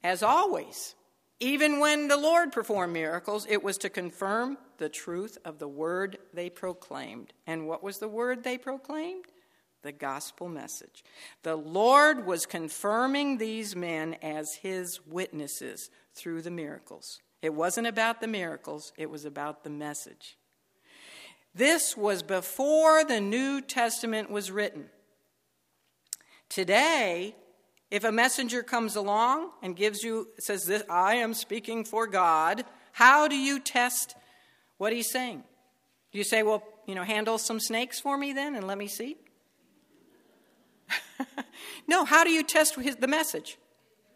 As 0.03 0.23
always, 0.23 0.95
even 1.39 1.79
when 1.79 2.07
the 2.07 2.17
Lord 2.17 2.51
performed 2.51 2.93
miracles, 2.93 3.45
it 3.47 3.63
was 3.63 3.77
to 3.79 3.89
confirm 3.89 4.57
the 4.77 4.89
truth 4.89 5.37
of 5.45 5.59
the 5.59 5.67
word 5.67 6.17
they 6.33 6.49
proclaimed. 6.49 7.31
And 7.45 7.67
what 7.67 7.83
was 7.83 7.99
the 7.99 8.07
word 8.07 8.43
they 8.43 8.57
proclaimed? 8.57 9.25
The 9.83 9.91
gospel 9.91 10.49
message. 10.49 11.03
The 11.43 11.55
Lord 11.55 12.25
was 12.25 12.45
confirming 12.45 13.37
these 13.37 13.75
men 13.75 14.15
as 14.21 14.55
his 14.55 14.99
witnesses 15.05 15.89
through 16.13 16.41
the 16.41 16.51
miracles. 16.51 17.21
It 17.41 17.53
wasn't 17.53 17.87
about 17.87 18.21
the 18.21 18.27
miracles, 18.27 18.91
it 18.97 19.09
was 19.09 19.25
about 19.25 19.63
the 19.63 19.69
message. 19.69 20.37
This 21.55 21.97
was 21.97 22.21
before 22.21 23.03
the 23.03 23.19
New 23.19 23.61
Testament 23.61 24.29
was 24.29 24.51
written. 24.51 24.89
Today, 26.47 27.35
if 27.91 28.03
a 28.03 28.11
messenger 28.11 28.61
comes 28.61 28.95
along 28.95 29.49
and 29.63 29.75
gives 29.75 30.03
you, 30.03 30.27
says, 30.37 30.65
this, 30.65 30.83
I 30.89 31.15
am 31.15 31.33
speaking 31.33 31.85
for 31.85 32.07
God, 32.07 32.65
how 32.91 33.27
do 33.27 33.35
you 33.35 33.59
test 33.59 34.15
what 34.77 34.93
he's 34.93 35.11
saying? 35.11 35.43
Do 36.11 36.17
you 36.17 36.23
say, 36.23 36.43
well, 36.43 36.63
you 36.85 36.95
know, 36.95 37.03
handle 37.03 37.37
some 37.37 37.59
snakes 37.59 37.99
for 37.99 38.17
me 38.17 38.33
then 38.33 38.55
and 38.55 38.67
let 38.67 38.77
me 38.77 38.87
see? 38.87 39.17
no, 41.87 42.05
how 42.05 42.23
do 42.23 42.31
you 42.31 42.43
test 42.43 42.75
his, 42.75 42.95
the 42.95 43.07
message? 43.07 43.57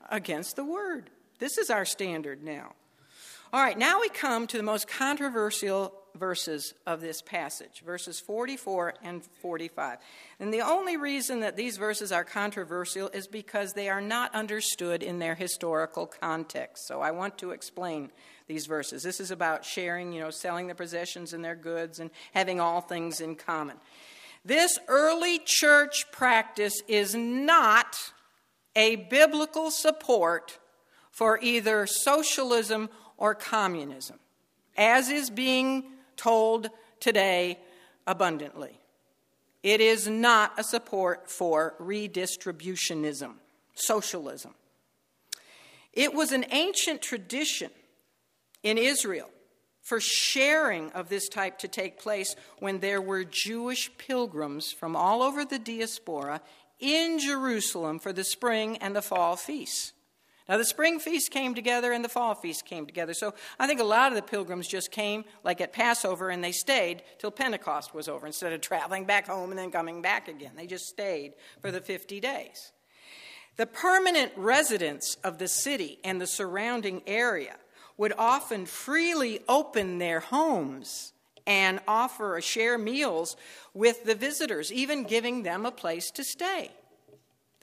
Against 0.09 0.55
the 0.55 0.65
word. 0.65 1.09
This 1.39 1.57
is 1.57 1.69
our 1.69 1.85
standard 1.85 2.43
now. 2.43 2.73
All 3.53 3.61
right, 3.61 3.77
now 3.77 4.01
we 4.01 4.09
come 4.09 4.47
to 4.47 4.57
the 4.57 4.63
most 4.63 4.87
controversial 4.87 5.93
verses 6.15 6.73
of 6.87 7.01
this 7.01 7.21
passage, 7.21 7.83
verses 7.85 8.19
44 8.19 8.95
and 9.03 9.23
45. 9.43 9.99
And 10.39 10.51
the 10.51 10.61
only 10.61 10.97
reason 10.97 11.41
that 11.41 11.55
these 11.55 11.77
verses 11.77 12.11
are 12.11 12.23
controversial 12.23 13.09
is 13.09 13.27
because 13.27 13.73
they 13.73 13.89
are 13.89 14.01
not 14.01 14.33
understood 14.33 15.03
in 15.03 15.19
their 15.19 15.35
historical 15.35 16.07
context. 16.07 16.87
So 16.87 17.01
I 17.01 17.11
want 17.11 17.37
to 17.37 17.51
explain 17.51 18.09
these 18.47 18.65
verses. 18.65 19.03
This 19.03 19.19
is 19.19 19.29
about 19.29 19.63
sharing, 19.63 20.13
you 20.13 20.21
know, 20.21 20.31
selling 20.31 20.65
their 20.65 20.73
possessions 20.73 21.31
and 21.31 21.45
their 21.45 21.55
goods 21.55 21.99
and 21.99 22.09
having 22.33 22.59
all 22.59 22.81
things 22.81 23.21
in 23.21 23.35
common. 23.35 23.77
This 24.43 24.79
early 24.87 25.37
church 25.37 26.11
practice 26.11 26.81
is 26.87 27.13
not 27.13 28.13
a 28.75 28.95
biblical 28.95 29.69
support 29.69 30.57
for 31.11 31.37
either 31.43 31.85
socialism 31.85 32.89
or 33.17 33.35
communism, 33.35 34.19
as 34.77 35.09
is 35.09 35.29
being 35.29 35.83
told 36.15 36.69
today 36.99 37.59
abundantly. 38.07 38.79
It 39.61 39.79
is 39.79 40.07
not 40.07 40.53
a 40.57 40.63
support 40.63 41.29
for 41.29 41.75
redistributionism, 41.79 43.33
socialism. 43.75 44.53
It 45.93 46.13
was 46.13 46.31
an 46.31 46.45
ancient 46.51 47.01
tradition 47.01 47.71
in 48.61 48.77
Israel 48.77 49.29
for 49.81 49.99
sharing 50.01 50.91
of 50.91 51.09
this 51.09 51.29
type 51.29 51.59
to 51.59 51.67
take 51.67 51.99
place 51.99 52.35
when 52.59 52.79
there 52.79 53.01
were 53.01 53.23
Jewish 53.23 53.91
pilgrims 53.97 54.71
from 54.71 54.95
all 54.95 55.21
over 55.21 55.45
the 55.45 55.59
diaspora 55.59 56.41
in 56.79 57.19
Jerusalem 57.19 57.99
for 57.99 58.11
the 58.11 58.23
spring 58.23 58.77
and 58.77 58.95
the 58.95 59.01
fall 59.01 59.35
feasts. 59.35 59.92
Now, 60.49 60.57
the 60.57 60.65
spring 60.65 60.99
feast 60.99 61.31
came 61.31 61.55
together 61.55 61.93
and 61.93 62.03
the 62.03 62.09
fall 62.09 62.35
feast 62.35 62.65
came 62.65 62.85
together. 62.85 63.13
So 63.13 63.33
I 63.57 63.65
think 63.65 63.79
a 63.79 63.85
lot 63.85 64.11
of 64.11 64.15
the 64.15 64.21
pilgrims 64.21 64.67
just 64.67 64.91
came, 64.91 65.23
like 65.43 65.61
at 65.61 65.71
Passover, 65.71 66.29
and 66.29 66.43
they 66.43 66.51
stayed 66.51 67.03
till 67.17 67.31
Pentecost 67.31 67.93
was 67.93 68.09
over 68.09 68.27
instead 68.27 68.51
of 68.51 68.59
traveling 68.59 69.05
back 69.05 69.27
home 69.27 69.51
and 69.51 69.57
then 69.57 69.71
coming 69.71 70.01
back 70.01 70.27
again. 70.27 70.51
They 70.55 70.67
just 70.67 70.87
stayed 70.87 71.33
for 71.61 71.71
the 71.71 71.79
50 71.79 72.19
days. 72.19 72.73
The 73.55 73.65
permanent 73.65 74.33
residents 74.35 75.15
of 75.23 75.37
the 75.37 75.47
city 75.47 75.99
and 76.03 76.19
the 76.19 76.27
surrounding 76.27 77.03
area 77.07 77.55
would 77.97 78.13
often 78.17 78.65
freely 78.65 79.39
open 79.47 79.99
their 79.99 80.19
homes 80.19 81.13
and 81.45 81.79
offer 81.87 82.35
or 82.35 82.41
share 82.41 82.77
meals 82.77 83.37
with 83.73 84.03
the 84.05 84.15
visitors, 84.15 84.71
even 84.71 85.03
giving 85.03 85.43
them 85.43 85.65
a 85.65 85.71
place 85.71 86.09
to 86.11 86.23
stay. 86.23 86.71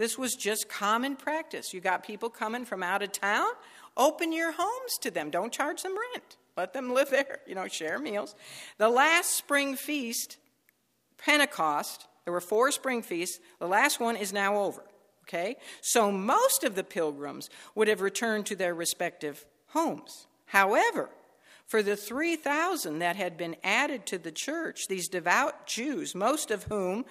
This 0.00 0.16
was 0.16 0.34
just 0.34 0.66
common 0.66 1.14
practice. 1.14 1.74
You 1.74 1.82
got 1.82 2.02
people 2.02 2.30
coming 2.30 2.64
from 2.64 2.82
out 2.82 3.02
of 3.02 3.12
town, 3.12 3.50
open 3.98 4.32
your 4.32 4.50
homes 4.50 4.96
to 5.02 5.10
them. 5.10 5.28
Don't 5.28 5.52
charge 5.52 5.82
them 5.82 5.92
rent. 5.92 6.38
Let 6.56 6.72
them 6.72 6.94
live 6.94 7.10
there, 7.10 7.40
you 7.46 7.54
know, 7.54 7.68
share 7.68 7.98
meals. 7.98 8.34
The 8.78 8.88
last 8.88 9.36
spring 9.36 9.76
feast, 9.76 10.38
Pentecost, 11.18 12.06
there 12.24 12.32
were 12.32 12.40
four 12.40 12.72
spring 12.72 13.02
feasts. 13.02 13.40
The 13.58 13.66
last 13.66 14.00
one 14.00 14.16
is 14.16 14.32
now 14.32 14.56
over. 14.56 14.82
Okay? 15.24 15.56
So 15.82 16.10
most 16.10 16.64
of 16.64 16.76
the 16.76 16.82
pilgrims 16.82 17.50
would 17.74 17.88
have 17.88 18.00
returned 18.00 18.46
to 18.46 18.56
their 18.56 18.74
respective 18.74 19.44
homes. 19.66 20.26
However, 20.46 21.10
For 21.66 21.82
the 21.82 21.94
3,000 21.94 23.00
that 23.00 23.16
had 23.16 23.36
been 23.36 23.54
added 23.62 24.06
to 24.06 24.16
the 24.16 24.32
church, 24.32 24.88
these 24.88 25.08
devout 25.08 25.66
Jews, 25.66 26.14
most 26.14 26.50
of 26.50 26.64
whom 26.64 27.04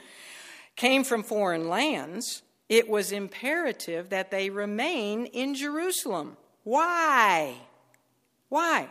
came 0.76 1.04
from 1.04 1.22
foreign 1.22 1.70
lands, 1.70 2.42
it 2.70 2.88
was 2.88 3.12
imperative 3.12 4.10
that 4.10 4.32
they 4.32 4.52
remain 4.52 5.26
in 5.26 5.56
Jerusalem. 5.56 6.38
Why? 6.64 7.56
Why? 8.48 8.88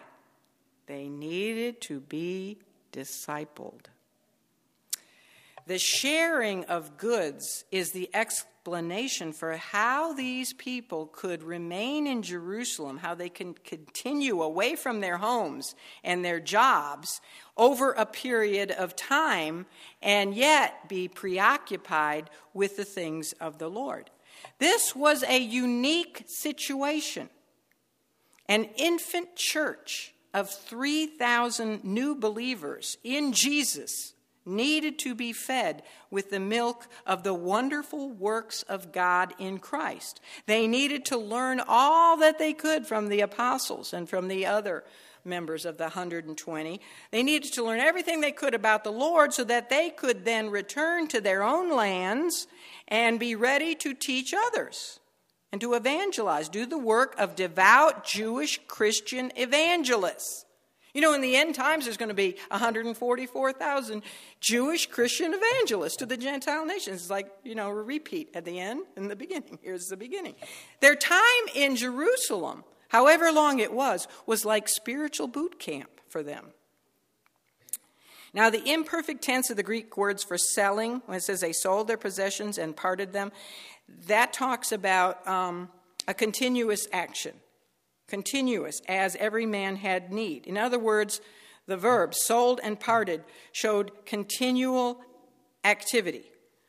They 0.87 1.09
needed 1.09 1.81
to 1.83 2.01
be 2.01 2.59
discipled. 2.93 3.87
The 5.67 5.79
sharing 5.79 6.65
of 6.65 6.99
goods 6.99 7.65
is 7.71 7.93
the 7.93 8.11
explanation 8.69 9.33
for 9.33 9.57
how 9.57 10.13
these 10.13 10.53
people 10.53 11.07
could 11.07 11.43
remain 11.43 12.07
in 12.07 12.23
Jerusalem, 12.23 12.99
how 12.99 13.15
they 13.15 13.31
can 13.31 13.55
continue 13.55 14.43
away 14.43 14.77
from 14.77 15.01
their 15.01 15.17
homes 15.17 15.75
and 16.05 16.23
their 16.23 16.39
jobs 16.39 17.23
over 17.57 17.93
a 17.93 18.05
period 18.05 18.71
of 18.71 18.95
time 18.95 19.65
and 20.03 20.35
yet 20.35 20.87
be 20.87 21.09
preoccupied 21.09 22.29
with 22.53 22.77
the 22.77 22.85
things 22.85 23.33
of 23.41 23.57
the 23.57 23.71
Lord. 23.71 24.11
This 24.59 24.95
was 24.95 25.23
a 25.23 25.39
unique 25.39 26.25
situation. 26.27 27.31
An 28.51 28.65
infant 28.77 29.35
church 29.35 30.13
of 30.35 30.51
3,000 30.51 31.85
new 31.85 32.15
believers 32.15 32.99
in 33.03 33.33
Jesus 33.33 34.13
needed 34.49 34.99
to 35.01 35.15
be 35.15 35.33
fed 35.33 35.83
with 36.11 36.31
the 36.31 36.41
milk 36.41 36.89
of 37.07 37.23
the 37.23 37.35
wonderful 37.35 38.11
works 38.11 38.63
of 38.63 38.93
God 38.93 39.35
in 39.39 39.59
Christ. 39.59 40.21
They 40.47 40.67
needed 40.67 41.05
to 41.07 41.19
learn 41.19 41.61
all 41.67 42.17
that 42.17 42.39
they 42.39 42.53
could 42.53 42.87
from 42.87 43.09
the 43.09 43.21
apostles 43.21 43.93
and 43.93 44.09
from 44.09 44.29
the 44.29 44.47
other 44.47 44.85
members 45.25 45.65
of 45.65 45.77
the 45.77 45.85
120. 45.85 46.81
They 47.11 47.23
needed 47.23 47.53
to 47.53 47.65
learn 47.65 47.81
everything 47.81 48.21
they 48.21 48.33
could 48.33 48.55
about 48.55 48.85
the 48.85 48.93
Lord 48.93 49.33
so 49.33 49.45
that 49.45 49.69
they 49.71 49.91
could 49.91 50.25
then 50.25 50.51
return 50.51 51.07
to 51.09 51.21
their 51.21 51.43
own 51.43 51.71
lands 51.75 52.47
and 52.89 53.21
be 53.21 53.35
ready 53.35 53.75
to 53.77 53.95
teach 53.95 54.35
others 54.35 54.99
and 55.53 55.61
to 55.61 55.75
evangelize, 55.75 56.49
do 56.49 56.67
the 56.67 56.79
work 56.79 57.15
of 57.19 57.37
devout 57.37 58.05
Jewish 58.05 58.61
Christian 58.67 59.33
evangelists. 59.37 60.45
You 60.99 61.03
know, 61.03 61.15
in 61.15 61.21
the 61.21 61.37
end 61.37 61.55
times, 61.55 61.85
there's 61.85 61.97
going 61.97 62.09
to 62.09 62.13
be 62.13 62.35
144,000 62.49 64.03
Jewish 64.41 64.87
Christian 64.87 65.33
evangelists 65.33 65.95
to 65.99 66.07
the 66.07 66.17
Gentile 66.17 66.67
nations. 66.67 67.03
It's 67.03 67.09
like, 67.09 67.31
you 67.45 67.55
know, 67.55 67.69
a 67.69 67.73
repeat 67.73 68.31
at 68.35 68.45
the 68.45 68.59
end 68.59 68.83
and 68.97 69.09
the 69.09 69.15
beginning. 69.15 69.61
Here's 69.63 69.87
the 69.87 69.97
beginning. 69.97 70.35
Their 70.81 70.97
time 70.97 71.23
in 71.55 71.77
Jerusalem, 71.77 72.65
however 72.89 73.31
long 73.31 73.61
it 73.61 73.73
was, 73.73 74.09
was 74.27 74.45
like 74.45 74.69
spiritual 74.69 75.29
boot 75.29 75.61
camp 75.61 76.01
for 76.09 76.25
them. 76.25 76.47
Now, 78.35 78.51
the 78.51 78.69
imperfect 78.69 79.23
tense 79.23 79.51
of 79.51 79.57
the 79.57 79.63
Greek 79.63 79.97
words 79.97 80.25
for 80.25 80.37
selling, 80.37 81.03
when 81.07 81.19
it 81.19 81.23
says 81.23 81.41
they 81.41 81.53
sold 81.53 81.87
their 81.87 81.97
possessions 81.97 82.59
and 82.59 82.75
parted 82.75 83.13
them, 83.13 83.31
that 84.09 84.33
talks 84.33 84.73
about 84.73 85.25
um, 85.29 85.69
a 86.09 86.13
continuous 86.15 86.89
action 86.93 87.35
continuous, 88.09 88.81
as 88.89 89.17
every 89.17 89.47
man 89.47 89.77
had 89.77 90.13
need. 90.13 90.47
In 90.47 90.59
other 90.59 90.79
words, 90.79 91.21
the 91.67 91.77
verb 91.77 92.15
sold 92.15 92.61
and 92.65 92.81
parted 92.81 93.23
showed 93.53 93.93
continual 94.07 95.01
activity. 95.65 96.25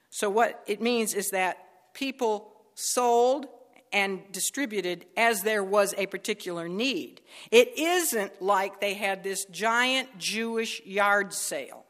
So, 0.09 0.29
what 0.29 0.61
it 0.67 0.81
means 0.81 1.13
is 1.13 1.29
that 1.29 1.57
people 1.93 2.51
sold 2.75 3.47
and 3.91 4.21
distributed 4.31 5.05
as 5.17 5.41
there 5.41 5.63
was 5.63 5.95
a 5.97 6.05
particular 6.05 6.67
need. 6.67 7.21
It 7.51 7.77
isn't 7.77 8.41
like 8.41 8.79
they 8.79 8.93
had 8.93 9.23
this 9.23 9.45
giant 9.45 10.17
Jewish 10.17 10.81
yard 10.85 11.33
sale 11.33 11.85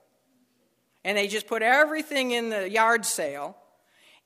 and 1.03 1.17
they 1.17 1.27
just 1.27 1.47
put 1.47 1.61
everything 1.61 2.31
in 2.31 2.49
the 2.49 2.69
yard 2.69 3.05
sale 3.05 3.57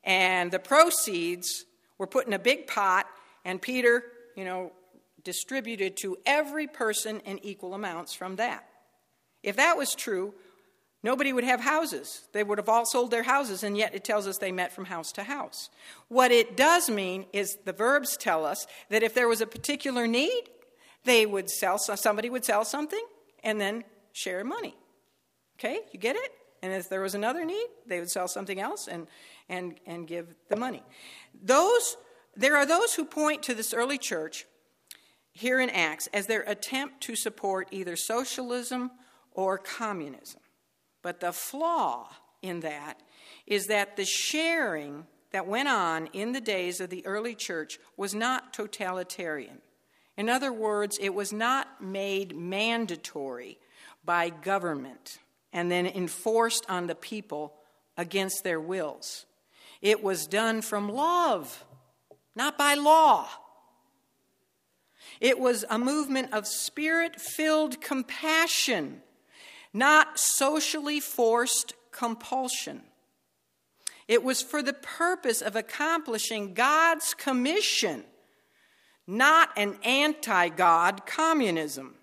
and 0.03 0.51
the 0.51 0.59
proceeds 0.59 1.65
were 1.97 2.07
put 2.07 2.27
in 2.27 2.33
a 2.33 2.39
big 2.39 2.67
pot 2.67 3.07
and 3.45 3.61
Peter, 3.61 4.03
you 4.35 4.45
know, 4.45 4.71
distributed 5.23 5.97
to 5.97 6.17
every 6.25 6.67
person 6.67 7.19
in 7.21 7.39
equal 7.39 7.73
amounts 7.73 8.13
from 8.13 8.35
that. 8.37 8.67
If 9.41 9.57
that 9.57 9.77
was 9.77 9.95
true, 9.95 10.33
nobody 11.03 11.33
would 11.33 11.43
have 11.43 11.59
houses. 11.59 12.27
They 12.31 12.43
would 12.43 12.57
have 12.57 12.69
all 12.69 12.85
sold 12.85 13.11
their 13.11 13.23
houses, 13.23 13.63
and 13.63 13.77
yet 13.77 13.93
it 13.93 14.03
tells 14.03 14.27
us 14.27 14.37
they 14.37 14.51
met 14.51 14.71
from 14.71 14.85
house 14.85 15.11
to 15.13 15.23
house. 15.23 15.69
What 16.07 16.31
it 16.31 16.55
does 16.55 16.89
mean 16.89 17.25
is 17.33 17.57
the 17.65 17.73
verbs 17.73 18.17
tell 18.17 18.45
us 18.45 18.65
that 18.89 19.03
if 19.03 19.13
there 19.13 19.27
was 19.27 19.41
a 19.41 19.47
particular 19.47 20.07
need, 20.07 20.43
they 21.03 21.25
would 21.25 21.49
sell 21.49 21.77
somebody 21.77 22.29
would 22.29 22.45
sell 22.45 22.63
something 22.63 23.05
and 23.43 23.59
then 23.59 23.83
share 24.13 24.43
money. 24.43 24.75
Okay, 25.59 25.79
you 25.91 25.99
get 25.99 26.15
it? 26.15 26.31
And 26.61 26.71
if 26.71 26.87
there 26.87 27.01
was 27.01 27.13
another 27.13 27.43
need, 27.43 27.67
they 27.85 27.99
would 27.99 28.09
sell 28.09 28.27
something 28.27 28.59
else 28.59 28.87
and 28.87 29.07
and 29.49 29.75
and 29.85 30.07
give 30.07 30.33
the 30.47 30.55
money. 30.55 30.81
Those 31.43 31.97
there 32.35 32.55
are 32.55 32.65
those 32.65 32.93
who 32.93 33.05
point 33.05 33.43
to 33.43 33.53
this 33.53 33.73
early 33.73 33.97
church 33.97 34.45
here 35.33 35.59
in 35.59 35.69
Acts 35.69 36.07
as 36.13 36.27
their 36.27 36.43
attempt 36.43 37.01
to 37.01 37.15
support 37.15 37.67
either 37.71 37.95
socialism 37.95 38.91
or 39.31 39.57
communism. 39.57 40.41
But 41.01 41.19
the 41.19 41.33
flaw 41.33 42.09
in 42.41 42.61
that 42.61 43.01
is 43.45 43.65
that 43.67 43.97
the 43.97 44.05
sharing 44.05 45.05
that 45.31 45.47
went 45.47 45.67
on 45.67 46.07
in 46.13 46.31
the 46.31 46.41
days 46.41 46.79
of 46.79 46.89
the 46.89 47.05
early 47.05 47.35
church 47.35 47.79
was 47.97 48.13
not 48.13 48.53
totalitarian. 48.53 49.59
In 50.15 50.29
other 50.29 50.53
words, 50.53 50.97
it 51.01 51.13
was 51.13 51.33
not 51.33 51.81
made 51.81 52.35
mandatory 52.35 53.57
by 54.05 54.29
government 54.29 55.17
and 55.51 55.71
then 55.71 55.87
enforced 55.87 56.65
on 56.69 56.87
the 56.87 56.95
people 56.95 57.55
against 57.97 58.43
their 58.43 58.59
wills. 58.59 59.25
It 59.81 60.03
was 60.03 60.27
done 60.27 60.61
from 60.61 60.89
love, 60.89 61.65
not 62.35 62.57
by 62.57 62.75
law. 62.75 63.27
It 65.23 65.39
was 65.39 65.63
a 65.69 65.79
movement 65.79 66.33
of 66.33 66.45
spirit 66.45 67.19
filled 67.19 67.79
compassion, 67.79 69.01
not 69.71 70.19
socially 70.19 70.99
forced 70.99 71.75
compulsion. 71.91 72.81
It 74.09 74.21
was 74.21 74.41
for 74.41 74.61
the 74.61 74.73
purpose 74.73 75.41
of 75.41 75.55
accomplishing 75.55 76.53
God's 76.53 77.13
commission, 77.13 78.03
not 79.07 79.49
an 79.55 79.77
anti 79.85 80.49
God 80.49 81.05
communism. 81.05 81.95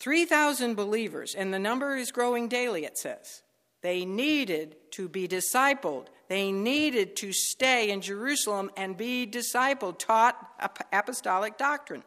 3,000 0.00 0.74
believers, 0.74 1.36
and 1.36 1.54
the 1.54 1.60
number 1.60 1.94
is 1.94 2.10
growing 2.10 2.48
daily, 2.48 2.84
it 2.84 2.98
says. 2.98 3.44
They 3.80 4.04
needed 4.04 4.74
to 4.90 5.08
be 5.08 5.28
discipled. 5.28 6.06
They 6.28 6.52
needed 6.52 7.16
to 7.16 7.32
stay 7.32 7.90
in 7.90 8.00
Jerusalem 8.00 8.70
and 8.76 8.96
be 8.96 9.26
discipled, 9.26 9.98
taught 9.98 10.36
apostolic 10.92 11.58
doctrine. 11.58 12.02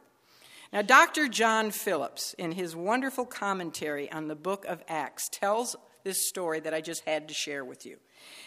Now, 0.73 0.81
Dr. 0.81 1.27
John 1.27 1.71
Phillips, 1.71 2.33
in 2.33 2.51
his 2.51 2.75
wonderful 2.75 3.25
commentary 3.25 4.11
on 4.11 4.27
the 4.27 4.35
book 4.35 4.65
of 4.65 4.83
Acts, 4.87 5.29
tells 5.29 5.75
this 6.03 6.27
story 6.27 6.59
that 6.61 6.73
I 6.73 6.81
just 6.81 7.05
had 7.05 7.27
to 7.27 7.33
share 7.33 7.63
with 7.63 7.85
you. 7.85 7.97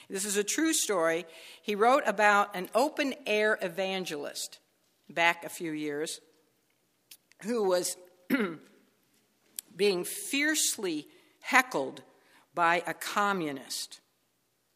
This 0.09 0.25
is 0.25 0.37
a 0.37 0.45
true 0.45 0.73
story. 0.73 1.25
He 1.63 1.75
wrote 1.75 2.03
about 2.07 2.55
an 2.55 2.69
open 2.75 3.15
air 3.27 3.59
evangelist 3.63 4.59
back 5.09 5.45
a 5.45 5.49
few 5.49 5.73
years 5.73 6.21
who 7.43 7.65
was 7.65 7.97
being 9.77 10.05
fiercely 10.05 11.07
heckled 11.41 12.03
by 12.55 12.83
a 12.87 12.95
communist 12.95 14.01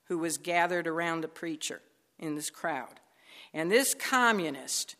who 0.08 0.18
was 0.18 0.38
gathered 0.38 0.86
around 0.86 1.22
the 1.22 1.28
preacher 1.28 1.80
in 2.18 2.34
this 2.34 2.50
crowd. 2.50 3.00
And 3.52 3.70
this 3.70 3.94
communist 3.94 4.96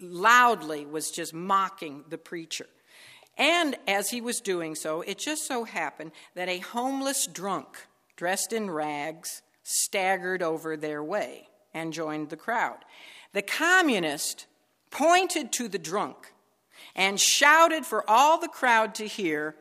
loudly 0.00 0.86
was 0.86 1.10
just 1.10 1.34
mocking 1.34 2.04
the 2.08 2.18
preacher. 2.18 2.66
And 3.36 3.76
as 3.86 4.10
he 4.10 4.20
was 4.20 4.40
doing 4.40 4.74
so, 4.74 5.02
it 5.02 5.18
just 5.18 5.46
so 5.46 5.64
happened 5.64 6.12
that 6.34 6.48
a 6.48 6.58
homeless 6.58 7.26
drunk, 7.26 7.86
dressed 8.16 8.52
in 8.52 8.70
rags, 8.70 9.42
staggered 9.62 10.42
over 10.42 10.76
their 10.76 11.02
way 11.02 11.48
and 11.74 11.92
joined 11.92 12.30
the 12.30 12.36
crowd. 12.36 12.78
The 13.32 13.42
communist 13.42 14.46
pointed 14.90 15.52
to 15.52 15.68
the 15.68 15.78
drunk 15.78 16.32
and 16.94 17.20
shouted 17.20 17.84
for 17.84 18.08
all 18.08 18.40
the 18.40 18.48
crowd 18.48 18.94
to 18.94 19.06
hear 19.06 19.56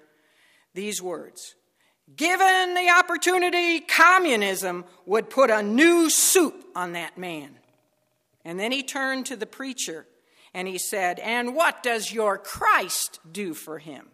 these 0.73 1.01
words 1.01 1.55
Given 2.13 2.75
the 2.75 2.93
opportunity, 2.95 3.79
communism 3.79 4.85
would 5.05 5.29
put 5.29 5.49
a 5.49 5.63
new 5.63 6.09
suit 6.09 6.53
on 6.75 6.93
that 6.93 7.17
man. 7.17 7.57
And 8.43 8.59
then 8.59 8.71
he 8.71 8.83
turned 8.83 9.25
to 9.27 9.35
the 9.35 9.47
preacher 9.47 10.05
and 10.53 10.67
he 10.67 10.77
said, 10.77 11.19
And 11.19 11.55
what 11.55 11.81
does 11.81 12.13
your 12.13 12.37
Christ 12.37 13.19
do 13.29 13.53
for 13.53 13.79
him? 13.79 14.09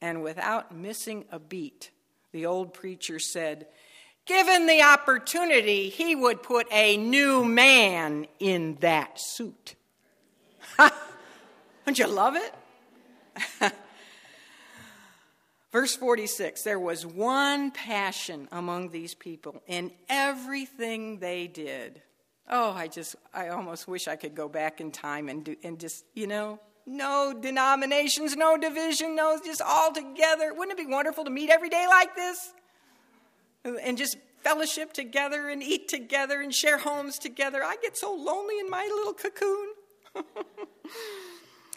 And 0.00 0.22
without 0.22 0.74
missing 0.74 1.26
a 1.30 1.38
beat, 1.38 1.90
the 2.32 2.46
old 2.46 2.72
preacher 2.72 3.18
said, 3.18 3.66
Given 4.26 4.66
the 4.66 4.82
opportunity, 4.82 5.90
he 5.90 6.16
would 6.16 6.42
put 6.42 6.66
a 6.72 6.96
new 6.96 7.44
man 7.44 8.26
in 8.40 8.78
that 8.80 9.20
suit. 9.20 9.74
Don't 10.78 11.98
you 11.98 12.06
love 12.06 12.36
it? 12.36 13.72
Verse 15.74 15.96
46 15.96 16.62
there 16.62 16.78
was 16.78 17.04
one 17.04 17.72
passion 17.72 18.46
among 18.52 18.90
these 18.90 19.12
people 19.12 19.60
in 19.66 19.90
everything 20.08 21.18
they 21.18 21.48
did. 21.48 22.00
Oh, 22.48 22.70
I 22.70 22.86
just, 22.86 23.16
I 23.34 23.48
almost 23.48 23.88
wish 23.88 24.06
I 24.06 24.14
could 24.14 24.36
go 24.36 24.48
back 24.48 24.80
in 24.80 24.92
time 24.92 25.28
and, 25.28 25.42
do, 25.42 25.56
and 25.64 25.80
just, 25.80 26.04
you 26.14 26.28
know, 26.28 26.60
no 26.86 27.34
denominations, 27.36 28.36
no 28.36 28.56
division, 28.56 29.16
no, 29.16 29.36
just 29.44 29.60
all 29.62 29.92
together. 29.92 30.54
Wouldn't 30.54 30.78
it 30.78 30.86
be 30.86 30.88
wonderful 30.88 31.24
to 31.24 31.30
meet 31.30 31.50
every 31.50 31.70
day 31.70 31.86
like 31.88 32.14
this? 32.14 32.52
And 33.64 33.98
just 33.98 34.16
fellowship 34.44 34.92
together 34.92 35.48
and 35.48 35.60
eat 35.60 35.88
together 35.88 36.40
and 36.40 36.54
share 36.54 36.78
homes 36.78 37.18
together. 37.18 37.64
I 37.64 37.78
get 37.82 37.96
so 37.96 38.14
lonely 38.14 38.60
in 38.60 38.70
my 38.70 38.88
little 38.94 39.14
cocoon. 39.14 39.72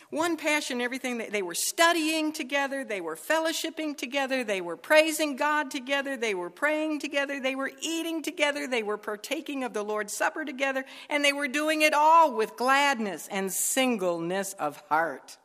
One 0.09 0.37
passion, 0.37 0.79
everything 0.79 1.17
that 1.17 1.33
they 1.33 1.41
were 1.41 1.53
studying 1.53 2.31
together, 2.31 2.85
they 2.85 3.01
were 3.01 3.17
fellowshipping 3.17 3.97
together, 3.97 4.45
they 4.45 4.61
were 4.61 4.77
praising 4.77 5.35
God 5.35 5.69
together, 5.69 6.15
they 6.15 6.33
were 6.33 6.49
praying 6.49 7.01
together, 7.01 7.41
they 7.41 7.55
were 7.55 7.71
eating 7.81 8.21
together, 8.21 8.67
they 8.67 8.83
were 8.83 8.97
partaking 8.97 9.65
of 9.65 9.73
the 9.73 9.83
Lord's 9.83 10.13
Supper 10.13 10.45
together, 10.45 10.85
and 11.09 11.25
they 11.25 11.33
were 11.33 11.49
doing 11.49 11.81
it 11.81 11.93
all 11.93 12.33
with 12.33 12.55
gladness 12.55 13.27
and 13.29 13.51
singleness 13.51 14.53
of 14.53 14.81
heart. 14.87 15.37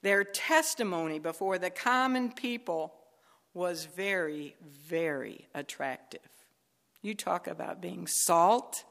Their 0.00 0.24
testimony 0.24 1.18
before 1.18 1.58
the 1.58 1.70
common 1.70 2.32
people 2.32 2.94
was 3.52 3.84
very, 3.84 4.56
very 4.88 5.46
attractive. 5.54 6.20
You 7.02 7.14
talk 7.14 7.46
about 7.46 7.82
being 7.82 8.06
salt 8.06 8.84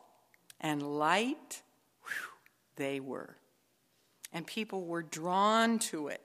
and 0.62 0.84
light, 0.84 1.64
Whew, 2.04 2.30
they 2.76 3.00
were 3.00 3.38
and 4.34 4.46
people 4.46 4.86
were 4.86 5.04
drawn 5.04 5.80
to 5.80 6.08
it. 6.08 6.22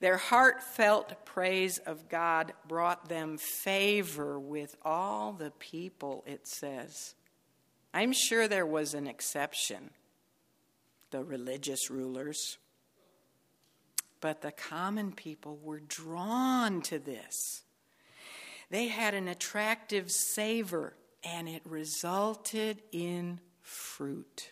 Their 0.00 0.16
heartfelt 0.16 1.24
praise 1.24 1.78
of 1.78 2.08
God 2.08 2.52
brought 2.66 3.08
them 3.08 3.36
favor 3.36 4.38
with 4.38 4.76
all 4.82 5.32
the 5.32 5.50
people, 5.50 6.24
it 6.26 6.46
says. 6.46 7.14
I'm 7.92 8.12
sure 8.12 8.46
there 8.46 8.66
was 8.66 8.94
an 8.94 9.06
exception 9.06 9.90
the 11.10 11.24
religious 11.24 11.90
rulers. 11.90 12.58
But 14.20 14.42
the 14.42 14.52
common 14.52 15.12
people 15.12 15.58
were 15.62 15.80
drawn 15.80 16.82
to 16.82 16.98
this. 16.98 17.62
They 18.70 18.88
had 18.88 19.14
an 19.14 19.28
attractive 19.28 20.10
savor, 20.10 20.94
and 21.24 21.48
it 21.48 21.62
resulted 21.64 22.82
in 22.92 23.40
fruit. 23.62 24.50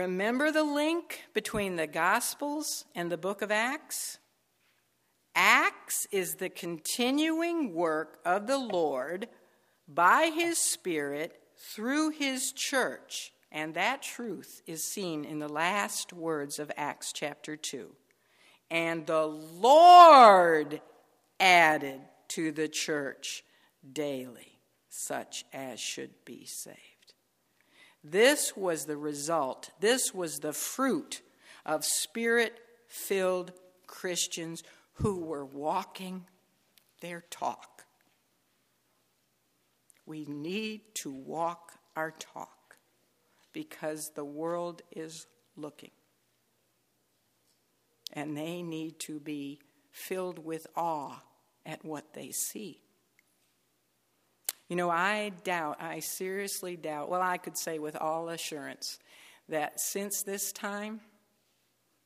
Remember 0.00 0.50
the 0.50 0.64
link 0.64 1.24
between 1.34 1.76
the 1.76 1.86
Gospels 1.86 2.86
and 2.94 3.12
the 3.12 3.18
book 3.18 3.42
of 3.42 3.50
Acts? 3.50 4.16
Acts 5.34 6.06
is 6.10 6.36
the 6.36 6.48
continuing 6.48 7.74
work 7.74 8.18
of 8.24 8.46
the 8.46 8.56
Lord 8.56 9.28
by 9.86 10.32
His 10.34 10.56
Spirit 10.56 11.38
through 11.74 12.12
His 12.12 12.50
church. 12.52 13.34
And 13.52 13.74
that 13.74 14.00
truth 14.00 14.62
is 14.66 14.82
seen 14.82 15.26
in 15.26 15.38
the 15.38 15.50
last 15.50 16.14
words 16.14 16.58
of 16.58 16.72
Acts 16.78 17.12
chapter 17.12 17.54
2. 17.54 17.94
And 18.70 19.06
the 19.06 19.26
Lord 19.26 20.80
added 21.38 22.00
to 22.28 22.52
the 22.52 22.68
church 22.68 23.44
daily 23.92 24.60
such 24.88 25.44
as 25.52 25.78
should 25.78 26.24
be 26.24 26.46
saved. 26.46 26.89
This 28.02 28.56
was 28.56 28.86
the 28.86 28.96
result, 28.96 29.70
this 29.80 30.14
was 30.14 30.38
the 30.38 30.52
fruit 30.52 31.20
of 31.66 31.84
spirit 31.84 32.58
filled 32.86 33.52
Christians 33.86 34.62
who 34.94 35.20
were 35.20 35.44
walking 35.44 36.26
their 37.00 37.24
talk. 37.30 37.84
We 40.06 40.24
need 40.24 40.80
to 41.02 41.10
walk 41.10 41.72
our 41.94 42.10
talk 42.10 42.76
because 43.52 44.10
the 44.14 44.24
world 44.24 44.82
is 44.90 45.26
looking. 45.56 45.90
And 48.12 48.36
they 48.36 48.62
need 48.62 48.98
to 49.00 49.20
be 49.20 49.60
filled 49.92 50.44
with 50.44 50.66
awe 50.76 51.22
at 51.64 51.84
what 51.84 52.14
they 52.14 52.30
see. 52.30 52.80
You 54.70 54.76
know, 54.76 54.88
I 54.88 55.32
doubt, 55.42 55.78
I 55.82 55.98
seriously 55.98 56.76
doubt, 56.76 57.10
well, 57.10 57.20
I 57.20 57.38
could 57.38 57.58
say 57.58 57.80
with 57.80 57.96
all 57.96 58.28
assurance 58.28 59.00
that 59.48 59.80
since 59.80 60.22
this 60.22 60.52
time, 60.52 61.00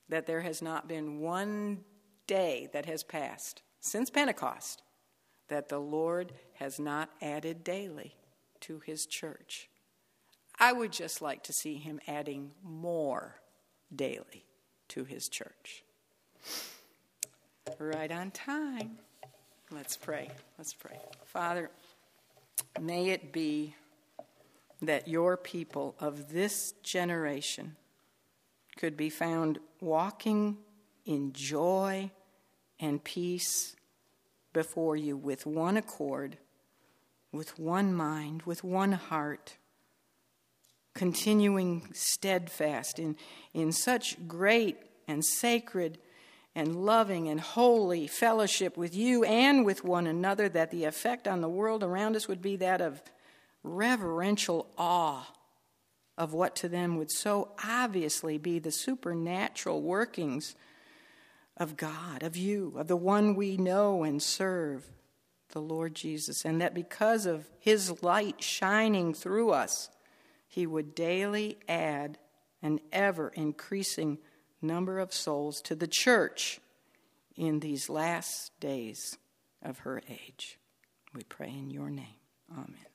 that 0.09 0.27
there 0.27 0.41
has 0.41 0.63
not 0.63 0.89
been 0.89 1.21
one 1.21 1.81
day 2.27 2.71
that 2.73 2.87
has 2.87 3.03
passed 3.03 3.61
since 3.81 4.09
Pentecost 4.09 4.83
that 5.49 5.69
the 5.69 5.79
Lord 5.79 6.33
has 6.55 6.81
not 6.81 7.11
added 7.21 7.65
daily 7.65 8.17
to 8.61 8.81
his 8.81 9.05
church. 9.05 9.69
I 10.59 10.73
would 10.73 10.91
just 10.91 11.21
like 11.21 11.43
to 11.43 11.53
see 11.53 11.77
him 11.77 12.01
adding 12.09 12.53
more 12.63 13.43
daily 13.95 14.47
to 14.89 15.05
his 15.05 15.29
church. 15.29 15.85
Right 17.79 18.11
on 18.11 18.31
time. 18.31 18.97
Let's 19.71 19.99
pray. 19.99 20.31
Let's 20.57 20.73
pray. 20.73 20.99
Father, 21.27 21.71
May 22.81 23.11
it 23.11 23.33
be 23.33 23.75
that 24.83 25.07
your 25.09 25.37
people 25.37 25.95
of 26.01 26.33
this 26.33 26.73
generation 26.83 27.77
could 28.77 28.97
be 28.97 29.11
found 29.11 29.59
walking 29.81 30.59
in 31.07 31.33
joy 31.33 32.11
and 32.81 33.03
peace 33.03 33.77
before 34.53 34.97
you 34.97 35.17
with 35.17 35.47
one 35.47 35.77
accord, 35.77 36.37
with 37.33 37.59
one 37.59 37.95
mind, 37.95 38.43
with 38.43 38.65
one 38.65 38.93
heart, 38.93 39.57
continuing 40.95 41.89
steadfast 41.93 42.99
in, 42.99 43.17
in 43.53 43.73
such 43.73 44.17
great 44.27 44.79
and 45.07 45.25
sacred 45.25 45.99
and 46.55 46.85
loving 46.85 47.29
and 47.29 47.41
holy 47.41 48.07
fellowship 48.07 48.77
with 48.77 48.95
you 48.95 49.25
and 49.25 49.65
with 49.65 49.85
one 49.85 50.07
another, 50.07 50.49
that 50.49 50.71
the 50.71 50.85
effect 50.85 51.27
on 51.27 51.41
the 51.41 51.49
world 51.49 51.83
around 51.83 52.15
us 52.15 52.29
would 52.29 52.43
be 52.43 52.57
that 52.57 52.81
of 52.81 53.03
reverential 53.63 54.67
awe 54.79 55.27
of 56.17 56.33
what 56.33 56.55
to 56.55 56.69
them 56.69 56.97
would 56.97 57.11
so 57.11 57.51
obviously 57.65 58.39
be 58.39 58.59
the 58.59 58.71
supernatural 58.71 59.83
workings 59.83 60.55
of 61.57 61.77
God, 61.77 62.23
of 62.23 62.37
you, 62.37 62.75
of 62.77 62.89
the 62.89 62.97
one 62.97 63.35
we 63.35 63.57
know 63.57 64.05
and 64.05 64.23
serve, 64.23 64.85
the 65.51 65.61
Lord 65.61 65.95
Jesus, 65.95 66.45
and 66.45 66.61
that 66.61 66.75
because 66.75 67.27
of 67.27 67.49
his 67.59 68.03
light 68.03 68.43
shining 68.43 69.15
through 69.15 69.51
us, 69.51 69.89
he 70.49 70.67
would 70.67 70.95
daily 70.95 71.59
add 71.69 72.19
an 72.63 72.81
ever 72.93 73.29
increasing 73.35 74.19
number 74.65 74.99
of 74.99 75.13
souls 75.13 75.61
to 75.63 75.75
the 75.75 75.87
church 75.87 76.61
in 77.37 77.61
these 77.61 77.89
last 77.89 78.53
days 78.61 79.17
of 79.63 79.81
her 79.81 80.03
age. 80.09 80.59
We 81.15 81.23
pray 81.23 81.49
in 81.49 81.71
your 81.71 81.91
name. 81.91 82.21
Amen. 82.53 82.94